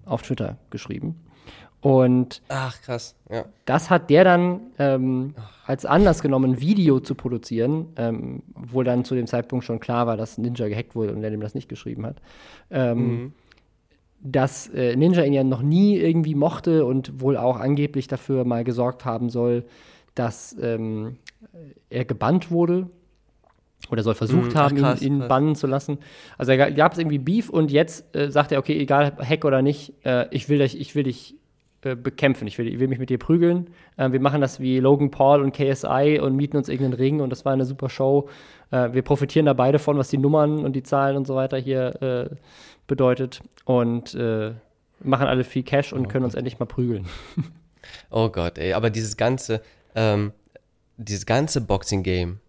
auf 0.05 0.21
Twitter 0.21 0.57
geschrieben. 0.69 1.15
Und 1.81 2.43
Ach, 2.47 2.79
krass, 2.83 3.15
ja. 3.31 3.45
das 3.65 3.89
hat 3.89 4.11
der 4.11 4.23
dann 4.23 4.59
ähm, 4.77 5.33
als 5.65 5.85
Anlass 5.85 6.21
genommen, 6.21 6.51
ein 6.51 6.61
Video 6.61 6.99
zu 6.99 7.15
produzieren, 7.15 7.87
ähm, 7.95 8.43
wo 8.53 8.83
dann 8.83 9.03
zu 9.03 9.15
dem 9.15 9.25
Zeitpunkt 9.25 9.65
schon 9.65 9.79
klar 9.79 10.05
war, 10.05 10.15
dass 10.15 10.37
Ninja 10.37 10.67
gehackt 10.67 10.95
wurde 10.95 11.13
und 11.13 11.23
er 11.23 11.31
dem 11.31 11.41
das 11.41 11.55
nicht 11.55 11.69
geschrieben 11.69 12.05
hat. 12.05 12.17
Ähm, 12.69 12.97
mhm. 12.97 13.33
Dass 14.23 14.67
äh, 14.69 14.95
Ninja 14.95 15.23
ihn 15.23 15.33
ja 15.33 15.43
noch 15.43 15.63
nie 15.63 15.97
irgendwie 15.97 16.35
mochte 16.35 16.85
und 16.85 17.19
wohl 17.19 17.35
auch 17.35 17.57
angeblich 17.57 18.07
dafür 18.07 18.45
mal 18.45 18.63
gesorgt 18.63 19.03
haben 19.03 19.29
soll, 19.31 19.65
dass 20.13 20.55
ähm, 20.61 21.17
er 21.89 22.05
gebannt 22.05 22.51
wurde 22.51 22.87
oder 23.89 24.03
soll 24.03 24.13
versucht 24.13 24.53
Mhm, 24.53 24.57
haben, 24.59 24.77
krass, 24.77 25.01
ihn, 25.01 25.13
ihn 25.13 25.19
krass. 25.19 25.29
bannen 25.29 25.55
zu 25.55 25.65
lassen. 25.65 25.97
Also 26.37 26.55
gab 26.55 26.93
es 26.93 26.99
irgendwie 26.99 27.17
Beef 27.17 27.49
und 27.49 27.71
jetzt 27.71 28.15
äh, 28.15 28.29
sagt 28.29 28.51
er, 28.51 28.59
okay, 28.59 28.77
egal, 28.77 29.17
Hack 29.17 29.45
oder 29.45 29.63
nicht, 29.63 29.93
äh, 30.05 30.27
ich 30.29 30.49
will 30.49 30.59
dich, 30.59 30.79
ich 30.79 30.93
will 30.93 31.03
dich 31.03 31.35
äh, 31.83 31.95
bekämpfen, 31.95 32.47
ich 32.47 32.57
will, 32.57 32.67
ich 32.67 32.79
will 32.79 32.87
mich 32.87 32.99
mit 32.99 33.09
dir 33.09 33.17
prügeln. 33.17 33.69
Äh, 33.97 34.11
wir 34.11 34.19
machen 34.19 34.41
das 34.41 34.59
wie 34.59 34.79
Logan 34.79 35.11
Paul 35.11 35.41
und 35.41 35.53
KSI 35.53 36.19
und 36.21 36.35
mieten 36.35 36.57
uns 36.57 36.69
irgendeinen 36.69 36.93
Ring 36.93 37.21
und 37.21 37.29
das 37.29 37.45
war 37.45 37.53
eine 37.53 37.65
super 37.65 37.89
Show. 37.89 38.29
Äh, 38.71 38.93
wir 38.93 39.01
profitieren 39.01 39.45
da 39.45 39.53
beide 39.53 39.79
von, 39.79 39.97
was 39.97 40.09
die 40.09 40.17
Nummern 40.17 40.65
und 40.65 40.73
die 40.73 40.83
Zahlen 40.83 41.17
und 41.17 41.27
so 41.27 41.35
weiter 41.35 41.57
hier 41.57 42.01
äh, 42.01 42.35
bedeutet 42.87 43.41
und 43.65 44.13
äh, 44.15 44.53
machen 45.03 45.27
alle 45.27 45.43
viel 45.43 45.63
Cash 45.63 45.93
und 45.93 46.07
können 46.07 46.25
uns 46.25 46.35
endlich 46.35 46.59
mal 46.59 46.65
prügeln. 46.65 47.07
Oh 48.11 48.29
Gott, 48.29 48.59
ey, 48.59 48.73
aber 48.73 48.91
dieses 48.91 49.17
ganze, 49.17 49.61
ähm, 49.95 50.33
dieses 50.97 51.25
ganze 51.25 51.61
Boxing-Game, 51.61 52.39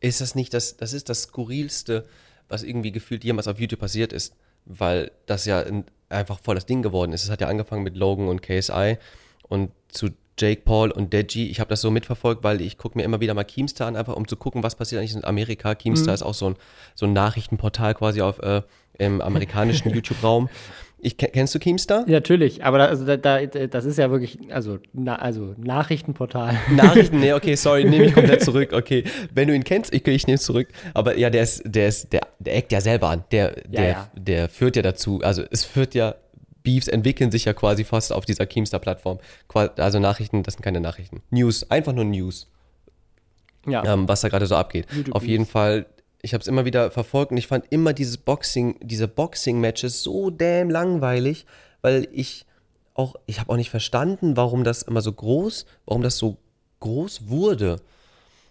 ist 0.00 0.20
das 0.20 0.34
nicht 0.34 0.54
das, 0.54 0.76
das 0.76 0.92
ist 0.92 1.08
das 1.08 1.22
skurrilste, 1.22 2.06
was 2.48 2.62
irgendwie 2.62 2.92
gefühlt 2.92 3.24
jemals 3.24 3.48
auf 3.48 3.58
YouTube 3.58 3.80
passiert 3.80 4.12
ist, 4.12 4.34
weil 4.64 5.10
das 5.26 5.44
ja 5.44 5.60
ein, 5.60 5.84
einfach 6.08 6.40
voll 6.40 6.54
das 6.54 6.66
Ding 6.66 6.82
geworden 6.82 7.12
ist. 7.12 7.24
Es 7.24 7.30
hat 7.30 7.40
ja 7.40 7.48
angefangen 7.48 7.82
mit 7.82 7.96
Logan 7.96 8.28
und 8.28 8.42
KSI 8.42 8.98
und 9.48 9.70
zu 9.88 10.10
Jake 10.38 10.62
Paul 10.62 10.90
und 10.90 11.12
Deji. 11.12 11.50
Ich 11.50 11.60
habe 11.60 11.68
das 11.68 11.80
so 11.80 11.90
mitverfolgt, 11.90 12.44
weil 12.44 12.60
ich 12.60 12.78
gucke 12.78 12.96
mir 12.96 13.04
immer 13.04 13.20
wieder 13.20 13.34
mal 13.34 13.44
Keemstar 13.44 13.88
an, 13.88 13.96
einfach 13.96 14.14
um 14.14 14.28
zu 14.28 14.36
gucken, 14.36 14.62
was 14.62 14.76
passiert 14.76 15.00
eigentlich 15.00 15.14
in 15.14 15.24
Amerika. 15.24 15.74
Keemstar 15.74 16.14
ist 16.14 16.22
auch 16.22 16.34
so 16.34 16.50
ein, 16.50 16.56
so 16.94 17.06
ein 17.06 17.12
Nachrichtenportal 17.12 17.94
quasi 17.94 18.22
auf, 18.22 18.38
äh, 18.38 18.62
im 18.98 19.20
amerikanischen 19.20 19.90
YouTube-Raum. 19.94 20.48
Ich, 21.00 21.16
ke- 21.16 21.28
kennst 21.32 21.54
du 21.54 21.58
Keemstar? 21.60 22.00
Ja, 22.06 22.14
natürlich, 22.14 22.64
aber 22.64 22.78
da, 22.78 22.86
also 22.86 23.06
da, 23.06 23.16
da, 23.16 23.46
das 23.46 23.84
ist 23.84 23.98
ja 23.98 24.10
wirklich, 24.10 24.38
also, 24.52 24.78
na, 24.92 25.14
also 25.16 25.54
Nachrichtenportal. 25.56 26.56
Nachrichten, 26.74 27.20
nee, 27.20 27.32
okay, 27.32 27.54
sorry, 27.54 27.84
nehme 27.84 28.06
ich 28.06 28.14
komplett 28.14 28.42
zurück. 28.42 28.72
Okay, 28.72 29.04
wenn 29.32 29.46
du 29.48 29.54
ihn 29.54 29.62
kennst, 29.64 29.94
ich, 29.94 30.06
ich 30.06 30.26
nehme 30.26 30.34
es 30.36 30.42
zurück. 30.42 30.68
Aber 30.94 31.16
ja, 31.16 31.30
der 31.30 31.42
ist, 31.44 31.62
der 31.64 31.86
ist, 31.88 32.12
der, 32.12 32.22
der 32.40 32.56
eckt 32.56 32.72
ja 32.72 32.80
selber 32.80 33.10
an. 33.10 33.24
Der, 33.30 33.56
Ja, 33.58 33.62
der, 33.80 33.88
ja. 33.88 34.10
der 34.16 34.48
führt 34.48 34.74
ja 34.76 34.82
dazu. 34.82 35.20
Also 35.22 35.44
es 35.50 35.64
führt 35.64 35.94
ja, 35.94 36.16
Beefs 36.64 36.88
entwickeln 36.88 37.30
sich 37.30 37.44
ja 37.44 37.52
quasi 37.54 37.84
fast 37.84 38.12
auf 38.12 38.24
dieser 38.26 38.44
Keemstar-Plattform. 38.44 39.18
Also 39.76 40.00
Nachrichten, 40.00 40.42
das 40.42 40.54
sind 40.54 40.62
keine 40.62 40.80
Nachrichten. 40.80 41.22
News, 41.30 41.70
einfach 41.70 41.92
nur 41.92 42.04
News, 42.04 42.48
Ja. 43.66 43.84
ähm, 43.94 44.08
was 44.08 44.20
da 44.22 44.28
gerade 44.28 44.46
so 44.46 44.56
abgeht. 44.56 44.86
YouTube 44.94 45.14
Auf 45.14 45.24
jeden 45.24 45.46
Fall, 45.46 45.86
ich 46.22 46.34
habe 46.34 46.42
es 46.42 46.48
immer 46.48 46.64
wieder 46.64 46.90
verfolgt 46.90 47.30
und 47.30 47.36
ich 47.36 47.46
fand 47.46 47.66
immer 47.70 47.92
dieses 47.92 48.18
Boxing, 48.18 48.78
diese 48.82 49.08
Boxing-Matches 49.08 50.02
so 50.02 50.30
damn 50.30 50.70
langweilig, 50.70 51.46
weil 51.80 52.08
ich 52.12 52.44
auch, 52.94 53.14
ich 53.26 53.38
habe 53.38 53.52
auch 53.52 53.56
nicht 53.56 53.70
verstanden, 53.70 54.36
warum 54.36 54.64
das 54.64 54.82
immer 54.82 55.00
so 55.00 55.12
groß, 55.12 55.66
warum 55.86 56.02
das 56.02 56.18
so 56.18 56.36
groß 56.80 57.28
wurde. 57.28 57.80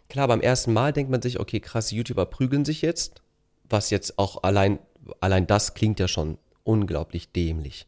Klar, 0.10 0.30
beim 0.30 0.42
ersten 0.42 0.72
Mal 0.72 0.94
denkt 0.94 1.12
man 1.12 1.22
sich, 1.22 1.40
okay, 1.40 1.60
krass, 1.60 1.92
YouTuber 1.92 2.26
prügeln 2.26 2.64
sich 2.64 2.82
jetzt, 2.82 3.22
was 3.70 3.90
jetzt 3.90 4.18
auch 4.18 4.44
allein, 4.44 4.80
allein 5.20 5.48
das 5.48 5.74
klingt 5.74 6.00
ja 6.00 6.08
schon 6.08 6.38
unglaublich 6.64 7.32
dämlich. 7.34 7.88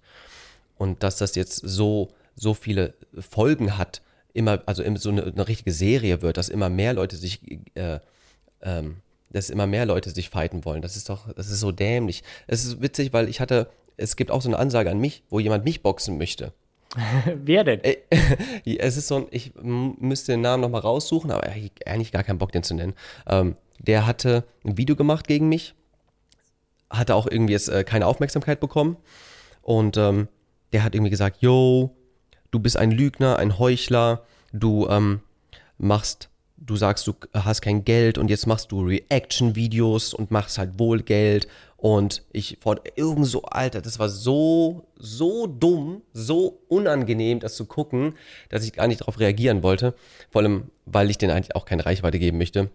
Und 0.77 1.03
dass 1.03 1.17
das 1.17 1.35
jetzt 1.35 1.55
so, 1.57 2.09
so 2.35 2.53
viele 2.53 2.93
Folgen 3.17 3.77
hat, 3.77 4.01
immer, 4.33 4.61
also 4.65 4.83
so 4.97 5.09
eine, 5.09 5.23
eine 5.23 5.47
richtige 5.47 5.71
Serie 5.71 6.21
wird, 6.21 6.37
dass 6.37 6.49
immer 6.49 6.69
mehr 6.69 6.93
Leute 6.93 7.15
sich, 7.15 7.41
äh, 7.75 7.99
ähm, 8.61 8.97
dass 9.31 9.49
immer 9.49 9.67
mehr 9.67 9.85
Leute 9.85 10.09
sich 10.09 10.29
fighten 10.29 10.65
wollen. 10.65 10.81
Das 10.81 10.95
ist 10.95 11.09
doch, 11.09 11.31
das 11.33 11.49
ist 11.49 11.59
so 11.59 11.71
dämlich. 11.71 12.23
Es 12.47 12.65
ist 12.65 12.81
witzig, 12.81 13.13
weil 13.13 13.29
ich 13.29 13.39
hatte, 13.39 13.69
es 13.97 14.15
gibt 14.15 14.31
auch 14.31 14.41
so 14.41 14.49
eine 14.49 14.57
Ansage 14.57 14.89
an 14.89 14.99
mich, 14.99 15.23
wo 15.29 15.39
jemand 15.39 15.65
mich 15.65 15.83
boxen 15.83 16.17
möchte. 16.17 16.53
Wer 17.43 17.63
denn? 17.63 17.81
Es 18.65 18.97
ist 18.97 19.07
so 19.07 19.17
ein, 19.17 19.27
ich 19.31 19.53
müsste 19.61 20.33
den 20.33 20.41
Namen 20.41 20.61
nochmal 20.61 20.81
raussuchen, 20.81 21.31
aber 21.31 21.43
eigentlich 21.43 22.11
gar 22.11 22.23
keinen 22.23 22.37
Bock, 22.39 22.51
den 22.51 22.63
zu 22.63 22.73
nennen. 22.73 22.93
Ähm, 23.27 23.55
der 23.79 24.05
hatte 24.05 24.43
ein 24.65 24.77
Video 24.77 24.95
gemacht 24.95 25.27
gegen 25.27 25.49
mich, 25.49 25.75
hatte 26.89 27.15
auch 27.15 27.27
irgendwie 27.27 27.53
jetzt 27.53 27.69
äh, 27.69 27.83
keine 27.83 28.07
Aufmerksamkeit 28.07 28.59
bekommen 28.59 28.97
und 29.61 29.97
ähm, 29.97 30.27
der 30.73 30.83
hat 30.83 30.95
irgendwie 30.95 31.11
gesagt, 31.11 31.37
yo, 31.41 31.95
du 32.51 32.59
bist 32.59 32.77
ein 32.77 32.91
Lügner, 32.91 33.37
ein 33.37 33.57
Heuchler, 33.57 34.23
du 34.51 34.87
ähm, 34.87 35.21
machst, 35.77 36.28
du 36.61 36.75
sagst, 36.75 37.07
du 37.07 37.13
hast 37.33 37.61
kein 37.61 37.85
Geld 37.85 38.17
und 38.17 38.29
jetzt 38.29 38.47
machst 38.47 38.71
du 38.71 38.81
Reaction-Videos 38.81 40.13
und 40.13 40.31
machst 40.31 40.57
halt 40.57 40.79
wohl 40.79 41.01
Geld 41.01 41.47
und 41.81 42.23
ich 42.33 42.57
vor 42.59 42.75
irgend 42.95 43.25
so, 43.25 43.43
Alter, 43.43 43.81
das 43.81 43.99
war 43.99 44.09
so, 44.09 44.87
so 44.97 45.47
dumm, 45.47 46.01
so 46.11 46.59
unangenehm, 46.67 47.39
das 47.39 47.55
zu 47.55 47.65
gucken, 47.65 48.15
dass 48.49 48.65
ich 48.65 48.73
gar 48.73 48.87
nicht 48.87 49.01
darauf 49.01 49.19
reagieren 49.19 49.63
wollte. 49.63 49.93
Vor 50.29 50.41
allem, 50.41 50.71
weil 50.85 51.09
ich 51.09 51.17
denen 51.17 51.31
eigentlich 51.31 51.55
auch 51.55 51.63
keine 51.63 51.85
Reichweite 51.85 52.19
geben 52.19 52.37
möchte. 52.37 52.69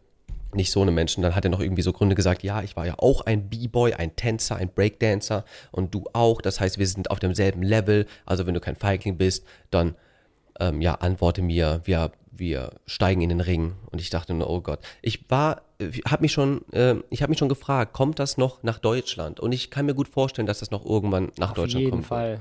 Nicht 0.54 0.70
so 0.70 0.80
eine 0.80 0.90
Menschen. 0.90 1.22
Dann 1.22 1.34
hat 1.34 1.44
er 1.44 1.50
noch 1.50 1.60
irgendwie 1.60 1.82
so 1.82 1.92
Gründe 1.92 2.14
gesagt, 2.14 2.42
ja, 2.42 2.62
ich 2.62 2.76
war 2.76 2.86
ja 2.86 2.94
auch 2.96 3.22
ein 3.22 3.50
B-Boy, 3.50 3.92
ein 3.94 4.16
Tänzer, 4.16 4.56
ein 4.56 4.70
Breakdancer 4.70 5.44
und 5.70 5.94
du 5.94 6.04
auch. 6.14 6.40
Das 6.40 6.60
heißt, 6.60 6.78
wir 6.78 6.86
sind 6.86 7.10
auf 7.10 7.18
demselben 7.18 7.62
Level. 7.62 8.06
Also 8.24 8.46
wenn 8.46 8.54
du 8.54 8.60
kein 8.60 8.76
Feigling 8.76 9.18
bist, 9.18 9.44
dann 9.70 9.96
ähm, 10.60 10.80
ja, 10.80 10.94
antworte 10.94 11.42
mir, 11.42 11.82
wir, 11.84 12.12
wir 12.36 12.72
steigen 12.86 13.20
in 13.20 13.28
den 13.28 13.40
Ring. 13.40 13.74
Und 13.90 14.00
ich 14.00 14.10
dachte 14.10 14.34
nur, 14.34 14.50
oh 14.50 14.60
Gott. 14.60 14.80
Ich 15.02 15.30
war, 15.30 15.62
habe 16.06 16.22
mich 16.22 16.32
schon, 16.32 16.62
äh, 16.72 16.96
ich 17.10 17.22
habe 17.22 17.30
mich 17.30 17.38
schon 17.38 17.48
gefragt, 17.48 17.92
kommt 17.92 18.18
das 18.18 18.36
noch 18.36 18.62
nach 18.62 18.78
Deutschland? 18.78 19.40
Und 19.40 19.52
ich 19.52 19.70
kann 19.70 19.86
mir 19.86 19.94
gut 19.94 20.08
vorstellen, 20.08 20.46
dass 20.46 20.60
das 20.60 20.70
noch 20.70 20.84
irgendwann 20.84 21.32
nach 21.38 21.50
Auf 21.50 21.56
Deutschland 21.56 21.84
jeden 21.84 21.90
kommt. 21.92 22.06
Fall. 22.06 22.40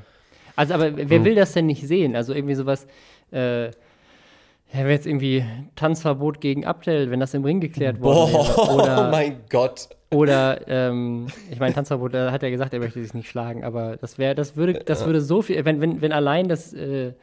Also, 0.55 0.73
aber 0.75 0.95
wer 0.95 1.23
will 1.23 1.35
das 1.35 1.53
denn 1.53 1.65
nicht 1.65 1.85
sehen? 1.87 2.15
Also 2.15 2.33
irgendwie 2.33 2.55
sowas, 2.55 2.85
äh, 3.31 3.65
ja, 3.65 4.79
wäre 4.79 4.91
jetzt 4.91 5.05
irgendwie 5.07 5.45
Tanzverbot 5.75 6.41
gegen 6.41 6.65
Abdel, 6.65 7.11
wenn 7.11 7.19
das 7.19 7.33
im 7.33 7.43
Ring 7.43 7.59
geklärt 7.59 8.01
worden 8.01 8.33
wäre. 8.33 8.55
Boah, 8.55 8.73
Oder, 8.75 9.07
oh 9.07 9.11
mein 9.11 9.37
Gott. 9.49 9.89
oder 10.11 10.67
ähm, 10.67 11.27
ich 11.51 11.59
meine, 11.59 11.73
Tanzverbot, 11.75 12.13
da 12.13 12.31
hat 12.31 12.43
er 12.43 12.51
gesagt, 12.51 12.73
er 12.73 12.79
möchte 12.79 13.01
sich 13.01 13.13
nicht 13.13 13.29
schlagen, 13.29 13.63
aber 13.63 13.97
das 13.97 14.17
wäre, 14.17 14.35
das 14.35 14.55
würde, 14.55 14.73
das 14.73 15.05
würde 15.05 15.21
so 15.21 15.41
viel, 15.41 15.63
wenn, 15.65 15.79
wenn, 15.79 16.01
wenn 16.01 16.11
allein 16.11 16.47
das 16.47 16.73
äh, 16.73 17.13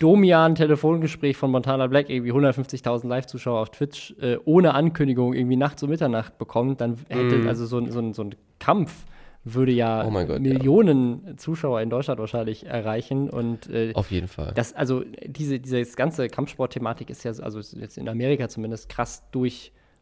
Domian-Telefongespräch 0.00 1.36
von 1.36 1.50
Montana 1.50 1.86
Black 1.86 2.08
irgendwie 2.10 2.32
150.000 2.32 3.06
Live-Zuschauer 3.06 3.60
auf 3.60 3.70
Twitch 3.70 4.14
äh, 4.20 4.36
ohne 4.44 4.74
Ankündigung 4.74 5.34
irgendwie 5.34 5.56
nachts 5.56 5.82
um 5.82 5.90
Mitternacht 5.90 6.38
bekommt, 6.38 6.80
dann 6.80 6.98
hätte 7.08 7.48
also 7.48 7.66
so, 7.66 7.78
ein- 7.78 7.90
so, 7.90 8.12
so 8.12 8.22
ein 8.24 8.34
Kampf 8.58 9.04
würde 9.44 9.72
ja. 9.72 10.04
Oh 10.06 10.10
Gott, 10.10 10.28
ja. 10.28 10.38
Millionen 10.38 11.38
Zuschauer 11.38 11.80
in 11.80 11.88
Deutschland 11.88 12.20
wahrscheinlich 12.20 12.66
erreichen 12.66 13.30
und 13.30 13.70
äh, 13.70 13.92
Auf 13.94 14.10
jeden 14.10 14.28
Fall. 14.28 14.52
das, 14.54 14.74
also 14.74 15.02
diese, 15.24 15.58
diese 15.58 15.82
ganze 15.96 16.28
Kampfsport-Thematik 16.28 17.08
ist 17.08 17.24
ja, 17.24 17.32
so- 17.32 17.42
also 17.42 17.58
ist 17.58 17.74
jetzt 17.74 17.96
in 17.96 18.08
Amerika 18.08 18.48
zumindest, 18.48 18.88
krass 18.90 19.22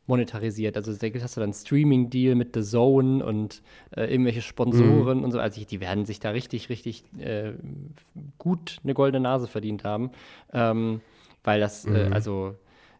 durchmonetarisiert. 0.08 0.76
Also 0.76 0.92
da 0.92 1.20
hast 1.20 1.36
du 1.36 1.40
dann 1.40 1.48
einen 1.48 1.54
Streaming-Deal 1.54 2.34
mit 2.34 2.54
The 2.54 2.62
Zone 2.62 3.24
und 3.24 3.62
äh, 3.96 4.10
irgendwelche 4.10 4.42
Sponsoren 4.42 5.24
und 5.24 5.30
so. 5.30 5.38
Also 5.38 5.62
die 5.64 5.80
werden 5.80 6.06
sich 6.06 6.18
da 6.20 6.30
richtig, 6.30 6.68
richtig 6.70 7.04
äh, 7.18 7.52
gut 8.38 8.78
eine 8.82 8.94
goldene 8.94 9.22
Nase 9.22 9.46
verdient 9.46 9.84
haben. 9.84 10.10
Ähm, 10.52 11.00
weil 11.44 11.60
das, 11.60 11.86
äh, 11.86 12.08
also 12.10 12.54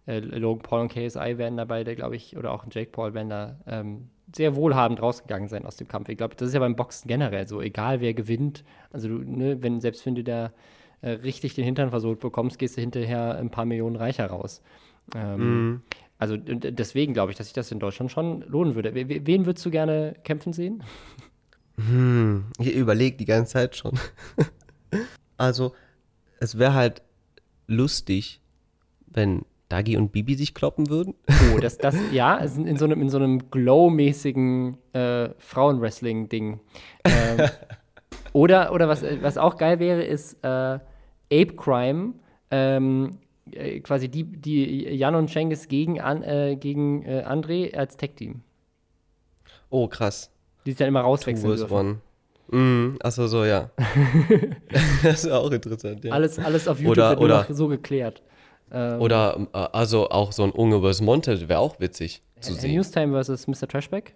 äh, 0.07 0.21
Logan 0.21 0.63
Paul 0.63 0.81
und 0.83 0.93
KSI 0.93 1.39
werden 1.39 1.57
dabei, 1.57 1.83
glaube 1.83 2.17
ich, 2.17 2.37
oder 2.37 2.53
auch 2.53 2.65
Jake 2.71 2.91
Paul 2.91 3.15
werden 3.15 3.31
da 3.31 3.57
ähm, 3.67 4.09
sehr 4.35 4.55
wohlhabend 4.55 5.03
rausgegangen 5.03 5.49
sein 5.49 5.65
aus 5.65 5.77
dem 5.77 5.89
Kampf. 5.89 6.09
Ich 6.11 6.19
glaube, 6.19 6.35
das 6.37 6.49
ist 6.49 6.55
ja 6.55 6.61
beim 6.61 6.77
Boxen 6.77 7.09
generell 7.09 7.49
so, 7.49 7.61
egal 7.63 8.01
wer 8.01 8.15
gewinnt. 8.15 8.65
Also 8.93 9.09
du, 9.09 9.15
ne, 9.19 9.63
wenn, 9.63 9.81
selbst 9.81 10.05
wenn 10.07 10.15
du 10.15 10.23
da 10.23 10.53
äh, 11.01 11.11
richtig 11.11 11.55
den 11.55 11.65
Hintern 11.65 11.91
versohlt 11.91 12.21
bekommst, 12.21 12.59
gehst 12.59 12.77
du 12.77 12.81
hinterher 12.81 13.37
ein 13.37 13.51
paar 13.51 13.65
Millionen 13.65 13.97
reicher 13.97 14.27
raus. 14.27 14.63
Ähm, 15.15 15.83
Also 16.19 16.37
deswegen 16.37 17.13
glaube 17.15 17.31
ich, 17.31 17.39
dass 17.39 17.47
sich 17.47 17.55
das 17.55 17.71
in 17.71 17.79
Deutschland 17.79 18.11
schon 18.11 18.43
lohnen 18.43 18.75
würde. 18.75 18.95
We- 18.95 19.09
we- 19.09 19.21
Wen 19.25 19.47
würdest 19.47 19.65
du 19.65 19.71
gerne 19.71 20.15
kämpfen 20.25 20.53
sehen? 20.53 20.83
Ich 22.59 22.75
überlege 22.75 23.17
die 23.17 23.25
ganze 23.25 23.53
Zeit 23.53 23.77
schon. 23.77 23.93
also, 25.37 25.75
es 26.41 26.59
wäre 26.59 26.75
halt 26.75 27.03
lustig, 27.69 28.41
wenn 29.07 29.43
Dagi 29.69 29.97
und 29.97 30.11
Bibi 30.11 30.35
sich 30.35 30.55
kloppen 30.55 30.89
würden. 30.91 31.15
Oh, 31.55 31.59
das, 31.61 31.79
das, 31.79 31.95
ja, 32.11 32.37
in 32.39 32.77
so 32.77 32.85
einem, 32.87 33.01
in 33.01 33.09
so 33.11 33.19
einem 33.19 33.51
Glow-mäßigen 33.51 34.77
äh, 34.93 35.29
Frauenwrestling-Ding. 35.39 36.59
Ähm, 37.05 37.49
oder, 38.33 38.73
oder 38.73 38.89
was, 38.89 39.05
was 39.21 39.39
auch 39.39 39.57
geil 39.57 39.79
wäre, 39.79 40.03
ist 40.03 40.43
äh, 40.43 40.47
Ape 40.49 41.55
Crime. 41.57 42.15
Ähm, 42.51 43.19
äh, 43.55 43.81
quasi 43.81 44.09
die, 44.09 44.25
die 44.25 44.89
Jan 44.95 45.15
und 45.15 45.29
Cengiz 45.31 45.69
gegen, 45.69 46.01
an, 46.01 46.23
äh, 46.23 46.57
gegen 46.57 47.03
äh, 47.05 47.25
André 47.27 47.75
als 47.77 47.97
Tech-Team. 47.97 48.43
Oh, 49.71 49.87
krass. 49.89 50.31
Die 50.65 50.71
sich 50.73 50.79
dann 50.79 50.89
immer 50.89 51.01
Two 51.03 51.07
rauswechseln 51.09 51.53
is 51.53 51.61
dürfen. 51.61 51.75
one. 51.75 51.99
Mm, 52.51 52.97
achso, 53.03 53.27
so, 53.27 53.45
ja. 53.45 53.71
das 55.03 55.25
ist 55.25 55.31
auch 55.31 55.51
interessant, 55.51 56.05
ja. 56.05 56.13
Alles, 56.13 56.39
alles 56.39 56.67
auf 56.69 56.79
YouTube 56.81 56.99
Oder- 56.99 57.11
wird 57.11 57.21
oder- 57.21 57.55
so 57.55 57.69
geklärt. 57.69 58.23
Ähm, 58.71 59.01
Oder, 59.01 59.47
äh, 59.55 59.59
also 59.73 60.11
auch 60.11 60.31
so 60.33 60.43
ein 60.45 60.51
Unge 60.51 60.83
vs. 60.83 61.01
Monte 61.01 61.49
wäre 61.49 61.59
auch 61.59 61.81
witzig 61.81 62.21
zu 62.41 62.53
äh, 62.53 62.55
sehen. 62.57 62.75
Newstime 62.75 63.13
versus 63.13 63.47
Mr. 63.47 63.67
Trashback. 63.67 64.15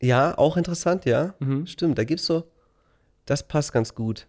Ja, 0.00 0.38
auch 0.38 0.56
interessant, 0.56 1.04
ja. 1.04 1.34
Mhm. 1.40 1.66
Stimmt, 1.66 1.98
da 1.98 2.04
gibt's 2.04 2.26
so, 2.26 2.44
das 3.26 3.46
passt 3.46 3.72
ganz 3.72 3.94
gut. 3.94 4.28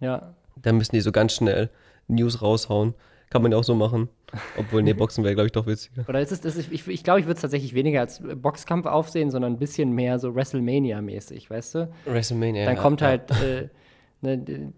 Ja. 0.00 0.34
Da 0.62 0.72
müssen 0.72 0.94
die 0.96 1.02
so 1.02 1.12
ganz 1.12 1.34
schnell 1.34 1.68
News 2.08 2.40
raushauen. 2.40 2.94
Kann 3.30 3.42
man 3.42 3.52
ja 3.52 3.58
auch 3.58 3.64
so 3.64 3.74
machen. 3.74 4.08
Obwohl, 4.56 4.82
nee, 4.82 4.92
Boxen 4.94 5.24
wäre, 5.24 5.34
glaube 5.34 5.46
ich, 5.46 5.52
doch 5.52 5.66
witziger. 5.66 6.04
Oder 6.08 6.20
ist 6.20 6.32
es, 6.32 6.44
ist, 6.44 6.70
ich, 6.72 6.86
ich 6.86 7.04
glaube, 7.04 7.20
ich 7.20 7.26
würde 7.26 7.36
es 7.36 7.42
tatsächlich 7.42 7.74
weniger 7.74 8.00
als 8.00 8.22
Boxkampf 8.36 8.86
aufsehen, 8.86 9.30
sondern 9.30 9.54
ein 9.54 9.58
bisschen 9.58 9.92
mehr 9.92 10.18
so 10.18 10.34
WrestleMania-mäßig, 10.34 11.50
weißt 11.50 11.74
du? 11.74 11.90
WrestleMania. 12.04 12.64
Dann 12.64 12.76
kommt 12.76 13.00
ja. 13.00 13.08
halt, 13.08 13.30
äh, 13.42 13.68
ne, 14.22 14.72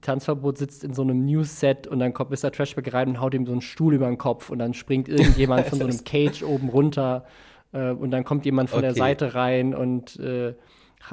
Tanzverbot 0.00 0.58
sitzt 0.58 0.84
in 0.84 0.94
so 0.94 1.02
einem 1.02 1.24
News-Set 1.24 1.86
und 1.86 1.98
dann 1.98 2.12
kommt 2.12 2.30
Mr. 2.30 2.52
Trashback 2.52 2.92
rein 2.92 3.08
und 3.08 3.20
haut 3.20 3.34
ihm 3.34 3.46
so 3.46 3.52
einen 3.52 3.60
Stuhl 3.60 3.94
über 3.94 4.06
den 4.06 4.18
Kopf 4.18 4.50
und 4.50 4.58
dann 4.58 4.74
springt 4.74 5.08
irgendjemand 5.08 5.66
von 5.66 5.78
so 5.78 5.86
einem 5.86 6.04
Cage 6.04 6.42
oben 6.44 6.68
runter 6.68 7.24
äh, 7.72 7.90
und 7.90 8.10
dann 8.10 8.24
kommt 8.24 8.44
jemand 8.44 8.70
von 8.70 8.82
der 8.82 8.92
Okay. 8.92 9.00
Seite 9.00 9.34
rein 9.34 9.74
und 9.74 10.18
äh, 10.20 10.54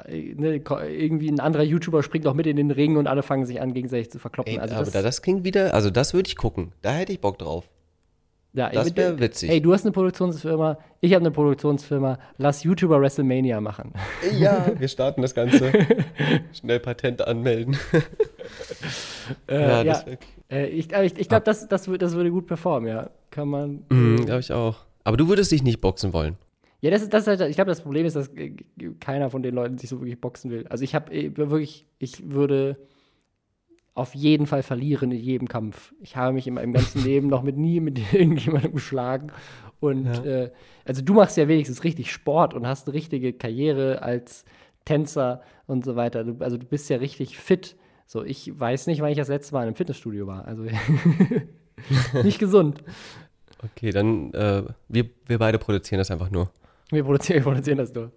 ne, 0.08 0.62
irgendwie 0.90 1.30
ein 1.30 1.40
anderer 1.40 1.64
YouTuber 1.64 2.04
springt 2.04 2.28
auch 2.28 2.34
mit 2.34 2.46
in 2.48 2.56
den 2.58 2.72
Ring 2.72 2.98
und 2.98 3.08
alle 3.08 3.24
fangen 3.24 3.46
sich 3.46 3.62
an, 3.62 3.74
gegenseitig 3.74 4.12
zu 4.12 4.20
verkloppen. 4.20 4.54
Ey, 4.54 4.60
also 4.60 4.76
aber 4.76 4.84
das, 4.86 4.94
da, 4.94 5.02
das 5.02 5.22
klingt 5.22 5.44
wieder, 5.44 5.74
also 5.74 5.90
das 5.90 6.14
würde 6.14 6.28
ich 6.28 6.36
gucken. 6.38 6.72
Da 6.82 6.92
hätte 6.92 7.12
ich 7.14 7.20
Bock 7.22 7.38
drauf. 7.40 7.70
ja, 8.54 8.70
das 8.70 8.88
ey, 8.90 8.98
wär 8.98 9.20
witzig. 9.20 9.50
Hey, 9.50 9.62
du 9.62 9.74
hast 9.74 9.84
eine 9.86 9.92
Produktionsfirma, 9.92 10.78
ich 11.02 11.14
habe 11.14 11.22
eine 11.24 11.32
Produktionsfirma, 11.32 12.20
lass 12.38 12.64
YouTuber 12.64 13.00
WrestleMania 13.02 13.62
machen. 13.62 13.94
Ja, 14.40 14.66
wir 14.80 14.88
starten 14.88 15.22
das 15.22 15.34
Ganze. 15.36 15.72
Schnell 16.54 16.80
Patent 16.80 17.22
anmelden. 17.26 17.78
Äh, 19.48 19.86
ja, 19.86 20.06
wär- 20.06 20.18
äh, 20.50 20.68
ich 20.68 20.92
ich, 20.92 21.18
ich 21.20 21.28
glaube, 21.30 21.44
das, 21.44 21.68
das, 21.68 21.88
wür- 21.90 21.98
das 21.98 22.14
würde 22.14 22.32
gut 22.32 22.48
performen, 22.48 22.88
ja. 22.90 23.10
Kann 23.30 23.50
man. 23.50 23.84
Mhm, 23.90 24.26
glaube 24.26 24.40
ich 24.40 24.54
auch. 24.54 24.78
Aber 25.04 25.18
du 25.18 25.28
würdest 25.28 25.52
dich 25.52 25.64
nicht 25.64 25.82
boxen 25.82 26.14
wollen. 26.14 26.38
Ja, 26.80 26.91
das 26.91 27.01
ist, 27.01 27.13
das 27.13 27.23
ist 27.23 27.39
halt, 27.39 27.49
ich 27.49 27.55
glaube, 27.55 27.69
das 27.69 27.82
Problem 27.82 28.05
ist, 28.05 28.15
dass 28.15 28.30
keiner 28.99 29.30
von 29.30 29.41
den 29.41 29.55
Leuten 29.55 29.78
sich 29.78 29.89
so 29.89 29.99
wirklich 29.99 30.21
boxen 30.21 30.51
will. 30.51 30.67
Also 30.67 30.84
ich 30.84 30.93
habe 30.93 31.11
wirklich, 31.36 31.86
ich 31.97 32.30
würde 32.32 32.78
auf 33.95 34.13
jeden 34.13 34.45
Fall 34.45 34.61
verlieren 34.61 35.11
in 35.11 35.19
jedem 35.19 35.47
Kampf. 35.47 35.93
Ich 36.01 36.15
habe 36.15 36.34
mich 36.34 36.45
in 36.45 36.53
meinem 36.53 36.73
ganzen 36.73 37.03
Leben 37.03 37.28
noch 37.30 37.41
mit 37.41 37.57
nie 37.57 37.80
mit 37.80 37.99
irgendjemandem 38.13 38.73
geschlagen. 38.73 39.32
Und 39.80 40.05
Ja. 40.05 40.23
äh, 40.23 40.51
also 40.86 41.01
du 41.01 41.13
machst 41.15 41.36
ja 41.38 41.47
wenigstens 41.47 41.84
richtig 41.84 42.11
Sport 42.11 42.53
und 42.53 42.67
hast 42.67 42.88
eine 42.88 42.93
richtige 42.93 43.34
Karriere 43.34 44.01
als 44.03 44.45
Tänzer 44.86 45.41
und 45.65 45.84
so 45.84 45.95
weiter. 45.95 46.23
Du, 46.23 46.43
also 46.43 46.57
du 46.57 46.65
bist 46.65 46.89
ja 46.89 46.97
richtig 46.97 47.38
fit. 47.38 47.75
So, 48.05 48.23
ich 48.23 48.57
weiß 48.57 48.88
nicht, 48.88 49.01
wann 49.01 49.09
ich 49.11 49.17
das 49.17 49.28
letzte 49.28 49.53
Mal 49.55 49.67
im 49.67 49.75
Fitnessstudio 49.75 50.28
war. 50.28 50.45
Also 50.45 50.63
nicht 52.23 52.39
gesund. 52.39 52.84
Okay, 53.63 53.89
dann 53.91 54.32
äh, 54.34 54.63
wir, 54.88 55.09
wir 55.25 55.39
beide 55.39 55.57
produzieren 55.57 55.97
das 55.99 56.11
einfach 56.11 56.30
nur. 56.30 56.51
Wir 56.90 57.04
produzieren, 57.04 57.38
wir 57.46 57.52
produzieren 57.52 57.78
das 57.78 57.94
nur. 57.94 58.12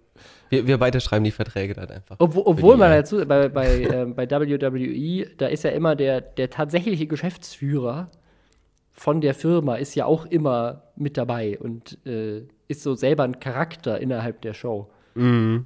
Wir, 0.49 0.67
wir 0.67 0.77
beide 0.77 0.99
schreiben 0.99 1.23
die 1.23 1.31
Verträge 1.31 1.73
dann 1.73 1.89
einfach. 1.89 2.15
Obwohl, 2.19 2.43
obwohl 2.45 2.77
man 2.77 2.91
dazu, 2.91 3.25
bei, 3.25 3.49
bei, 3.49 3.81
ähm, 3.83 4.15
bei 4.15 4.29
WWE, 4.29 5.27
da 5.37 5.47
ist 5.47 5.63
ja 5.63 5.71
immer 5.71 5.95
der, 5.95 6.21
der 6.21 6.49
tatsächliche 6.49 7.07
Geschäftsführer 7.07 8.09
von 8.91 9.21
der 9.21 9.33
Firma 9.33 9.75
ist 9.75 9.95
ja 9.95 10.05
auch 10.05 10.25
immer 10.25 10.83
mit 10.95 11.17
dabei 11.17 11.57
und 11.59 11.97
äh, 12.05 12.43
ist 12.67 12.83
so 12.83 12.93
selber 12.93 13.23
ein 13.23 13.39
Charakter 13.39 13.99
innerhalb 13.99 14.41
der 14.41 14.53
Show. 14.53 14.91
Mhm. 15.15 15.65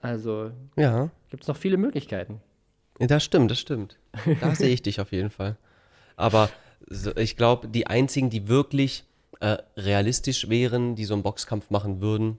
Also 0.00 0.52
Ja, 0.76 1.10
gibt 1.30 1.42
es 1.42 1.48
noch 1.48 1.56
viele 1.56 1.76
Möglichkeiten. 1.76 2.40
das 2.98 3.24
stimmt, 3.24 3.50
das 3.50 3.58
stimmt. 3.58 3.98
Da 4.40 4.54
sehe 4.54 4.70
ich 4.70 4.82
dich 4.82 5.00
auf 5.00 5.12
jeden 5.12 5.30
Fall. 5.30 5.56
Aber 6.16 6.48
so, 6.88 7.14
ich 7.16 7.36
glaube, 7.36 7.68
die 7.68 7.86
einzigen, 7.86 8.30
die 8.30 8.48
wirklich 8.48 9.04
äh, 9.40 9.56
realistisch 9.76 10.48
wären, 10.48 10.94
die 10.94 11.04
so 11.04 11.14
einen 11.14 11.22
Boxkampf 11.22 11.70
machen 11.70 12.00
würden, 12.00 12.38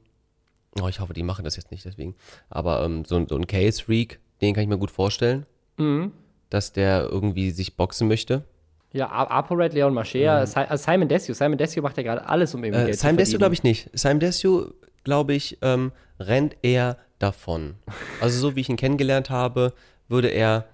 oh, 0.82 0.88
ich 0.88 1.00
hoffe, 1.00 1.14
die 1.14 1.24
machen 1.24 1.46
das 1.46 1.56
jetzt 1.56 1.72
nicht 1.72 1.86
deswegen, 1.86 2.16
aber 2.50 2.84
ähm, 2.84 3.06
so, 3.06 3.16
ein- 3.16 3.28
so 3.28 3.36
ein 3.36 3.48
Case 3.48 3.84
Freak, 3.84 4.20
den 4.42 4.54
kann 4.54 4.64
ich 4.64 4.70
mir 4.70 4.78
gut 4.78 4.92
vorstellen, 4.92 5.46
Mhm. 5.78 6.12
dass 6.50 6.74
der 6.74 7.08
irgendwie 7.10 7.52
sich 7.52 7.76
boxen 7.78 8.08
möchte. 8.08 8.44
Ja, 8.92 9.08
ApoRed, 9.10 9.74
Leon 9.74 9.94
Mascher, 9.94 10.46
Si- 10.48 10.60
äh, 10.60 10.78
Simon 10.78 11.08
Desue. 11.08 11.36
Simon 11.36 11.58
Desue 11.58 11.82
macht 11.84 11.96
ja 11.98 12.04
gerade 12.04 12.28
alles, 12.28 12.54
um 12.56 12.64
irgendwie 12.64 12.82
Äh, 12.84 12.86
Geld 12.88 13.00
Simon 13.00 13.14
zu 13.14 13.18
Desue 13.18 13.32
verdienen. 13.34 13.40
glaube 13.40 13.54
ich 13.54 13.64
nicht. 13.64 13.90
Simon 13.94 14.20
Desue, 14.20 14.74
glaube 15.04 15.34
ich, 15.36 15.58
ähm, 15.62 15.92
rennt 16.20 16.58
eher 16.64 16.98
davon. 17.20 17.76
Also 18.22 18.40
so 18.40 18.56
wie 18.56 18.62
ich 18.62 18.70
ihn 18.70 18.78
kennengelernt 18.78 19.30
habe, 19.30 19.74
würde 20.08 20.30
er, 20.30 20.66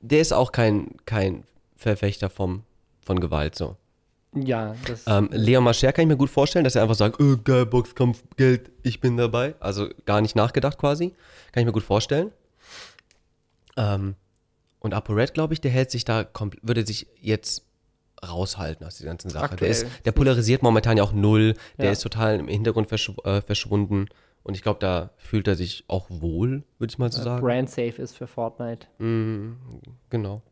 der 0.00 0.20
ist 0.20 0.32
auch 0.32 0.52
kein, 0.52 0.94
kein 1.04 1.42
Verfechter 1.76 2.30
vom, 2.30 2.62
von 3.04 3.18
Gewalt 3.20 3.54
so. 3.56 3.76
Ja, 4.44 4.74
das 4.86 5.04
Ähm, 5.06 5.28
Leon 5.32 5.64
Mascher 5.64 5.92
kann 5.92 6.02
ich 6.02 6.08
mir 6.08 6.16
gut 6.16 6.30
vorstellen, 6.30 6.64
dass 6.64 6.74
er 6.74 6.82
einfach 6.82 6.94
sagt, 6.94 7.20
äh, 7.20 7.36
geil, 7.42 7.66
Boxkampf, 7.66 8.22
Geld, 8.36 8.70
ich 8.82 9.00
bin 9.00 9.16
dabei. 9.16 9.54
Also 9.60 9.88
gar 10.04 10.20
nicht 10.20 10.36
nachgedacht 10.36 10.78
quasi. 10.78 11.14
Kann 11.52 11.60
ich 11.62 11.66
mir 11.66 11.72
gut 11.72 11.82
vorstellen. 11.82 12.32
Ähm, 13.76 14.14
und 14.80 14.94
ApoRed, 14.94 15.34
glaube 15.34 15.54
ich, 15.54 15.60
der 15.60 15.70
hält 15.70 15.90
sich 15.90 16.04
da, 16.04 16.26
würde 16.62 16.86
sich 16.86 17.06
jetzt 17.20 17.64
raushalten 18.26 18.86
aus 18.86 18.98
der 18.98 19.06
ganzen 19.06 19.30
Sache. 19.30 19.56
Der, 19.56 19.68
ist, 19.68 19.86
der 20.04 20.12
polarisiert 20.12 20.62
momentan 20.62 20.96
ja 20.96 21.02
auch 21.02 21.12
null. 21.12 21.54
Der 21.78 21.86
Ja. 21.86 21.92
ist 21.92 22.00
total 22.00 22.38
im 22.38 22.48
Hintergrund 22.48 22.88
verschw 22.88 23.12
äh, 23.24 23.40
verschwunden. 23.42 24.06
Und 24.42 24.54
ich 24.54 24.62
glaube, 24.62 24.78
da 24.78 25.10
fühlt 25.16 25.48
er 25.48 25.56
sich 25.56 25.84
auch 25.88 26.06
wohl, 26.08 26.62
würde 26.78 26.90
ich 26.92 26.98
mal 26.98 27.10
so 27.10 27.20
sagen. 27.22 27.44
brand 27.44 27.68
safe 27.68 28.00
ist 28.00 28.16
für 28.16 28.26
Fortnite. 28.28 28.86
Mm, 28.98 29.54
genau. 30.08 30.42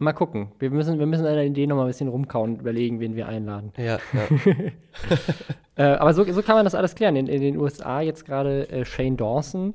Mal 0.00 0.12
gucken. 0.12 0.52
Wir 0.58 0.70
müssen, 0.70 0.98
wir 0.98 1.06
müssen 1.06 1.26
an 1.26 1.34
der 1.34 1.44
Idee 1.46 1.66
noch 1.66 1.76
mal 1.76 1.82
ein 1.82 1.88
bisschen 1.88 2.08
rumkauen 2.08 2.54
und 2.54 2.60
überlegen, 2.60 3.00
wen 3.00 3.16
wir 3.16 3.28
einladen. 3.28 3.72
Ja, 3.76 3.98
ja. 4.12 4.54
Äh, 5.76 5.94
aber 5.94 6.12
so, 6.12 6.30
so 6.30 6.42
kann 6.42 6.56
man 6.56 6.64
das 6.64 6.74
alles 6.74 6.94
klären. 6.94 7.16
In, 7.16 7.26
in 7.26 7.40
den 7.40 7.56
USA 7.56 8.02
jetzt 8.02 8.26
gerade 8.26 8.68
äh, 8.68 8.84
Shane 8.84 9.16
Dawson. 9.16 9.72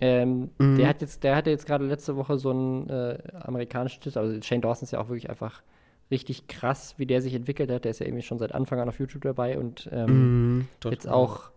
Ähm, 0.00 0.50
Mhm. 0.58 0.76
Der 0.76 0.88
hat 0.88 1.00
jetzt, 1.02 1.22
der 1.22 1.36
hatte 1.36 1.50
jetzt 1.50 1.66
gerade 1.66 1.86
letzte 1.86 2.16
Woche 2.16 2.36
so 2.36 2.50
einen 2.50 2.88
äh, 2.90 3.18
amerikanischen 3.42 4.00
Titel. 4.00 4.18
Also 4.18 4.42
Shane 4.42 4.60
Dawson 4.60 4.84
ist 4.84 4.90
ja 4.90 5.00
auch 5.00 5.08
wirklich 5.08 5.30
einfach 5.30 5.62
richtig 6.10 6.48
krass, 6.48 6.94
wie 6.96 7.06
der 7.06 7.20
sich 7.22 7.34
entwickelt 7.34 7.70
hat. 7.70 7.84
Der 7.84 7.92
ist 7.92 8.00
ja 8.00 8.06
irgendwie 8.06 8.22
schon 8.24 8.38
seit 8.38 8.54
Anfang 8.56 8.80
an 8.80 8.88
auf 8.88 8.98
YouTube 8.98 9.22
dabei 9.22 9.56
und 9.56 9.88
ähm, 9.92 10.66
total. 10.80 10.94
jetzt 10.94 11.08
auch 11.08 11.50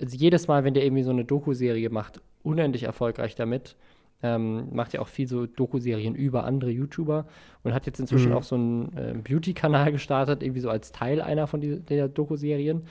also 0.00 0.16
jedes 0.16 0.48
Mal, 0.48 0.64
wenn 0.64 0.74
der 0.74 0.84
irgendwie 0.84 1.02
so 1.02 1.10
eine 1.10 1.24
Doku-Serie 1.24 1.90
macht, 1.90 2.20
unendlich 2.42 2.84
erfolgreich 2.84 3.34
damit. 3.34 3.76
Ähm, 4.24 4.68
macht 4.72 4.92
ja 4.92 5.00
auch 5.00 5.08
viel 5.08 5.26
so 5.26 5.46
Doku-Serien 5.46 6.14
über 6.14 6.44
andere 6.44 6.70
YouTuber 6.70 7.26
und 7.64 7.74
hat 7.74 7.86
jetzt 7.86 7.98
inzwischen 7.98 8.30
Mhm. 8.30 8.36
auch 8.36 8.44
so 8.44 8.54
einen 8.54 8.96
äh, 8.96 9.14
Beauty-Kanal 9.14 9.90
gestartet, 9.90 10.44
irgendwie 10.44 10.60
so 10.60 10.70
als 10.70 10.92
Teil 10.92 11.20
einer 11.20 11.48
von 11.48 11.60
die, 11.60 11.80
der 11.80 12.06
Doku-Serien. 12.08 12.82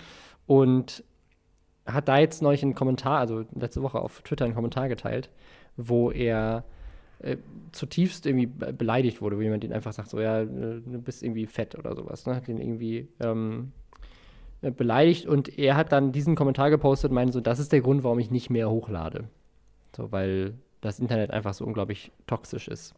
Und 0.46 1.06
hat 1.86 2.10
da 2.10 2.20
jetzt 2.20 2.42
neulich 2.42 2.64
einen 2.64 2.76
Kommentar, 2.76 3.20
also 3.20 3.46
letzte 3.56 3.82
Woche 3.82 4.00
auf 4.00 4.22
Twitter 4.22 4.46
einen 4.46 4.56
Kommentar 4.56 4.90
geteilt, 4.90 5.30
wo 5.78 6.12
er 6.12 6.66
äh, 7.20 7.38
zutiefst 7.72 8.26
irgendwie 8.26 8.48
be- 8.48 8.74
beleidigt 8.74 9.22
wurde, 9.22 9.38
wo 9.38 9.42
jemand 9.42 9.64
ihn 9.64 9.74
einfach 9.74 9.94
sagt, 9.94 10.10
so, 10.10 10.20
ja, 10.20 10.42
äh, 10.42 10.48
du 10.48 11.02
bist 11.02 11.24
irgendwie 11.24 11.46
fett 11.46 11.78
oder 11.78 11.96
sowas, 11.96 12.26
ne? 12.26 12.36
Hat 12.36 12.50
ihn 12.50 12.58
irgendwie 12.60 13.08
ähm, 13.20 13.72
äh, 14.62 14.72
beleidigt 14.72 15.28
und 15.28 15.58
er 15.58 15.78
hat 15.78 15.92
dann 15.92 16.12
diesen 16.12 16.36
Kommentar 16.36 16.70
gepostet 16.70 17.12
und 17.12 17.16
meinte 17.16 17.34
so, 17.34 17.40
das 17.40 17.60
ist 17.60 17.72
der 17.72 17.82
Grund, 17.82 18.04
warum 18.04 18.20
ich 18.20 18.32
nicht 18.32 18.50
mehr 18.50 18.70
hochlade. 18.70 19.26
So, 19.96 20.12
weil 20.12 20.56
das 20.82 21.00
Internet 21.00 21.32
einfach 21.32 21.54
so 21.54 21.66
unglaublich 21.66 22.12
toxisch 22.28 22.68
ist. 22.68 22.94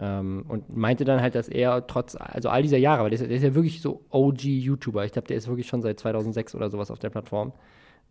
Ähm, 0.00 0.44
und 0.48 0.76
meinte 0.76 1.04
dann 1.04 1.20
halt, 1.22 1.34
dass 1.34 1.48
er 1.48 1.86
trotz, 1.86 2.14
also 2.18 2.48
all 2.50 2.62
dieser 2.62 2.76
Jahre, 2.76 3.02
weil 3.04 3.10
der 3.10 3.14
ist, 3.16 3.22
ja- 3.22 3.26
der 3.28 3.36
ist 3.38 3.42
ja 3.42 3.54
wirklich 3.54 3.80
so 3.80 4.02
OG-YouTuber, 4.10 5.04
ich 5.04 5.12
glaube, 5.12 5.28
der 5.28 5.36
ist 5.36 5.48
wirklich 5.48 5.66
schon 5.66 5.80
seit 5.82 5.98
2006 5.98 6.54
oder 6.54 6.68
sowas 6.70 6.90
auf 6.90 6.98
der 6.98 7.10
Plattform. 7.10 7.52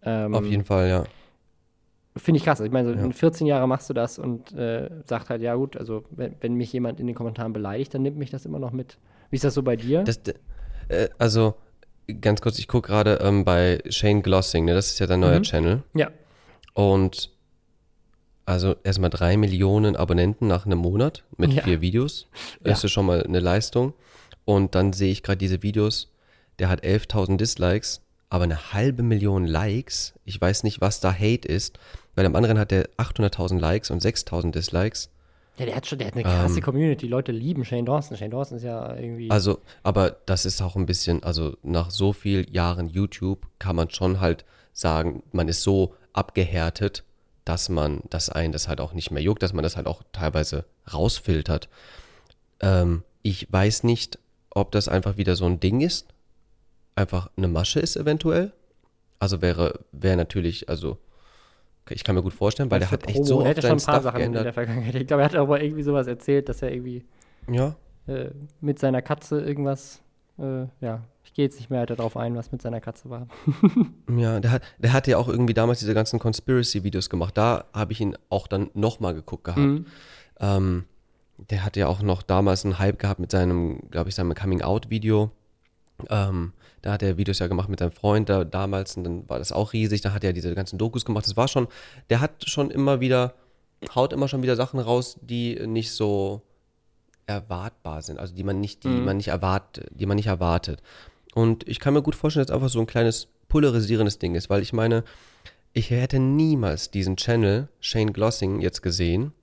Ähm, 0.04 0.34
Auf 0.34 0.46
jeden 0.46 0.64
Fall, 0.66 0.90
ja. 0.90 1.04
Finde 2.16 2.40
ich 2.40 2.44
krass. 2.46 2.60
Ich 2.62 2.72
meine, 2.72 2.90
so 2.90 2.96
Ja. 2.96 3.06
in 3.06 3.14
14 3.14 3.46
Jahre 3.46 3.68
machst 3.68 3.90
du 3.90 3.94
das 3.94 4.18
und 4.18 4.52
äh, 4.54 4.90
sagt 5.06 5.30
halt, 5.30 5.42
ja 5.44 5.54
gut, 5.56 5.78
also 5.78 6.04
wenn, 6.10 6.36
wenn 6.42 6.56
mich 6.56 6.74
jemand 6.74 7.00
in 7.00 7.06
den 7.06 7.16
Kommentaren 7.16 7.54
beleidigt, 7.54 7.94
dann 7.94 8.02
nimmt 8.02 8.18
mich 8.18 8.32
das 8.32 8.46
immer 8.46 8.58
noch 8.60 8.72
mit. 8.72 8.98
Wie 9.30 9.36
ist 9.36 9.44
das 9.46 9.54
so 9.54 9.62
bei 9.62 9.76
dir? 9.76 10.04
Das, 10.04 10.20
äh, 10.90 11.10
also, 11.20 11.54
ganz 12.22 12.42
kurz, 12.42 12.58
ich 12.58 12.68
gucke 12.68 12.88
gerade 12.88 13.20
ähm, 13.22 13.46
bei 13.46 13.80
Shane 13.90 14.24
Glossing, 14.24 14.66
ne? 14.66 14.74
das 14.74 14.88
ist 14.88 15.00
ja 15.00 15.06
dein 15.06 15.20
neuer 15.20 15.40
Mhm. 15.40 15.44
Channel. 15.44 15.84
ja. 15.94 16.10
Und 16.74 17.32
also 18.48 18.76
erstmal 18.84 19.10
drei 19.10 19.38
Millionen 19.38 19.96
Abonnenten 19.96 20.48
nach 20.48 20.66
einem 20.66 20.80
Monat 20.80 21.24
mit 21.38 21.52
Ja. 21.54 21.64
vier 21.64 21.82
Videos. 21.82 22.28
Ja. 22.64 22.72
Das 22.72 22.84
ist 22.84 22.92
schon 22.92 23.06
mal 23.06 23.22
eine 23.24 23.40
Leistung. 23.40 23.94
Und 24.46 24.74
dann 24.74 24.94
sehe 24.94 25.12
ich 25.12 25.22
gerade 25.24 25.38
diese 25.38 25.62
Videos, 25.62 26.12
der 26.58 26.70
hat 26.70 26.84
11.000 26.84 27.38
Dislikes, 27.38 28.02
aber 28.30 28.46
eine 28.46 28.74
halbe 28.74 29.04
Million 29.04 29.46
Likes. 29.46 30.14
Ich 30.26 30.40
weiß 30.40 30.64
nicht, 30.64 30.82
was 30.82 31.00
da 31.02 31.14
Hate 31.14 31.48
ist. 31.48 31.78
Bei 32.16 32.24
dem 32.24 32.36
anderen 32.36 32.58
hat 32.58 32.72
der 32.72 32.90
800.000 32.98 33.60
Likes 33.60 33.92
und 33.92 34.02
6.000 34.02 34.52
Dislikes. 34.52 35.10
Ja, 35.58 35.66
der 35.66 35.76
hat 35.76 35.86
schon, 35.88 35.98
der 35.98 36.08
hat 36.08 36.14
eine 36.14 36.24
krasse 36.24 36.58
Ähm. 36.58 36.64
Community. 36.64 37.06
Die 37.08 37.12
Leute 37.12 37.32
lieben 37.32 37.66
Shane 37.66 37.86
Dawson. 37.86 38.16
Shane 38.16 38.32
Dawson 38.32 38.58
ist 38.58 38.64
ja 38.64 38.96
irgendwie. 38.96 39.30
Also, 39.30 39.60
aber 39.84 40.18
das 40.26 40.46
ist 40.46 40.62
auch 40.62 40.76
ein 40.76 40.86
bisschen, 40.86 41.24
also 41.24 41.58
nach 41.64 41.90
so 41.92 42.14
vielen 42.14 42.52
Jahren 42.54 42.88
YouTube 42.90 43.46
kann 43.60 43.76
man 43.76 43.90
schon 43.90 44.20
halt 44.20 44.46
sagen, 44.74 45.24
man 45.32 45.48
ist 45.48 45.64
so 45.64 45.96
abgehärtet, 46.14 47.04
dass 47.48 47.70
man, 47.70 48.02
dass 48.10 48.30
einen 48.30 48.52
das 48.52 48.68
halt 48.68 48.82
auch 48.82 48.94
nicht 48.94 49.12
mehr 49.12 49.24
juckt, 49.24 49.42
dass 49.42 49.54
man 49.54 49.64
das 49.64 49.78
halt 49.78 49.88
auch 49.88 50.04
teilweise 50.12 50.66
rausfiltert. 50.94 51.70
Ähm, 52.60 53.04
ich 53.22 53.52
weiß 53.52 53.84
nicht, 53.84 54.20
ob 54.50 54.72
das 54.72 54.88
einfach 54.88 55.18
wieder 55.18 55.36
so 55.36 55.46
ein 55.46 55.60
Ding 55.60 55.82
ist, 55.82 56.08
einfach 56.96 57.30
eine 57.38 57.48
Masche 57.48 57.80
ist 57.80 57.96
eventuell. 57.96 58.52
Also 59.20 59.42
wäre, 59.42 59.80
wäre 59.92 60.18
natürlich, 60.18 60.68
also 60.70 60.98
ich 61.90 62.04
kann 62.04 62.16
mir 62.16 62.22
gut 62.22 62.34
vorstellen, 62.34 62.70
weil 62.70 62.80
der 62.80 62.92
hat 62.92 63.08
echt 63.08 63.26
so 63.26 63.40
Der 63.42 63.50
oft 63.52 63.58
hatte 63.58 63.68
schon 63.68 63.78
ein 63.78 63.84
paar 63.84 63.96
Stuff 63.96 64.04
Sachen 64.04 64.22
in 64.22 64.34
der 64.34 64.44
geändert. 64.44 64.54
Vergangenheit. 64.54 64.96
Ich 64.96 65.08
glaube, 65.08 65.22
er 65.24 65.26
hat 65.30 65.36
aber 65.36 65.62
irgendwie 65.62 65.84
sowas 65.84 66.08
erzählt, 66.08 66.50
dass 66.50 66.62
er 66.62 66.72
irgendwie 66.72 67.06
Ja, 67.50 67.76
äh, 68.08 68.30
mit 68.60 68.78
seiner 68.80 69.02
Katze 69.02 69.40
irgendwas, 69.42 70.02
äh, 70.38 70.66
ja, 70.82 71.04
gehe 71.38 71.46
jetzt 71.46 71.60
nicht 71.60 71.70
mehr 71.70 71.86
darauf 71.86 72.18
ein, 72.18 72.36
was 72.36 72.52
mit 72.52 72.64
seiner 72.64 72.82
Katze 72.82 73.10
war. 73.10 73.28
Ja, 74.18 74.40
der 74.40 74.52
hat, 74.52 74.64
der 74.80 74.92
hat 74.92 75.06
ja 75.06 75.18
auch 75.18 75.28
irgendwie 75.28 75.54
damals 75.54 75.80
diese 75.80 75.94
ganzen 75.94 76.18
Conspiracy-Videos 76.18 77.10
gemacht. 77.10 77.38
Da 77.38 77.66
habe 77.74 77.94
ich 77.94 78.02
ihn 78.02 78.18
auch 78.30 78.48
dann 78.48 78.72
nochmal 78.74 79.14
geguckt 79.14 79.44
gehabt. 79.44 79.62
Mhm. 79.62 79.86
Ähm, 80.40 80.86
der 81.38 81.64
hat 81.64 81.78
ja 81.78 81.88
auch 81.88 82.02
noch 82.02 82.24
damals 82.24 82.66
einen 82.66 82.80
Hype 82.80 82.98
gehabt 82.98 83.20
mit 83.20 83.30
seinem, 83.30 83.82
glaube 83.92 84.10
ich, 84.10 84.16
seinem 84.16 84.34
Coming-out-Video. 84.34 85.30
Ähm, 86.10 86.54
da 86.82 86.94
hat 86.94 87.04
er 87.04 87.18
Videos 87.18 87.38
ja 87.38 87.46
gemacht 87.46 87.70
mit 87.70 87.80
seinem 87.80 87.92
Freund 87.92 88.30
da, 88.30 88.44
damals 88.44 88.98
und 88.98 89.04
dann 89.04 89.30
war 89.30 89.38
das 89.38 89.52
auch 89.52 89.74
riesig. 89.74 90.02
Da 90.02 90.14
hat 90.14 90.24
er 90.24 90.34
diese 90.34 90.56
ganzen 90.56 90.80
Dokus 90.80 91.06
gemacht. 91.06 91.28
Das 91.28 91.38
war 91.38 91.48
schon, 91.48 91.68
der 92.10 92.20
hat 92.20 92.50
schon 92.50 92.72
immer 92.72 93.00
wieder, 93.00 93.36
haut 93.94 94.12
immer 94.12 94.28
schon 94.28 94.42
wieder 94.42 94.56
Sachen 94.56 94.80
raus, 94.80 95.20
die 95.22 95.68
nicht 95.68 95.92
so 95.92 96.42
erwartbar 97.28 98.02
sind, 98.02 98.18
also 98.18 98.34
die 98.34 98.44
man 98.44 98.60
nicht, 98.60 98.84
die 98.84 98.88
man 98.88 99.18
nicht 99.18 99.28
erwartet, 99.28 99.88
die 99.92 100.08
man 100.08 100.16
nicht 100.16 100.28
erwartet. 100.28 100.82
Und 101.38 101.68
ich 101.68 101.80
kann 101.80 101.94
mir 101.94 102.02
gut 102.02 102.16
vorstellen, 102.16 102.48
dass 102.48 102.50
es 102.50 102.56
einfach 102.56 102.70
so 102.70 102.80
ein 102.80 102.88
kleines 102.88 103.28
polarisierendes 103.48 104.18
Ding 104.18 104.34
ist, 104.34 104.50
weil 104.50 104.64
ich 104.64 104.74
meine, 104.74 105.04
ich 105.72 105.92
hätte 105.92 106.18
niemals 106.18 106.90
diesen 106.90 107.16
Channel 107.16 107.68
Shane 107.80 108.12
Glossing 108.12 108.60
jetzt 108.60 108.82
gesehen, 108.82 109.34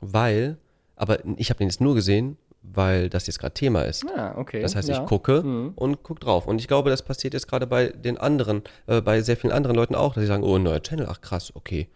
weil, 0.00 0.58
aber 0.96 1.24
ich 1.36 1.50
habe 1.50 1.58
den 1.58 1.68
jetzt 1.68 1.80
nur 1.80 1.94
gesehen, 1.94 2.38
weil 2.62 3.08
das 3.08 3.28
jetzt 3.28 3.38
gerade 3.38 3.54
Thema 3.54 3.82
ist. 3.82 4.04
Ah, 4.16 4.34
okay. 4.36 4.62
Das 4.62 4.74
heißt, 4.74 4.88
ja. 4.88 5.00
ich 5.00 5.06
gucke 5.06 5.44
Mhm. 5.44 5.74
und 5.76 6.02
gucke 6.02 6.18
drauf. 6.18 6.48
Und 6.48 6.60
ich 6.60 6.66
glaube, 6.66 6.90
das 6.90 7.02
passiert 7.02 7.34
jetzt 7.34 7.46
gerade 7.46 7.68
bei 7.68 7.90
den 7.90 8.18
anderen, 8.18 8.64
äh, 8.88 9.00
bei 9.00 9.20
sehr 9.20 9.36
vielen 9.36 9.52
anderen 9.52 9.76
Leuten 9.76 9.94
auch, 9.94 10.14
dass 10.14 10.22
sie 10.22 10.26
sagen, 10.26 10.42
oh, 10.42 10.56
ein 10.56 10.64
neuer 10.64 10.82
Channel, 10.82 11.06
ach 11.08 11.20
krass, 11.20 11.54
okay. 11.54 11.86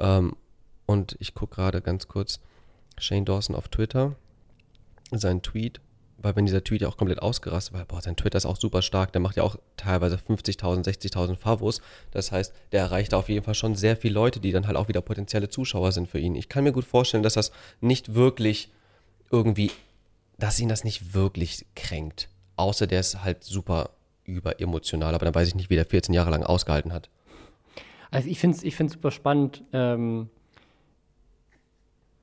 Ähm, 0.00 0.34
und 0.86 1.14
ich 1.20 1.34
gucke 1.34 1.54
gerade 1.54 1.82
ganz 1.82 2.08
kurz 2.08 2.40
Shane 2.98 3.24
Dawson 3.26 3.54
auf 3.54 3.68
Twitter, 3.68 4.16
seinen 5.12 5.42
Tweet, 5.42 5.80
weil 6.18 6.34
wenn 6.34 6.46
dieser 6.46 6.64
Tweet 6.64 6.82
ja 6.82 6.88
auch 6.88 6.96
komplett 6.96 7.20
ausgerastet 7.20 7.74
war, 7.74 7.84
boah, 7.84 8.00
sein 8.00 8.16
Twitter 8.16 8.38
ist 8.38 8.46
auch 8.46 8.56
super 8.56 8.82
stark, 8.82 9.12
der 9.12 9.20
macht 9.20 9.36
ja 9.36 9.42
auch 9.42 9.56
teilweise 9.76 10.16
50.000, 10.16 10.84
60.000 10.84 11.36
Favos. 11.36 11.80
Das 12.10 12.32
heißt, 12.32 12.54
der 12.72 12.80
erreicht 12.80 13.12
auf 13.14 13.28
jeden 13.28 13.44
Fall 13.44 13.54
schon 13.54 13.74
sehr 13.74 13.96
viele 13.96 14.14
Leute, 14.14 14.40
die 14.40 14.52
dann 14.52 14.66
halt 14.66 14.76
auch 14.76 14.88
wieder 14.88 15.02
potenzielle 15.02 15.48
Zuschauer 15.48 15.92
sind 15.92 16.08
für 16.08 16.18
ihn. 16.18 16.34
Ich 16.34 16.48
kann 16.48 16.64
mir 16.64 16.72
gut 16.72 16.84
vorstellen, 16.84 17.22
dass 17.22 17.34
das 17.34 17.52
nicht 17.80 18.14
wirklich 18.14 18.70
irgendwie, 19.30 19.70
dass 20.38 20.58
ihn 20.58 20.68
das 20.68 20.84
nicht 20.84 21.14
wirklich 21.14 21.66
kränkt. 21.74 22.28
Außer 22.56 22.86
der 22.86 23.00
ist 23.00 23.22
halt 23.22 23.44
super 23.44 23.90
überemotional, 24.24 25.14
aber 25.14 25.26
dann 25.26 25.34
weiß 25.34 25.48
ich 25.48 25.54
nicht, 25.54 25.70
wie 25.70 25.76
der 25.76 25.86
14 25.86 26.14
Jahre 26.14 26.30
lang 26.30 26.42
ausgehalten 26.42 26.92
hat. 26.92 27.10
Also 28.10 28.28
ich 28.28 28.38
finde 28.38 28.56
es 28.56 28.62
ich 28.62 28.76
super 28.76 29.10
spannend, 29.10 29.62
ähm, 29.72 30.30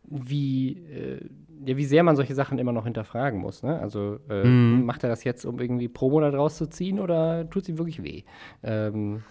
wie, 0.05 0.71
äh, 0.71 1.21
wie 1.65 1.85
sehr 1.85 2.03
man 2.03 2.15
solche 2.15 2.35
Sachen 2.35 2.59
immer 2.59 2.71
noch 2.71 2.83
hinterfragen 2.85 3.39
muss. 3.39 3.63
Ne? 3.63 3.79
Also 3.79 4.19
äh, 4.29 4.43
Mhm. 4.45 4.85
macht 4.85 5.03
er 5.03 5.09
das 5.09 5.23
jetzt, 5.23 5.45
um 5.45 5.59
irgendwie 5.59 5.87
Promo 5.87 6.19
da 6.19 6.31
draus 6.31 6.57
zu 6.57 6.67
ziehen 6.67 6.99
oder 6.99 7.49
tut 7.49 7.63
es 7.63 7.69
ihm 7.69 7.77
wirklich 7.77 8.03
weh? 8.03 8.23
Ähm, 8.63 9.23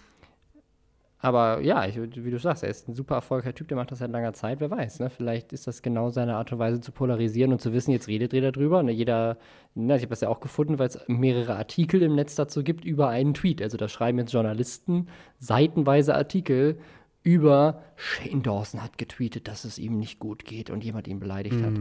aber 1.19 1.61
ja, 1.61 1.85
ich, 1.85 1.95
wie 1.97 2.31
du 2.31 2.37
sagst, 2.37 2.63
er 2.63 2.69
ist 2.69 2.89
ein 2.89 2.93
super 2.93 3.15
erfolgreicher 3.15 3.55
Typ, 3.55 3.69
der 3.69 3.77
macht 3.77 3.91
das 3.91 3.99
seit 3.99 4.11
langer 4.11 4.33
Zeit, 4.33 4.59
wer 4.59 4.69
weiß. 4.69 4.99
Ne? 4.99 5.09
Vielleicht 5.09 5.53
ist 5.53 5.67
das 5.67 5.81
genau 5.81 6.09
seine 6.09 6.35
Art 6.35 6.51
und 6.51 6.59
Weise 6.59 6.81
zu 6.81 6.91
polarisieren 6.91 7.53
und 7.53 7.61
zu 7.61 7.71
wissen, 7.71 7.91
jetzt 7.91 8.09
redet 8.09 8.33
jeder 8.33 8.51
drüber. 8.51 8.83
Ne? 8.83 8.91
Jeder, 8.91 9.37
ne, 9.73 9.95
ich 9.95 10.01
habe 10.01 10.09
das 10.09 10.19
ja 10.19 10.27
auch 10.27 10.41
gefunden, 10.41 10.79
weil 10.79 10.87
es 10.87 10.99
mehrere 11.07 11.55
Artikel 11.55 12.01
im 12.01 12.15
Netz 12.15 12.35
dazu 12.35 12.61
gibt 12.61 12.83
über 12.83 13.07
einen 13.07 13.33
Tweet. 13.33 13.61
Also 13.61 13.77
da 13.77 13.87
schreiben 13.87 14.17
jetzt 14.19 14.33
Journalisten 14.33 15.07
seitenweise 15.39 16.13
Artikel 16.13 16.77
über 17.25 17.81
Shane 17.95 18.41
Dawson 18.43 18.83
hat 18.83 18.97
getweetet, 18.97 19.47
dass 19.47 19.63
es 19.63 19.79
ihm 19.79 19.97
nicht 19.97 20.19
gut 20.19 20.43
geht 20.43 20.69
und 20.69 20.83
jemand 20.83 21.07
ihn 21.07 21.21
beleidigt 21.21 21.61
hat. 21.63 21.71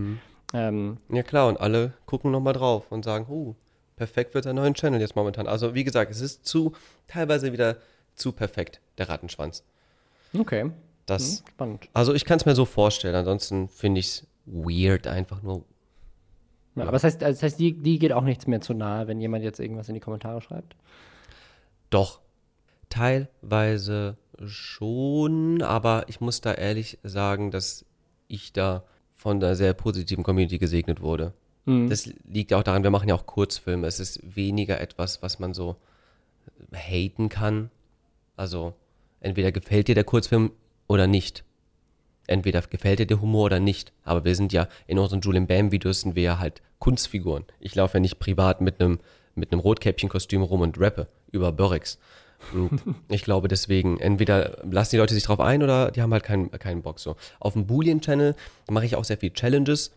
Ähm, 0.54 0.98
Ja 1.08 1.22
klar, 1.22 1.48
und 1.48 1.60
alle 1.60 1.92
gucken 2.06 2.30
nochmal 2.30 2.52
drauf 2.52 2.90
und 2.90 3.04
sagen, 3.04 3.26
oh, 3.28 3.54
perfekt 3.96 4.34
wird 4.34 4.44
der 4.44 4.52
neuen 4.52 4.74
Channel 4.74 5.00
jetzt 5.00 5.16
momentan. 5.16 5.46
Also 5.46 5.74
wie 5.74 5.84
gesagt, 5.84 6.10
es 6.10 6.20
ist 6.20 6.44
zu, 6.46 6.72
teilweise 7.08 7.52
wieder 7.52 7.76
zu 8.14 8.32
perfekt, 8.32 8.80
der 8.98 9.08
Rattenschwanz. 9.08 9.64
okay, 10.38 10.70
Das, 11.06 11.38
hm, 11.38 11.46
spannend. 11.48 11.88
also 11.92 12.12
ich 12.14 12.24
kann 12.24 12.38
es 12.38 12.44
mir 12.46 12.54
so 12.54 12.64
vorstellen, 12.64 13.14
ansonsten 13.14 13.68
finde 13.68 14.00
ich 14.00 14.06
es 14.06 14.26
weird, 14.46 15.06
einfach 15.06 15.42
nur. 15.42 15.64
Ja, 16.74 16.84
aber 16.84 16.92
das 16.92 17.04
heißt, 17.04 17.20
das 17.22 17.42
heißt 17.42 17.58
die, 17.58 17.74
die 17.74 17.98
geht 17.98 18.12
auch 18.12 18.22
nichts 18.24 18.46
mehr 18.46 18.60
zu 18.60 18.72
nahe, 18.74 19.06
wenn 19.06 19.20
jemand 19.20 19.44
jetzt 19.44 19.60
irgendwas 19.60 19.88
in 19.88 19.94
die 19.94 20.00
Kommentare 20.00 20.40
schreibt. 20.40 20.74
Doch, 21.90 22.20
teilweise 22.88 24.16
schon, 24.46 25.62
aber 25.62 26.04
ich 26.08 26.20
muss 26.20 26.40
da 26.40 26.54
ehrlich 26.54 26.98
sagen, 27.02 27.50
dass 27.50 27.84
ich 28.28 28.52
da 28.52 28.84
von 29.22 29.36
einer 29.36 29.54
sehr 29.56 29.72
positiven 29.72 30.24
Community 30.24 30.58
gesegnet 30.58 31.00
wurde. 31.00 31.32
Das 31.88 32.10
liegt 32.28 32.50
ja 32.50 32.58
auch 32.58 32.64
daran, 32.64 32.82
wir 32.82 32.90
machen 32.90 33.08
ja 33.08 33.14
auch 33.14 33.24
Kurzfilme. 33.24 33.86
Es 33.86 34.00
ist 34.00 34.20
weniger 34.36 34.80
etwas, 34.80 35.22
was 35.22 35.38
man 35.38 35.54
so 35.54 35.76
haten 36.74 37.28
kann. 37.28 37.70
Also 38.36 38.74
entweder 39.20 39.52
gefällt 39.52 39.86
dir 39.88 39.94
der 39.94 40.04
Kurzfilm 40.04 40.50
oder 40.88 41.06
nicht. 41.06 41.44
Entweder 42.26 42.62
gefällt 42.62 42.98
dir 42.98 43.06
der 43.06 43.20
Humor 43.20 43.46
oder 43.46 43.60
nicht. 43.60 43.92
Aber 44.02 44.24
wir 44.24 44.34
sind 44.34 44.52
ja 44.52 44.68
in 44.86 44.98
unseren 44.98 45.20
Julian 45.20 45.46
Bam 45.46 45.70
Videos 45.70 46.00
sind 46.00 46.16
wir 46.16 46.22
ja 46.22 46.38
halt 46.38 46.60
Kunstfiguren. 46.80 47.44
Ich 47.60 47.76
laufe 47.76 47.98
ja 47.98 48.00
nicht 48.00 48.18
privat 48.18 48.60
mit 48.60 48.80
einem 48.80 48.98
mit 49.34 49.52
einem 49.52 49.60
Rotkäppchenkostüm 49.60 50.42
rum 50.42 50.60
und 50.60 50.78
rappe 50.78 51.08
über 51.30 51.52
Börrix. 51.52 51.98
Und 52.52 52.82
ich 53.08 53.22
glaube 53.22 53.48
deswegen, 53.48 53.98
entweder 53.98 54.58
lassen 54.70 54.92
die 54.92 54.96
Leute 54.98 55.14
sich 55.14 55.24
drauf 55.24 55.40
ein 55.40 55.62
oder 55.62 55.90
die 55.90 56.02
haben 56.02 56.12
halt 56.12 56.24
keinen, 56.24 56.50
keinen 56.50 56.82
Bock 56.82 56.98
so. 56.98 57.16
Auf 57.40 57.54
dem 57.54 57.66
Boolean-Channel 57.66 58.34
mache 58.70 58.86
ich 58.86 58.96
auch 58.96 59.04
sehr 59.04 59.18
viel 59.18 59.30
Challenges 59.30 59.92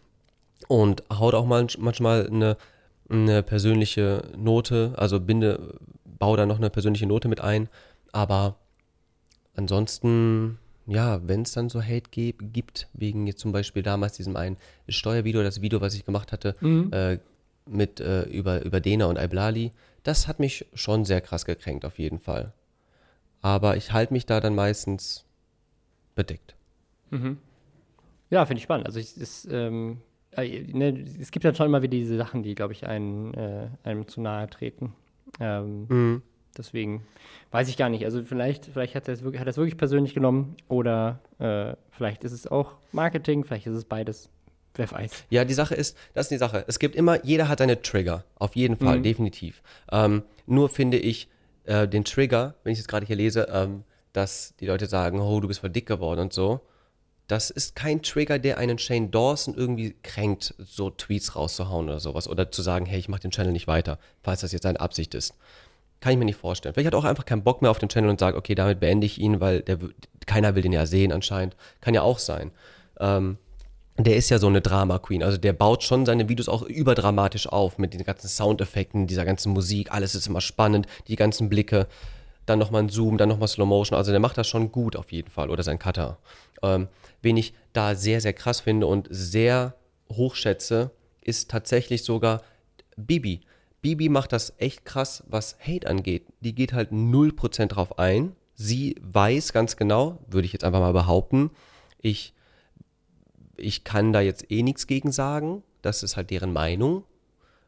und 0.67 1.03
haut 1.11 1.33
auch 1.33 1.45
mal 1.45 1.67
manchmal 1.77 2.27
eine, 2.27 2.57
eine 3.09 3.43
persönliche 3.43 4.23
Note, 4.37 4.93
also 4.97 5.19
binde, 5.19 5.77
baue 6.17 6.37
da 6.37 6.45
noch 6.45 6.57
eine 6.57 6.69
persönliche 6.69 7.05
Note 7.05 7.27
mit 7.27 7.41
ein. 7.41 7.69
Aber 8.11 8.55
ansonsten, 9.55 10.57
ja, 10.87 11.19
wenn 11.27 11.41
es 11.41 11.51
dann 11.51 11.69
so 11.69 11.81
Hate 11.81 12.09
gibt, 12.11 12.87
wegen 12.93 13.27
jetzt 13.27 13.39
zum 13.39 13.51
Beispiel 13.51 13.83
damals 13.83 14.13
diesem 14.13 14.35
einen 14.35 14.57
Steuervideo, 14.87 15.43
das 15.43 15.61
Video, 15.61 15.81
was 15.81 15.93
ich 15.93 16.05
gemacht 16.05 16.31
hatte, 16.31 16.55
äh, 16.91 17.17
mit 17.67 17.99
äh, 17.99 18.23
über, 18.23 18.63
über 18.63 18.79
Dena 18.79 19.05
und 19.05 19.17
Iblali, 19.17 19.71
das 20.05 20.27
hat 20.27 20.39
mich 20.39 20.65
schon 20.73 21.03
sehr 21.03 21.21
krass 21.21 21.45
gekränkt, 21.45 21.83
auf 21.85 21.99
jeden 21.99 22.19
Fall. 22.19 22.53
Aber 23.41 23.75
ich 23.75 23.91
halte 23.91 24.13
mich 24.13 24.25
da 24.25 24.39
dann 24.39 24.55
meistens 24.55 25.25
bedeckt. 26.15 26.55
Ja, 28.29 28.45
finde 28.45 28.59
ich 28.59 28.63
spannend. 28.63 28.87
Also 28.87 28.99
ich, 28.99 29.17
es, 29.17 29.47
ähm, 29.51 30.01
äh, 30.31 30.61
ne, 30.61 31.05
es 31.19 31.31
gibt 31.31 31.43
ja 31.43 31.53
schon 31.53 31.67
immer 31.67 31.81
wieder 31.81 31.91
diese 31.91 32.17
Sachen, 32.17 32.43
die, 32.43 32.55
glaube 32.55 32.73
ich, 32.73 32.87
einen, 32.87 33.33
äh, 33.33 33.67
einem 33.83 34.07
zu 34.07 34.21
nahe 34.21 34.49
treten. 34.49 34.93
Ähm, 35.39 35.85
Deswegen 36.57 37.05
weiß 37.51 37.67
ich 37.67 37.77
gar 37.77 37.89
nicht. 37.89 38.05
Also 38.05 38.23
vielleicht, 38.23 38.65
vielleicht 38.65 38.95
hat 38.95 39.07
er 39.07 39.13
es 39.13 39.23
wirklich, 39.23 39.39
hat 39.39 39.47
er 39.47 39.51
es 39.51 39.57
wirklich 39.57 39.77
persönlich 39.77 40.13
genommen 40.13 40.55
oder 40.67 41.19
äh, 41.39 41.75
vielleicht 41.91 42.23
ist 42.23 42.31
es 42.31 42.47
auch 42.47 42.73
Marketing, 42.91 43.43
vielleicht 43.43 43.67
ist 43.67 43.75
es 43.75 43.85
beides. 43.85 44.29
Wer 44.75 44.91
weiß. 44.91 45.11
Ja, 45.29 45.45
die 45.45 45.53
Sache 45.53 45.75
ist, 45.75 45.97
das 46.13 46.25
ist 46.25 46.31
die 46.31 46.37
Sache. 46.37 46.65
Es 46.67 46.79
gibt 46.79 46.95
immer, 46.95 47.23
jeder 47.25 47.47
hat 47.47 47.59
seine 47.59 47.81
Trigger. 47.81 48.23
Auf 48.35 48.55
jeden 48.55 48.77
Fall, 48.77 49.01
definitiv. 49.01 49.61
Ähm, 49.91 50.23
nur 50.45 50.69
finde 50.69 50.97
ich 50.97 51.29
äh, 51.65 51.87
den 51.87 52.03
Trigger, 52.03 52.55
wenn 52.63 52.73
ich 52.73 52.79
es 52.79 52.87
gerade 52.87 53.05
hier 53.05 53.15
lese, 53.15 53.47
ähm, 53.51 53.83
dass 54.13 54.53
die 54.59 54.65
Leute 54.65 54.85
sagen, 54.87 55.19
oh, 55.19 55.39
du 55.39 55.47
bist 55.47 55.61
voll 55.61 55.69
dick 55.69 55.85
geworden 55.85 56.19
und 56.19 56.33
so. 56.33 56.61
Das 57.27 57.49
ist 57.49 57.75
kein 57.75 58.03
Trigger, 58.03 58.37
der 58.37 58.59
einen 58.59 58.77
Shane 58.77 59.09
Dawson 59.09 59.55
irgendwie 59.55 59.95
kränkt, 60.03 60.53
so 60.59 60.91
Tweets 60.91 61.35
rauszuhauen 61.35 61.87
oder 61.89 61.99
sowas. 61.99 62.27
Oder 62.27 62.51
zu 62.51 62.61
sagen, 62.61 62.85
hey, 62.85 62.99
ich 62.99 63.09
mach 63.09 63.19
den 63.19 63.31
Channel 63.31 63.51
nicht 63.51 63.67
weiter, 63.67 63.97
falls 64.21 64.41
das 64.41 64.51
jetzt 64.51 64.63
seine 64.63 64.79
Absicht 64.79 65.15
ist. 65.15 65.33
Kann 66.01 66.11
ich 66.11 66.19
mir 66.19 66.25
nicht 66.25 66.39
vorstellen. 66.39 66.75
Vielleicht 66.75 66.87
hat 66.87 66.93
er 66.93 66.99
auch 66.99 67.05
einfach 67.05 67.25
keinen 67.25 67.43
Bock 67.43 67.61
mehr 67.61 67.71
auf 67.71 67.79
den 67.79 67.89
Channel 67.89 68.09
und 68.09 68.19
sagt, 68.19 68.37
okay, 68.37 68.53
damit 68.53 68.79
beende 68.79 69.07
ich 69.07 69.19
ihn, 69.19 69.39
weil 69.39 69.61
der, 69.61 69.79
keiner 70.27 70.53
will 70.53 70.61
den 70.61 70.73
ja 70.73 70.85
sehen 70.85 71.11
anscheinend. 71.11 71.55
Kann 71.81 71.95
ja 71.95 72.03
auch 72.03 72.19
sein. 72.19 72.51
Ähm, 72.99 73.37
der 73.97 74.17
ist 74.17 74.29
ja 74.29 74.39
so 74.39 74.47
eine 74.47 74.61
Drama 74.61 74.99
Queen. 74.99 75.23
Also 75.23 75.37
der 75.37 75.53
baut 75.53 75.83
schon 75.83 76.05
seine 76.05 76.27
Videos 76.27 76.49
auch 76.49 76.63
überdramatisch 76.63 77.47
auf 77.47 77.77
mit 77.77 77.93
den 77.93 78.03
ganzen 78.03 78.27
Soundeffekten, 78.27 79.07
dieser 79.07 79.23
ganzen 79.23 79.53
Musik. 79.53 79.91
Alles 79.91 80.15
ist 80.15 80.27
immer 80.27 80.41
spannend, 80.41 80.87
die 81.07 81.15
ganzen 81.15 81.49
Blicke. 81.49 81.87
Dann 82.45 82.59
nochmal 82.59 82.83
ein 82.83 82.89
Zoom, 82.89 83.17
dann 83.17 83.29
nochmal 83.29 83.47
Slow 83.47 83.65
Motion. 83.65 83.97
Also 83.97 84.11
der 84.11 84.19
macht 84.19 84.37
das 84.37 84.47
schon 84.47 84.71
gut 84.71 84.95
auf 84.95 85.11
jeden 85.11 85.29
Fall. 85.29 85.49
Oder 85.49 85.63
sein 85.63 85.79
Cutter. 85.79 86.17
Ähm, 86.61 86.87
wen 87.21 87.37
ich 87.37 87.53
da 87.73 87.95
sehr, 87.95 88.19
sehr 88.19 88.33
krass 88.33 88.59
finde 88.59 88.87
und 88.87 89.07
sehr 89.09 89.75
hochschätze, 90.11 90.91
ist 91.21 91.49
tatsächlich 91.49 92.03
sogar 92.03 92.41
Bibi. 92.97 93.41
Bibi 93.81 94.09
macht 94.09 94.33
das 94.33 94.53
echt 94.57 94.83
krass, 94.83 95.23
was 95.27 95.57
Hate 95.59 95.87
angeht. 95.87 96.25
Die 96.41 96.53
geht 96.53 96.73
halt 96.73 96.91
0% 96.91 97.67
drauf 97.67 97.97
ein. 97.97 98.35
Sie 98.55 98.95
weiß 99.01 99.53
ganz 99.53 99.77
genau, 99.77 100.19
würde 100.27 100.45
ich 100.45 100.53
jetzt 100.53 100.63
einfach 100.63 100.79
mal 100.79 100.93
behaupten, 100.93 101.51
ich 102.01 102.33
ich 103.57 103.83
kann 103.83 104.13
da 104.13 104.21
jetzt 104.21 104.51
eh 104.51 104.63
nichts 104.63 104.87
gegen 104.87 105.11
sagen. 105.11 105.63
Das 105.81 106.03
ist 106.03 106.17
halt 106.17 106.29
deren 106.29 106.53
Meinung. 106.53 107.03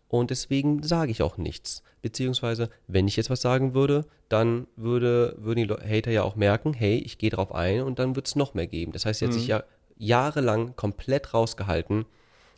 Und 0.09 0.29
deswegen 0.29 0.83
sage 0.83 1.11
ich 1.11 1.21
auch 1.21 1.37
nichts. 1.37 1.83
Beziehungsweise, 2.01 2.69
wenn 2.87 3.07
ich 3.07 3.17
jetzt 3.17 3.29
was 3.29 3.41
sagen 3.41 3.73
würde, 3.73 4.05
dann 4.29 4.67
würde, 4.75 5.35
würden 5.39 5.67
die 5.67 5.73
Hater 5.73 6.11
ja 6.11 6.23
auch 6.23 6.35
merken, 6.35 6.73
hey, 6.73 6.97
ich 6.97 7.17
gehe 7.17 7.29
drauf 7.29 7.53
ein 7.53 7.81
und 7.81 7.99
dann 7.99 8.15
wird 8.15 8.27
es 8.27 8.35
noch 8.35 8.53
mehr 8.53 8.67
geben. 8.67 8.93
Das 8.93 9.05
heißt, 9.05 9.19
sie 9.19 9.25
hat 9.25 9.33
sich 9.33 9.47
ja 9.47 9.63
jahrelang 9.97 10.75
komplett 10.75 11.33
rausgehalten 11.33 12.05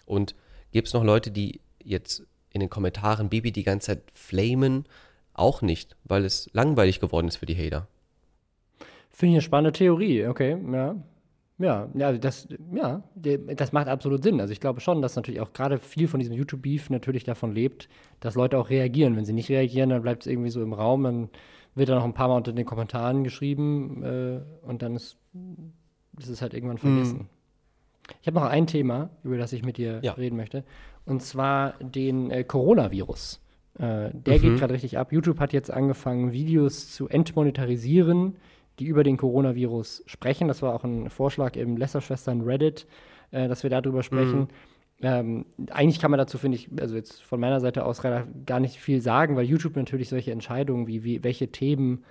und 0.05 0.35
gibt 0.71 0.87
es 0.87 0.93
noch 0.93 1.03
Leute, 1.03 1.31
die 1.31 1.61
jetzt 1.83 2.23
in 2.51 2.59
den 2.59 2.69
Kommentaren 2.69 3.29
Baby 3.29 3.51
die 3.51 3.63
ganze 3.63 3.87
Zeit 3.87 4.03
flamen, 4.13 4.85
auch 5.33 5.61
nicht, 5.61 5.95
weil 6.03 6.25
es 6.25 6.49
langweilig 6.53 6.99
geworden 6.99 7.27
ist 7.27 7.37
für 7.37 7.45
die 7.45 7.55
Hater. 7.55 7.87
Finde 9.09 9.31
ich 9.31 9.35
eine 9.35 9.41
spannende 9.41 9.71
Theorie, 9.71 10.27
okay, 10.27 10.57
ja. 10.71 10.95
Ja, 11.59 11.89
ja, 11.93 12.13
das, 12.13 12.47
ja, 12.73 13.03
das 13.15 13.73
macht 13.73 13.89
absolut 13.89 14.23
Sinn. 14.23 14.39
Also 14.39 14.53
ich 14.53 14.61
glaube 14.61 14.79
schon, 14.79 15.01
dass 15.01 15.17
natürlich 15.17 15.41
auch 15.41 15.51
gerade 15.51 15.77
viel 15.77 16.07
von 16.07 16.19
diesem 16.19 16.33
YouTube-Beef 16.33 16.89
natürlich 16.89 17.25
davon 17.25 17.53
lebt, 17.53 17.89
dass 18.21 18.35
Leute 18.35 18.57
auch 18.57 18.69
reagieren. 18.69 19.17
Wenn 19.17 19.25
sie 19.25 19.33
nicht 19.33 19.49
reagieren, 19.49 19.89
dann 19.89 20.01
bleibt 20.01 20.23
es 20.23 20.27
irgendwie 20.27 20.49
so 20.49 20.61
im 20.61 20.71
Raum, 20.71 21.03
dann 21.03 21.29
wird 21.75 21.89
da 21.89 21.95
noch 21.95 22.05
ein 22.05 22.13
paar 22.13 22.29
Mal 22.29 22.37
unter 22.37 22.53
den 22.53 22.65
Kommentaren 22.65 23.25
geschrieben 23.25 24.03
äh, 24.03 24.39
und 24.65 24.81
dann 24.81 24.95
ist, 24.95 25.17
ist 26.17 26.29
es 26.29 26.41
halt 26.41 26.53
irgendwann 26.53 26.77
vergessen. 26.77 27.17
Mhm. 27.17 27.27
Ich 28.21 28.27
habe 28.27 28.39
noch 28.39 28.45
ein 28.45 28.65
Thema, 28.65 29.09
über 29.23 29.37
das 29.37 29.53
ich 29.53 29.63
mit 29.63 29.77
dir 29.77 29.99
ja. 30.01 30.13
reden 30.13 30.37
möchte, 30.37 30.63
und 31.05 31.21
zwar 31.21 31.73
den 31.79 32.31
äh, 32.31 32.43
Coronavirus. 32.43 33.41
Äh, 33.75 34.11
der 34.13 34.37
mhm. 34.37 34.41
geht 34.41 34.59
gerade 34.59 34.73
richtig 34.73 34.97
ab. 34.97 35.11
YouTube 35.11 35.39
hat 35.39 35.53
jetzt 35.53 35.71
angefangen, 35.71 36.31
Videos 36.31 36.91
zu 36.91 37.07
entmonetarisieren, 37.07 38.37
die 38.79 38.85
über 38.85 39.03
den 39.03 39.17
Coronavirus 39.17 40.03
sprechen. 40.05 40.47
Das 40.47 40.61
war 40.61 40.73
auch 40.73 40.83
ein 40.83 41.09
Vorschlag 41.09 41.55
im 41.55 41.77
Lesserschwestern 41.77 42.41
Reddit, 42.41 42.87
äh, 43.31 43.47
dass 43.47 43.63
wir 43.63 43.69
darüber 43.69 44.03
sprechen. 44.03 44.39
Mhm. 44.39 44.47
Ähm, 45.01 45.45
eigentlich 45.71 45.99
kann 45.99 46.11
man 46.11 46.17
dazu, 46.17 46.37
finde 46.37 46.57
ich, 46.57 46.69
also 46.79 46.95
jetzt 46.95 47.23
von 47.23 47.39
meiner 47.39 47.61
Seite 47.61 47.85
aus 47.85 48.01
gar 48.01 48.59
nicht 48.59 48.77
viel 48.77 49.01
sagen, 49.01 49.35
weil 49.35 49.45
YouTube 49.45 49.75
natürlich 49.75 50.09
solche 50.09 50.31
Entscheidungen 50.31 50.87
wie, 50.87 51.03
wie 51.03 51.23
welche 51.23 51.51
Themen 51.51 52.03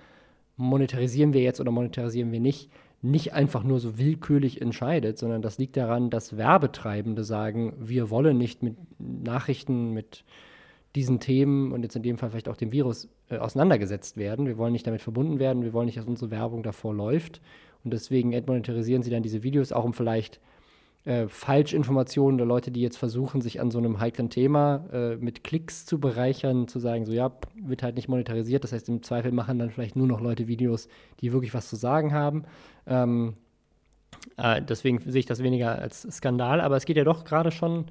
monetarisieren 0.57 1.33
wir 1.33 1.41
jetzt 1.41 1.61
oder 1.61 1.71
monetarisieren 1.71 2.31
wir 2.31 2.39
nicht, 2.39 2.71
nicht 3.01 3.33
einfach 3.33 3.63
nur 3.63 3.79
so 3.79 3.97
willkürlich 3.97 4.61
entscheidet, 4.61 5.17
sondern 5.17 5.41
das 5.41 5.57
liegt 5.57 5.77
daran, 5.77 6.09
dass 6.09 6.35
Werbetreibende 6.35 7.23
sagen, 7.23 7.73
wir 7.79 8.09
wollen 8.09 8.37
nicht 8.37 8.63
mit 8.63 8.75
Nachrichten, 8.97 9.93
mit 9.93 10.25
diesen 10.95 11.19
Themen 11.19 11.71
und 11.71 11.83
jetzt 11.83 11.95
in 11.95 12.03
dem 12.03 12.17
Fall 12.17 12.31
vielleicht 12.31 12.49
auch 12.49 12.57
dem 12.57 12.71
Virus 12.71 13.07
äh, 13.29 13.37
auseinandergesetzt 13.37 14.17
werden. 14.17 14.47
Wir 14.47 14.57
wollen 14.57 14.73
nicht 14.73 14.87
damit 14.87 15.01
verbunden 15.01 15.39
werden, 15.39 15.63
wir 15.63 15.73
wollen 15.73 15.85
nicht, 15.85 15.97
dass 15.97 16.05
unsere 16.05 16.31
Werbung 16.31 16.63
davor 16.63 16.93
läuft. 16.93 17.41
Und 17.83 17.91
deswegen 17.91 18.33
entmonetarisieren 18.33 19.03
sie 19.03 19.09
dann 19.09 19.23
diese 19.23 19.43
Videos, 19.43 19.71
auch 19.71 19.85
um 19.85 19.93
vielleicht 19.93 20.39
äh, 21.05 21.27
Falschinformationen 21.27 22.39
oder 22.39 22.45
Leute, 22.45 22.71
die 22.71 22.81
jetzt 22.81 22.97
versuchen, 22.97 23.41
sich 23.41 23.61
an 23.61 23.71
so 23.71 23.77
einem 23.77 23.99
heiklen 23.99 24.29
Thema 24.29 24.85
äh, 24.91 25.15
mit 25.15 25.43
Klicks 25.43 25.85
zu 25.85 25.99
bereichern, 25.99 26.67
zu 26.67 26.79
sagen, 26.79 27.05
so 27.05 27.13
ja, 27.13 27.31
wird 27.55 27.83
halt 27.83 27.95
nicht 27.95 28.09
monetarisiert. 28.09 28.63
Das 28.63 28.73
heißt, 28.73 28.89
im 28.89 29.01
Zweifel 29.01 29.31
machen 29.31 29.59
dann 29.59 29.69
vielleicht 29.69 29.95
nur 29.95 30.07
noch 30.07 30.19
Leute 30.19 30.47
Videos, 30.47 30.89
die 31.21 31.31
wirklich 31.31 31.53
was 31.53 31.69
zu 31.69 31.77
sagen 31.77 32.13
haben. 32.13 32.43
Ähm, 32.85 33.35
äh, 34.37 34.61
deswegen 34.61 34.99
sehe 34.99 35.21
ich 35.21 35.25
das 35.25 35.41
weniger 35.41 35.79
als 35.79 36.01
Skandal, 36.01 36.59
aber 36.61 36.75
es 36.75 36.85
geht 36.85 36.97
ja 36.97 37.05
doch 37.05 37.23
gerade 37.23 37.51
schon 37.51 37.85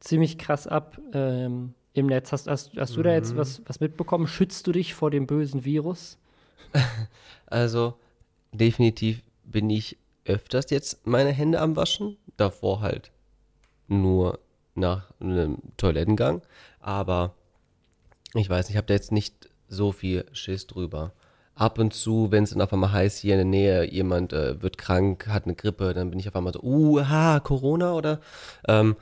ziemlich 0.00 0.36
krass 0.36 0.66
ab. 0.66 0.98
Ähm, 1.12 1.74
im 1.92 2.06
Netz. 2.06 2.32
Hast, 2.32 2.46
hast, 2.46 2.72
hast 2.76 2.96
du 2.96 3.02
da 3.02 3.12
jetzt 3.12 3.34
mhm. 3.34 3.38
was, 3.38 3.62
was 3.66 3.80
mitbekommen? 3.80 4.26
Schützt 4.26 4.66
du 4.66 4.72
dich 4.72 4.94
vor 4.94 5.10
dem 5.10 5.26
bösen 5.26 5.64
Virus? 5.64 6.18
Also, 7.52 7.94
definitiv 8.52 9.24
bin 9.42 9.68
ich 9.70 9.98
öfters 10.24 10.70
jetzt 10.70 11.04
meine 11.04 11.32
Hände 11.32 11.60
am 11.60 11.74
Waschen. 11.74 12.16
Davor 12.36 12.80
halt 12.80 13.10
nur 13.88 14.38
nach 14.76 15.10
einem 15.18 15.58
Toilettengang. 15.76 16.42
Aber 16.78 17.34
ich 18.34 18.48
weiß 18.48 18.66
nicht, 18.66 18.74
ich 18.74 18.76
habe 18.76 18.86
da 18.86 18.94
jetzt 18.94 19.10
nicht 19.10 19.50
so 19.68 19.92
viel 19.92 20.24
Schiss 20.32 20.66
drüber. 20.66 21.12
Ab 21.54 21.78
und 21.78 21.92
zu, 21.92 22.30
wenn 22.30 22.44
es 22.44 22.50
dann 22.50 22.62
auf 22.62 22.72
einmal 22.72 22.92
heißt, 22.92 23.18
hier 23.18 23.34
in 23.34 23.38
der 23.38 23.46
Nähe 23.46 23.90
jemand 23.90 24.32
äh, 24.32 24.62
wird 24.62 24.78
krank, 24.78 25.26
hat 25.26 25.44
eine 25.44 25.54
Grippe, 25.54 25.92
dann 25.92 26.10
bin 26.10 26.18
ich 26.18 26.28
auf 26.28 26.36
einmal 26.36 26.52
so, 26.52 26.62
uh, 26.62 27.00
ha, 27.00 27.40
Corona 27.40 27.92
oder? 27.92 28.20
Ähm, 28.66 28.96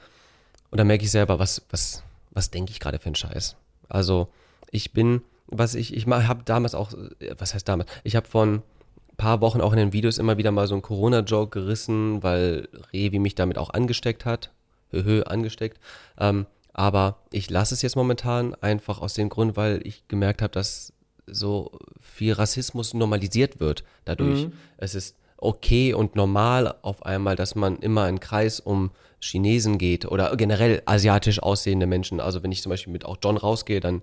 und 0.70 0.78
dann 0.78 0.86
merke 0.86 1.04
ich 1.04 1.10
selber, 1.10 1.38
was, 1.38 1.62
was, 1.70 2.02
was 2.38 2.50
denke 2.50 2.70
ich 2.70 2.78
gerade 2.78 3.00
für 3.00 3.06
einen 3.06 3.16
Scheiß? 3.16 3.56
Also, 3.88 4.28
ich 4.70 4.92
bin, 4.92 5.22
was 5.48 5.74
ich, 5.74 5.92
ich 5.92 6.06
habe 6.06 6.44
damals 6.44 6.76
auch, 6.76 6.92
was 7.36 7.52
heißt 7.52 7.68
damals? 7.68 7.90
Ich 8.04 8.14
habe 8.14 8.28
von 8.28 8.54
ein 8.54 9.16
paar 9.16 9.40
Wochen 9.40 9.60
auch 9.60 9.72
in 9.72 9.78
den 9.78 9.92
Videos 9.92 10.18
immer 10.18 10.38
wieder 10.38 10.52
mal 10.52 10.68
so 10.68 10.74
einen 10.74 10.82
Corona-Joke 10.82 11.60
gerissen, 11.60 12.22
weil 12.22 12.68
Revi 12.92 13.18
mich 13.18 13.34
damit 13.34 13.58
auch 13.58 13.70
angesteckt 13.70 14.24
hat. 14.24 14.52
Höhö, 14.90 15.24
angesteckt. 15.24 15.80
Ähm, 16.16 16.46
aber 16.72 17.18
ich 17.32 17.50
lasse 17.50 17.74
es 17.74 17.82
jetzt 17.82 17.96
momentan 17.96 18.54
einfach 18.54 19.00
aus 19.00 19.14
dem 19.14 19.28
Grund, 19.28 19.56
weil 19.56 19.84
ich 19.84 20.06
gemerkt 20.06 20.40
habe, 20.40 20.52
dass 20.52 20.92
so 21.26 21.72
viel 22.00 22.34
Rassismus 22.34 22.94
normalisiert 22.94 23.58
wird 23.58 23.82
dadurch. 24.04 24.46
Mhm. 24.46 24.52
Es 24.76 24.94
ist 24.94 25.16
okay 25.38 25.94
und 25.94 26.16
normal 26.16 26.74
auf 26.82 27.04
einmal, 27.04 27.36
dass 27.36 27.54
man 27.54 27.78
immer 27.78 28.04
einen 28.04 28.20
Kreis 28.20 28.60
um 28.60 28.90
Chinesen 29.20 29.78
geht 29.78 30.04
oder 30.04 30.36
generell 30.36 30.82
asiatisch 30.84 31.42
aussehende 31.42 31.86
Menschen. 31.86 32.20
Also 32.20 32.42
wenn 32.42 32.52
ich 32.52 32.62
zum 32.62 32.70
Beispiel 32.70 32.92
mit 32.92 33.04
auch 33.04 33.16
John 33.22 33.36
rausgehe, 33.36 33.80
dann 33.80 34.02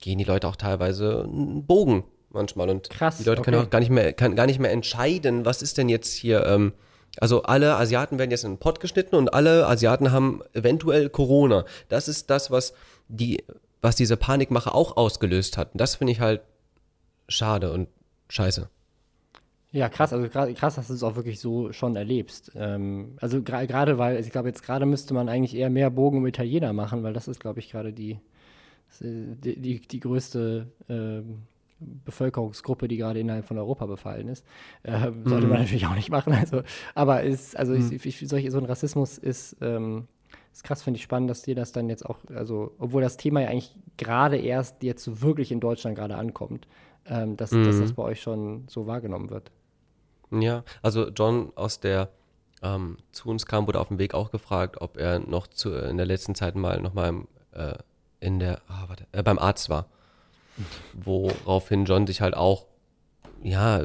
gehen 0.00 0.18
die 0.18 0.24
Leute 0.24 0.48
auch 0.48 0.56
teilweise 0.56 1.24
einen 1.24 1.66
Bogen 1.66 2.04
manchmal 2.30 2.68
und 2.68 2.90
Krass, 2.90 3.18
die 3.18 3.24
Leute 3.24 3.40
okay. 3.40 3.50
können 3.50 3.64
auch 3.64 3.70
gar 3.70 3.80
nicht 3.80 3.90
mehr, 3.90 4.12
kann 4.12 4.36
gar 4.36 4.46
nicht 4.46 4.58
mehr 4.58 4.70
entscheiden, 4.70 5.44
was 5.44 5.62
ist 5.62 5.78
denn 5.78 5.88
jetzt 5.88 6.14
hier, 6.14 6.44
ähm, 6.46 6.72
also 7.20 7.42
alle 7.42 7.76
Asiaten 7.76 8.18
werden 8.18 8.30
jetzt 8.30 8.44
in 8.44 8.52
den 8.52 8.58
Pott 8.58 8.80
geschnitten 8.80 9.16
und 9.16 9.32
alle 9.32 9.66
Asiaten 9.66 10.12
haben 10.12 10.42
eventuell 10.52 11.08
Corona. 11.08 11.64
Das 11.88 12.06
ist 12.06 12.30
das, 12.30 12.50
was 12.50 12.74
die, 13.08 13.42
was 13.80 13.96
diese 13.96 14.16
Panikmache 14.16 14.74
auch 14.74 14.96
ausgelöst 14.96 15.56
hat. 15.56 15.72
Und 15.72 15.80
das 15.80 15.96
finde 15.96 16.12
ich 16.12 16.20
halt 16.20 16.42
schade 17.28 17.72
und 17.72 17.88
scheiße. 18.28 18.68
Ja, 19.70 19.90
krass, 19.90 20.14
also 20.14 20.28
krass, 20.28 20.76
dass 20.76 20.88
du 20.88 20.94
es 20.94 21.02
auch 21.02 21.16
wirklich 21.16 21.40
so 21.40 21.72
schon 21.72 21.94
erlebst. 21.94 22.52
Ähm, 22.54 23.16
also 23.20 23.42
gerade 23.42 23.98
weil, 23.98 24.18
ich 24.20 24.30
glaube, 24.30 24.48
jetzt 24.48 24.62
gerade 24.62 24.86
müsste 24.86 25.12
man 25.12 25.28
eigentlich 25.28 25.54
eher 25.54 25.68
mehr 25.68 25.90
Bogen 25.90 26.18
um 26.18 26.26
Italiener 26.26 26.72
machen, 26.72 27.02
weil 27.02 27.12
das 27.12 27.28
ist, 27.28 27.38
glaube 27.38 27.58
ich, 27.60 27.70
gerade 27.70 27.92
die, 27.92 28.18
die, 29.00 29.60
die, 29.60 29.80
die, 29.80 30.00
größte 30.00 30.68
äh, 30.88 31.22
Bevölkerungsgruppe, 31.80 32.88
die 32.88 32.96
gerade 32.96 33.20
innerhalb 33.20 33.44
von 33.44 33.58
Europa 33.58 33.84
befallen 33.84 34.28
ist. 34.28 34.46
Äh, 34.84 35.12
sollte 35.24 35.44
mhm. 35.46 35.52
man 35.52 35.60
natürlich 35.60 35.86
auch 35.86 35.94
nicht 35.94 36.10
machen. 36.10 36.32
Also, 36.32 36.62
aber 36.94 37.22
ist, 37.22 37.54
also 37.54 37.74
mhm. 37.74 37.92
ich, 37.92 38.06
ich, 38.06 38.28
solch, 38.28 38.50
so 38.50 38.58
ein 38.58 38.64
Rassismus 38.64 39.18
ist, 39.18 39.56
ähm, 39.60 40.08
ist 40.50 40.64
krass, 40.64 40.82
finde 40.82 40.96
ich 40.96 41.04
spannend, 41.04 41.28
dass 41.28 41.42
dir 41.42 41.54
das 41.54 41.72
dann 41.72 41.90
jetzt 41.90 42.06
auch, 42.06 42.18
also, 42.34 42.72
obwohl 42.78 43.02
das 43.02 43.18
Thema 43.18 43.42
ja 43.42 43.48
eigentlich 43.48 43.76
gerade 43.98 44.38
erst 44.38 44.82
jetzt 44.82 45.04
so 45.04 45.20
wirklich 45.20 45.52
in 45.52 45.60
Deutschland 45.60 45.94
gerade 45.94 46.16
ankommt, 46.16 46.66
ähm, 47.06 47.36
dass, 47.36 47.52
mhm. 47.52 47.64
dass 47.64 47.78
das 47.78 47.92
bei 47.92 48.02
euch 48.02 48.22
schon 48.22 48.64
so 48.66 48.86
wahrgenommen 48.86 49.28
wird. 49.28 49.52
Ja, 50.30 50.64
also 50.82 51.08
John 51.08 51.52
aus 51.54 51.80
der 51.80 52.10
ähm, 52.62 52.98
zu 53.12 53.28
uns 53.28 53.46
kam, 53.46 53.66
wurde 53.66 53.80
auf 53.80 53.88
dem 53.88 53.98
Weg 53.98 54.14
auch 54.14 54.30
gefragt, 54.30 54.80
ob 54.80 54.96
er 54.96 55.18
noch 55.20 55.46
zu, 55.46 55.74
in 55.74 55.96
der 55.96 56.06
letzten 56.06 56.34
Zeit 56.34 56.54
mal 56.54 56.80
noch 56.80 56.94
mal 56.94 57.24
äh, 57.52 57.74
in 58.20 58.38
der, 58.38 58.60
ah, 58.68 58.84
warte, 58.88 59.06
äh, 59.12 59.22
beim 59.22 59.38
Arzt 59.38 59.68
war. 59.68 59.86
Woraufhin 60.92 61.84
John 61.84 62.06
sich 62.06 62.20
halt 62.20 62.36
auch, 62.36 62.66
ja, 63.42 63.80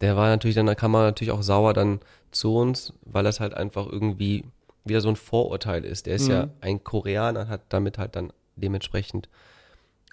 der 0.00 0.16
war 0.16 0.28
natürlich 0.28 0.56
dann, 0.56 0.66
da 0.66 0.74
kam 0.74 0.94
er 0.94 1.04
natürlich 1.04 1.32
auch 1.32 1.42
sauer 1.42 1.72
dann 1.72 2.00
zu 2.30 2.54
uns, 2.54 2.92
weil 3.02 3.24
das 3.24 3.40
halt 3.40 3.54
einfach 3.54 3.86
irgendwie 3.86 4.44
wieder 4.84 5.00
so 5.00 5.08
ein 5.08 5.16
Vorurteil 5.16 5.84
ist. 5.84 6.06
Der 6.06 6.16
ist 6.16 6.28
mhm. 6.28 6.34
ja 6.34 6.48
ein 6.60 6.84
Koreaner, 6.84 7.48
hat 7.48 7.62
damit 7.70 7.98
halt 7.98 8.14
dann 8.14 8.32
dementsprechend 8.56 9.28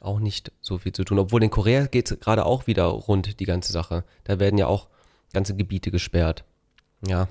auch 0.01 0.19
nicht 0.19 0.51
so 0.61 0.77
viel 0.77 0.93
zu 0.93 1.03
tun. 1.03 1.19
Obwohl 1.19 1.43
in 1.43 1.49
Korea 1.49 1.87
geht 1.87 2.11
es 2.11 2.19
gerade 2.19 2.45
auch 2.45 2.67
wieder 2.67 2.85
rund, 2.85 3.39
die 3.39 3.45
ganze 3.45 3.73
Sache. 3.73 4.03
Da 4.23 4.39
werden 4.39 4.57
ja 4.57 4.67
auch 4.67 4.87
ganze 5.35 5.55
Gebiete 5.55 5.91
gesperrt. 5.91 6.43
Ja. 7.05 7.27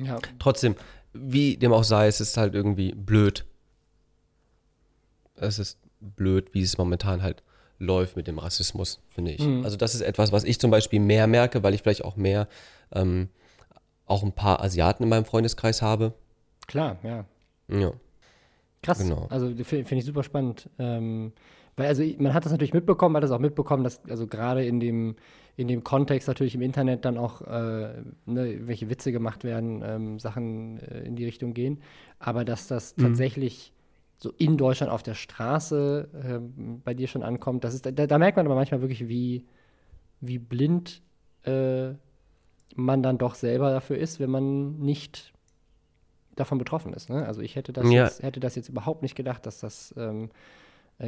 ja. 0.00 0.18
Trotzdem, 0.38 0.76
wie 1.12 1.56
dem 1.56 1.72
auch 1.72 1.82
sei, 1.82 2.06
es 2.06 2.20
ist 2.20 2.36
halt 2.36 2.54
irgendwie 2.54 2.92
blöd. 2.92 3.44
Es 5.34 5.58
ist 5.58 5.78
blöd, 6.00 6.54
wie 6.54 6.62
es 6.62 6.78
momentan 6.78 7.22
halt 7.22 7.42
läuft 7.78 8.14
mit 8.14 8.26
dem 8.26 8.38
Rassismus, 8.38 9.00
finde 9.08 9.32
ich. 9.32 9.40
Mhm. 9.40 9.64
Also 9.64 9.76
das 9.76 9.94
ist 9.94 10.02
etwas, 10.02 10.32
was 10.32 10.44
ich 10.44 10.60
zum 10.60 10.70
Beispiel 10.70 11.00
mehr 11.00 11.26
merke, 11.26 11.62
weil 11.62 11.74
ich 11.74 11.82
vielleicht 11.82 12.04
auch 12.04 12.16
mehr 12.16 12.46
ähm, 12.92 13.28
auch 14.04 14.22
ein 14.22 14.32
paar 14.32 14.62
Asiaten 14.62 15.02
in 15.02 15.08
meinem 15.08 15.24
Freundeskreis 15.24 15.80
habe. 15.80 16.12
Klar, 16.66 16.98
ja. 17.02 17.24
Ja. 17.68 17.92
Krass. 18.82 18.98
Genau. 18.98 19.26
Also 19.30 19.46
finde 19.48 19.64
find 19.64 19.92
ich 19.92 20.04
super 20.04 20.22
spannend. 20.22 20.68
Ähm, 20.78 21.32
weil 21.76 21.86
also 21.86 22.02
man 22.18 22.34
hat 22.34 22.44
das 22.44 22.52
natürlich 22.52 22.74
mitbekommen, 22.74 23.12
man 23.12 23.22
hat 23.22 23.30
das 23.30 23.36
auch 23.36 23.40
mitbekommen, 23.40 23.84
dass 23.84 24.00
also 24.08 24.26
gerade 24.26 24.64
in 24.64 24.80
dem 24.80 25.16
in 25.56 25.68
dem 25.68 25.84
Kontext 25.84 26.26
natürlich 26.26 26.54
im 26.54 26.62
Internet 26.62 27.04
dann 27.04 27.18
auch 27.18 27.42
äh, 27.42 28.02
ne, 28.24 28.66
welche 28.66 28.88
Witze 28.88 29.12
gemacht 29.12 29.44
werden, 29.44 29.82
ähm, 29.84 30.18
Sachen 30.18 30.78
äh, 30.80 31.00
in 31.00 31.16
die 31.16 31.26
Richtung 31.26 31.52
gehen. 31.52 31.82
Aber 32.18 32.46
dass 32.46 32.66
das 32.66 32.96
mhm. 32.96 33.02
tatsächlich 33.02 33.74
so 34.16 34.32
in 34.38 34.56
Deutschland 34.56 34.90
auf 34.90 35.02
der 35.02 35.14
Straße 35.14 36.08
äh, 36.14 36.38
bei 36.84 36.94
dir 36.94 37.08
schon 37.08 37.22
ankommt, 37.22 37.64
das 37.64 37.74
ist, 37.74 37.84
da, 37.84 37.90
da, 37.90 38.18
merkt 38.18 38.36
man 38.36 38.46
aber 38.46 38.54
manchmal 38.54 38.80
wirklich, 38.80 39.08
wie, 39.08 39.44
wie 40.20 40.38
blind 40.38 41.02
äh, 41.42 41.90
man 42.74 43.02
dann 43.02 43.18
doch 43.18 43.34
selber 43.34 43.70
dafür 43.70 43.98
ist, 43.98 44.18
wenn 44.20 44.30
man 44.30 44.78
nicht 44.78 45.32
davon 46.36 46.58
betroffen 46.58 46.94
ist. 46.94 47.10
Ne? 47.10 47.26
Also 47.26 47.42
ich 47.42 47.56
hätte 47.56 47.72
das, 47.72 47.84
ja. 47.90 48.04
jetzt, 48.04 48.22
hätte 48.22 48.40
das 48.40 48.54
jetzt 48.54 48.68
überhaupt 48.68 49.02
nicht 49.02 49.14
gedacht, 49.14 49.44
dass 49.44 49.60
das 49.60 49.94
ähm, 49.98 50.26
äh, 50.26 50.28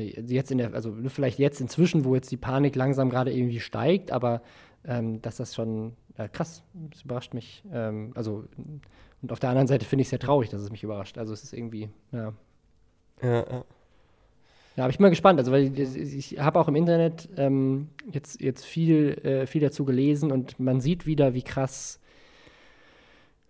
jetzt 0.00 0.50
in 0.50 0.58
der, 0.58 0.74
also 0.74 0.94
vielleicht 1.08 1.38
jetzt 1.38 1.60
inzwischen, 1.60 2.04
wo 2.04 2.14
jetzt 2.14 2.30
die 2.30 2.36
Panik 2.36 2.76
langsam 2.76 3.10
gerade 3.10 3.32
irgendwie 3.32 3.60
steigt, 3.60 4.10
aber 4.10 4.42
ähm, 4.84 5.20
dass 5.22 5.36
das 5.36 5.54
schon 5.54 5.92
äh, 6.16 6.28
krass, 6.28 6.62
das 6.90 7.02
überrascht 7.02 7.34
mich. 7.34 7.62
Ähm, 7.72 8.12
also 8.14 8.44
und 9.22 9.30
auf 9.30 9.38
der 9.38 9.50
anderen 9.50 9.68
Seite 9.68 9.86
finde 9.86 10.02
ich 10.02 10.06
es 10.06 10.10
sehr 10.10 10.18
traurig, 10.18 10.50
dass 10.50 10.60
es 10.60 10.70
mich 10.70 10.82
überrascht. 10.82 11.16
Also 11.16 11.32
es 11.32 11.44
ist 11.44 11.52
irgendwie, 11.52 11.88
ja. 12.10 12.32
Ja, 13.22 13.44
ja. 13.50 13.64
Ja, 14.74 14.84
aber 14.84 14.90
ich 14.90 14.96
bin 14.96 15.04
mal 15.04 15.10
gespannt. 15.10 15.38
Also, 15.38 15.52
weil 15.52 15.78
ich, 15.78 16.32
ich 16.32 16.38
habe 16.40 16.58
auch 16.58 16.66
im 16.66 16.76
Internet 16.76 17.28
ähm, 17.36 17.88
jetzt, 18.10 18.40
jetzt 18.40 18.64
viel, 18.64 19.18
äh, 19.22 19.46
viel 19.46 19.60
dazu 19.60 19.84
gelesen 19.84 20.32
und 20.32 20.58
man 20.58 20.80
sieht 20.80 21.06
wieder, 21.06 21.34
wie 21.34 21.42
krass 21.42 22.00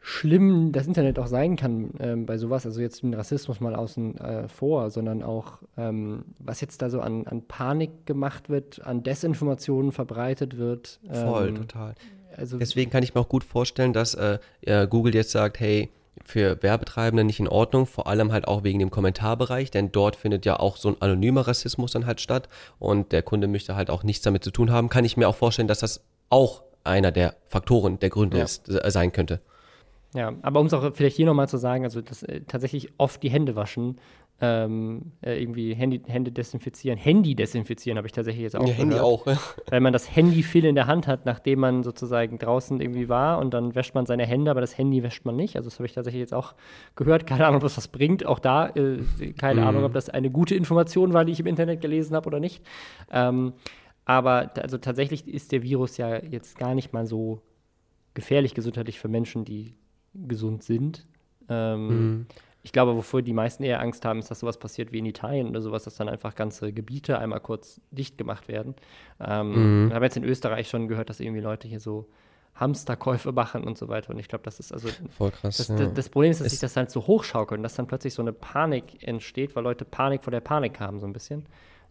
schlimm 0.03 0.73
das 0.73 0.87
Internet 0.87 1.19
auch 1.19 1.29
sein 1.29 1.57
kann 1.57 1.91
ähm, 2.01 2.27
bei 2.27 2.37
sowas. 2.37 2.67
Also 2.67 2.81
jetzt 2.81 3.03
den 3.03 3.15
Rassismus 3.15 3.61
mal 3.61 3.75
außen 3.75 4.19
äh, 4.19 4.49
vor, 4.49 4.91
sondern 4.91 5.23
auch, 5.23 5.59
ähm, 5.77 6.25
was 6.39 6.61
jetzt 6.61 6.83
da 6.83 6.91
so 6.91 7.01
an, 7.01 7.27
an 7.27 7.43
Panik 7.47 8.05
gemacht 8.05 8.49
wird, 8.51 8.85
an 8.85 9.03
Desinformationen 9.03 9.93
verbreitet 9.93 10.59
wird. 10.59 11.01
Voll, 11.11 11.49
Ähm, 11.49 11.55
total. 11.57 11.95
Also, 12.37 12.59
Deswegen 12.59 12.91
kann 12.91 13.03
ich 13.03 13.15
mir 13.15 13.21
auch 13.21 13.29
gut 13.29 13.45
vorstellen, 13.45 13.93
dass 13.93 14.15
äh, 14.15 14.39
ja, 14.67 14.87
Google 14.87 15.15
jetzt 15.15 15.31
sagt, 15.31 15.61
hey, 15.61 15.91
für 16.25 16.63
Werbetreibende 16.63 17.25
nicht 17.25 17.41
in 17.41 17.49
Ordnung, 17.49 17.87
vor 17.87 18.07
allem 18.07 18.33
halt 18.33 18.47
auch 18.49 18.65
wegen 18.65 18.79
dem 18.79 18.91
Kommentarbereich, 18.91 19.71
denn 19.71 19.93
dort 19.93 20.17
findet 20.17 20.45
ja 20.45 20.59
auch 20.59 20.77
so 20.77 20.89
ein 20.89 20.97
anonymer 21.01 21.43
Rassismus 21.47 21.93
dann 21.93 22.07
halt 22.07 22.21
statt 22.21 22.49
und 22.79 23.13
der 23.13 23.23
Kunde 23.23 23.49
möchte 23.49 23.77
halt 23.77 23.91
auch 23.91 24.03
nichts 24.03 24.23
damit 24.23 24.45
zu 24.45 24.51
tun 24.51 24.71
haben. 24.71 24.89
Kann 24.89 25.05
ich 25.05 25.17
mir 25.17 25.29
auch 25.29 25.35
vorstellen, 25.37 25.69
dass 25.69 25.81
das 25.81 26.05
auch 26.29 26.63
einer 26.85 27.13
der 27.13 27.35
Faktoren, 27.47 27.99
der 27.99 28.11
Gründe 28.11 28.39
Ja. 28.39 28.45
ist, 28.45 28.69
äh, 28.69 28.91
sein 28.91 29.13
könnte. 29.13 29.41
Ja, 30.15 30.35
aber 30.43 30.61
um 30.61 30.67
es 30.67 30.75
auch 30.75 30.95
vielleicht 30.95 31.17
hier 31.17 31.27
nochmal 31.27 31.49
zu 31.49 31.57
sagen, 31.57 31.85
also 31.85 32.01
dass 32.03 32.23
äh, 32.23 32.43
tatsächlich 32.47 32.91
oft 32.99 33.23
die 33.23 33.31
Hände 33.31 33.57
waschen, 33.57 33.99
ähm, 34.43 35.13
äh, 35.23 35.41
irgendwie 35.41 35.73
Handy, 35.75 36.03
Hände 36.07 36.33
desinfizieren. 36.33 36.99
Handy 36.99 37.35
desinfizieren 37.37 37.97
habe 37.97 38.09
ich 38.09 38.13
tatsächlich 38.13 38.43
jetzt 38.43 38.57
auch 38.57 38.67
Ja, 38.67 38.75
Handy 38.75 38.97
gehört. 38.97 39.07
auch. 39.07 39.27
Weil 39.71 39.81
man 39.81 39.93
das 39.93 40.15
Handy 40.15 40.43
viel 40.43 40.65
in 40.65 40.75
der 40.75 40.87
Hand 40.89 41.07
hat, 41.07 41.27
nachdem 41.27 41.61
man 41.61 41.83
sozusagen 41.85 42.39
draußen 42.39 42.81
irgendwie 42.81 43.09
war 43.09 43.39
und 43.39 43.55
dann 43.55 43.75
wäscht 43.77 43.95
man 43.95 44.05
seine 44.05 44.27
Hände, 44.27 44.51
aber 44.51 44.61
das 44.61 44.77
Handy 44.77 45.03
wäscht 45.05 45.25
man 45.25 45.37
nicht. 45.37 45.57
Also 45.57 45.71
das 45.71 45.79
habe 45.79 45.87
ich 45.87 45.93
tatsächlich 45.93 46.21
jetzt 46.21 46.35
auch 46.35 46.55
gehört. 46.97 47.25
Keine 47.27 47.47
Ahnung, 47.47 47.57
ob 47.59 47.63
das 47.63 47.77
was 47.77 47.87
bringt. 47.89 48.27
Auch 48.27 48.41
da, 48.41 48.69
äh, 48.71 48.99
keine 49.39 49.61
Mhm. 49.61 49.67
Ahnung, 49.69 49.85
ob 49.85 49.93
das 49.95 50.11
eine 50.11 50.29
gute 50.31 50.57
Information 50.57 51.13
war, 51.13 51.25
die 51.25 51.33
ich 51.33 51.41
im 51.41 51.47
Internet 51.47 51.81
gelesen 51.81 52.17
habe 52.17 52.27
oder 52.27 52.41
nicht. 52.41 52.65
Ähm, 53.13 53.53
aber 54.05 54.51
also 54.61 54.77
tatsächlich 54.79 55.29
ist 55.29 55.53
der 55.53 55.63
Virus 55.63 55.97
ja 55.99 56.17
jetzt 56.21 56.59
gar 56.59 56.75
nicht 56.75 56.93
mal 56.93 57.07
so 57.07 57.41
gefährlich 58.15 58.55
gesundheitlich 58.55 58.99
für 58.99 59.09
Menschen, 59.09 59.45
die 59.45 59.75
gesund 60.15 60.63
sind. 60.63 61.05
Ähm, 61.49 61.87
Mhm. 61.89 62.27
Ich 62.65 62.73
glaube, 62.73 62.95
wovor 62.95 63.23
die 63.23 63.33
meisten 63.33 63.65
eher 63.65 63.81
Angst 63.81 64.05
haben, 64.05 64.21
ist, 64.21 64.31
dass 64.31 64.39
sowas 64.39 64.57
passiert 64.57 64.93
wie 64.93 64.99
in 65.01 65.07
Italien 65.07 65.49
oder 65.49 65.61
sowas, 65.61 65.83
dass 65.83 65.97
dann 65.97 66.09
einfach 66.09 66.37
ganze 66.37 66.73
Gebiete 66.73 67.19
einmal 67.19 67.41
kurz 67.41 67.81
dicht 67.91 68.17
gemacht 68.19 68.47
werden. 68.47 68.77
Ähm, 69.19 69.83
Mhm. 69.83 69.89
Ich 69.89 69.95
habe 69.95 70.05
jetzt 70.05 70.17
in 70.17 70.23
Österreich 70.23 70.69
schon 70.69 70.87
gehört, 70.87 71.11
dass 71.11 71.19
irgendwie 71.19 71.41
Leute 71.41 71.67
hier 71.67 71.81
so 71.81 72.07
Hamsterkäufe 72.55 73.33
machen 73.33 73.65
und 73.65 73.77
so 73.79 73.89
weiter. 73.89 74.11
Und 74.11 74.19
ich 74.21 74.29
glaube, 74.29 74.45
das 74.45 74.61
ist 74.61 74.73
also 74.73 74.89
Voll 75.17 75.31
krass. 75.33 75.57
das, 75.57 75.69
ja. 75.69 75.87
das, 75.87 76.09
Problem 76.09 76.31
ist, 76.31 76.39
dass 76.41 76.47
Es- 76.47 76.53
sich 76.53 76.61
das 76.61 76.77
halt 76.77 76.91
so 76.91 77.07
hochschaukelt 77.07 77.59
und 77.59 77.63
dass 77.65 77.75
dann 77.75 77.87
plötzlich 77.89 78.15
so 78.15 78.23
eine 78.23 78.33
Panik 78.33 79.03
entsteht, 79.07 79.57
weil 79.57 79.65
Leute 79.65 79.85
Panik 79.85 80.23
vor 80.23 80.31
der 80.31 80.41
Panik 80.41 80.79
haben, 80.79 81.01
so 81.01 81.07
ein 81.07 81.13
bisschen. 81.13 81.47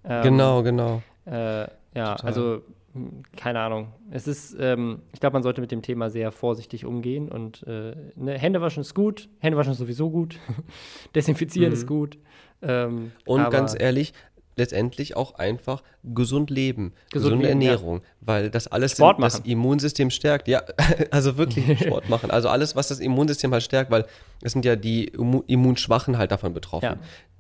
Ähm, 0.06 0.24
genau, 0.24 0.64
genau. 0.64 1.02
äh, 1.26 1.68
ja, 1.94 2.16
Total. 2.16 2.28
also 2.28 2.62
hm, 2.94 3.24
keine 3.38 3.60
Ahnung. 3.60 3.94
Es 4.10 4.28
ist, 4.28 4.56
ähm, 4.60 5.02
ich 5.14 5.20
glaube, 5.20 5.34
man 5.34 5.44
sollte 5.44 5.62
mit 5.62 5.72
dem 5.72 5.82
Thema 5.82 6.10
sehr 6.10 6.32
vorsichtig 6.32 6.86
umgehen 6.86 7.30
und 7.30 7.64
äh, 7.68 7.96
ne, 8.16 8.38
Hände 8.38 8.62
waschen 8.62 8.82
ist 8.82 8.94
gut, 8.94 9.30
Hände 9.40 9.58
waschen 9.58 9.72
ist 9.72 9.78
sowieso 9.80 10.10
gut, 10.10 10.40
desinfizieren 11.16 11.72
ist 11.72 11.88
gut. 11.88 12.18
Ähm, 12.62 13.12
Und 13.26 13.50
ganz 13.50 13.76
ehrlich, 13.78 14.14
letztendlich 14.62 15.16
auch 15.18 15.36
einfach 15.36 15.84
gesund 16.04 16.50
leben, 16.50 16.94
Gesund 17.10 17.42
gesunde 17.42 17.48
leben, 17.48 17.62
ja. 17.62 17.72
Ernährung, 17.72 18.02
weil 18.22 18.50
das 18.50 18.68
alles 18.68 18.94
Sport 18.94 19.20
das 19.20 19.40
machen. 19.40 19.50
Immunsystem 19.50 20.10
stärkt. 20.10 20.48
Ja, 20.48 20.64
also 21.12 21.38
wirklich 21.38 21.80
Sport 21.86 22.10
machen. 22.10 22.32
Also 22.32 22.50
alles, 22.50 22.76
was 22.76 22.88
das 22.88 23.00
Immunsystem 23.00 23.52
halt 23.52 23.64
stärkt, 23.64 23.92
weil 23.92 24.06
es 24.42 24.54
sind 24.54 24.66
ja 24.66 24.76
die 24.76 25.06
Immu 25.06 25.44
Immunschwachen 25.48 26.18
halt 26.18 26.32
davon 26.32 26.54
betroffen. 26.54 26.86
Ja. 26.86 26.98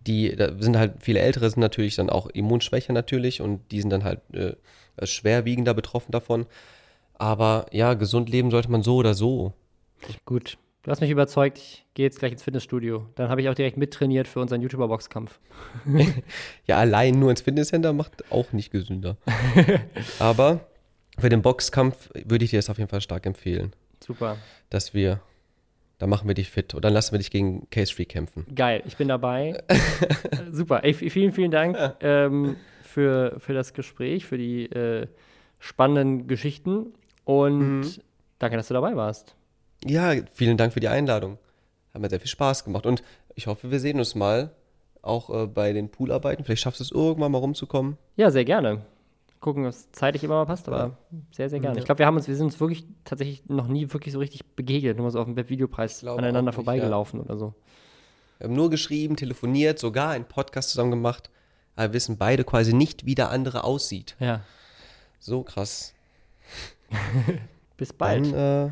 Die 0.07 0.35
da 0.35 0.51
sind 0.59 0.77
halt 0.77 0.93
viele 0.99 1.19
Ältere 1.19 1.49
sind 1.49 1.59
natürlich 1.59 1.95
dann 1.95 2.09
auch 2.09 2.27
immunschwächer 2.27 2.91
natürlich 2.91 3.39
und 3.39 3.71
die 3.71 3.81
sind 3.81 3.91
dann 3.91 4.03
halt 4.03 4.19
äh, 4.33 4.55
schwerwiegender 5.05 5.73
betroffen 5.73 6.11
davon. 6.11 6.47
Aber 7.13 7.67
ja, 7.71 7.93
gesund 7.93 8.29
leben 8.29 8.49
sollte 8.49 8.71
man 8.71 8.81
so 8.81 8.95
oder 8.95 9.13
so. 9.13 9.53
Gut. 10.25 10.57
Du 10.83 10.89
hast 10.89 10.99
mich 10.99 11.11
überzeugt, 11.11 11.59
ich 11.59 11.85
gehe 11.93 12.05
jetzt 12.05 12.17
gleich 12.17 12.31
ins 12.31 12.41
Fitnessstudio. 12.41 13.05
Dann 13.13 13.29
habe 13.29 13.39
ich 13.41 13.49
auch 13.49 13.53
direkt 13.53 13.77
mittrainiert 13.77 14.27
für 14.27 14.39
unseren 14.39 14.61
YouTuber-Boxkampf. 14.61 15.39
Ja, 16.65 16.77
allein 16.77 17.19
nur 17.19 17.29
ins 17.29 17.41
Fitnesscenter 17.41 17.93
macht 17.93 18.31
auch 18.31 18.51
nicht 18.51 18.71
gesünder. 18.71 19.17
Aber 20.19 20.61
für 21.19 21.29
den 21.29 21.41
Boxkampf 21.41 22.09
würde 22.25 22.45
ich 22.45 22.51
dir 22.51 22.57
das 22.57 22.69
auf 22.69 22.77
jeden 22.79 22.89
Fall 22.89 23.01
stark 23.01 23.25
empfehlen, 23.25 23.73
Super. 24.03 24.37
dass 24.69 24.93
wir, 24.93 25.21
da 25.99 26.07
machen 26.07 26.27
wir 26.27 26.33
dich 26.33 26.49
fit 26.49 26.73
und 26.73 26.83
dann 26.83 26.93
lassen 26.93 27.11
wir 27.11 27.19
dich 27.19 27.29
gegen 27.29 27.69
Case 27.69 27.93
Free 27.93 28.05
kämpfen. 28.05 28.45
Geil, 28.55 28.81
ich 28.87 28.97
bin 28.97 29.07
dabei. 29.07 29.61
Super. 30.51 30.83
Ey, 30.83 30.93
vielen, 30.93 31.31
vielen 31.31 31.51
Dank 31.51 31.77
ähm, 31.99 32.55
für, 32.81 33.35
für 33.39 33.53
das 33.53 33.73
Gespräch, 33.73 34.25
für 34.25 34.37
die 34.37 34.65
äh, 34.65 35.07
spannenden 35.59 36.27
Geschichten 36.27 36.93
und 37.23 38.01
danke, 38.39 38.57
dass 38.57 38.69
du 38.69 38.73
dabei 38.73 38.95
warst. 38.95 39.35
Ja, 39.85 40.13
vielen 40.33 40.57
Dank 40.57 40.73
für 40.73 40.79
die 40.79 40.87
Einladung. 40.87 41.37
Hat 41.93 42.01
mir 42.01 42.09
sehr 42.09 42.19
viel 42.19 42.29
Spaß 42.29 42.63
gemacht 42.63 42.85
und 42.85 43.03
ich 43.35 43.47
hoffe, 43.47 43.71
wir 43.71 43.79
sehen 43.79 43.97
uns 43.97 44.15
mal 44.15 44.51
auch 45.01 45.29
äh, 45.29 45.47
bei 45.47 45.73
den 45.73 45.89
Poolarbeiten. 45.89 46.45
Vielleicht 46.45 46.61
schaffst 46.61 46.79
du 46.79 46.83
es 46.83 46.91
irgendwann 46.91 47.31
mal 47.31 47.39
rumzukommen. 47.39 47.97
Ja, 48.15 48.31
sehr 48.31 48.45
gerne. 48.45 48.81
Gucken, 49.39 49.65
was 49.65 49.91
zeitlich 49.91 50.23
immer 50.23 50.35
mal 50.35 50.45
passt, 50.45 50.67
aber 50.67 50.97
sehr, 51.31 51.49
sehr 51.49 51.59
gerne. 51.59 51.79
Ich 51.79 51.85
glaube, 51.85 51.97
wir 51.97 52.05
haben 52.05 52.15
uns, 52.15 52.27
wir 52.27 52.35
sind 52.35 52.45
uns 52.45 52.59
wirklich 52.59 52.85
tatsächlich 53.03 53.49
noch 53.49 53.67
nie 53.67 53.91
wirklich 53.91 54.13
so 54.13 54.19
richtig 54.19 54.45
begegnet, 54.55 54.97
nur 54.97 55.09
so 55.09 55.19
auf 55.19 55.25
dem 55.25 55.35
Webvideopreis 55.35 56.05
aneinander 56.05 56.51
nicht, 56.51 56.55
vorbeigelaufen 56.55 57.19
oder 57.21 57.37
so. 57.37 57.55
Wir 58.37 58.47
haben 58.47 58.55
nur 58.55 58.69
geschrieben, 58.69 59.15
telefoniert, 59.15 59.79
sogar 59.79 60.11
einen 60.11 60.25
Podcast 60.25 60.69
zusammen 60.69 60.91
gemacht. 60.91 61.31
Aber 61.75 61.89
wir 61.89 61.93
wissen 61.93 62.17
beide 62.17 62.43
quasi 62.43 62.73
nicht, 62.73 63.07
wie 63.07 63.15
der 63.15 63.31
andere 63.31 63.63
aussieht. 63.63 64.15
Ja. 64.19 64.41
So 65.19 65.41
krass. 65.41 65.95
Bis 67.77 67.93
bald. 67.93 68.31
Dann, 68.31 68.67
äh, 68.67 68.71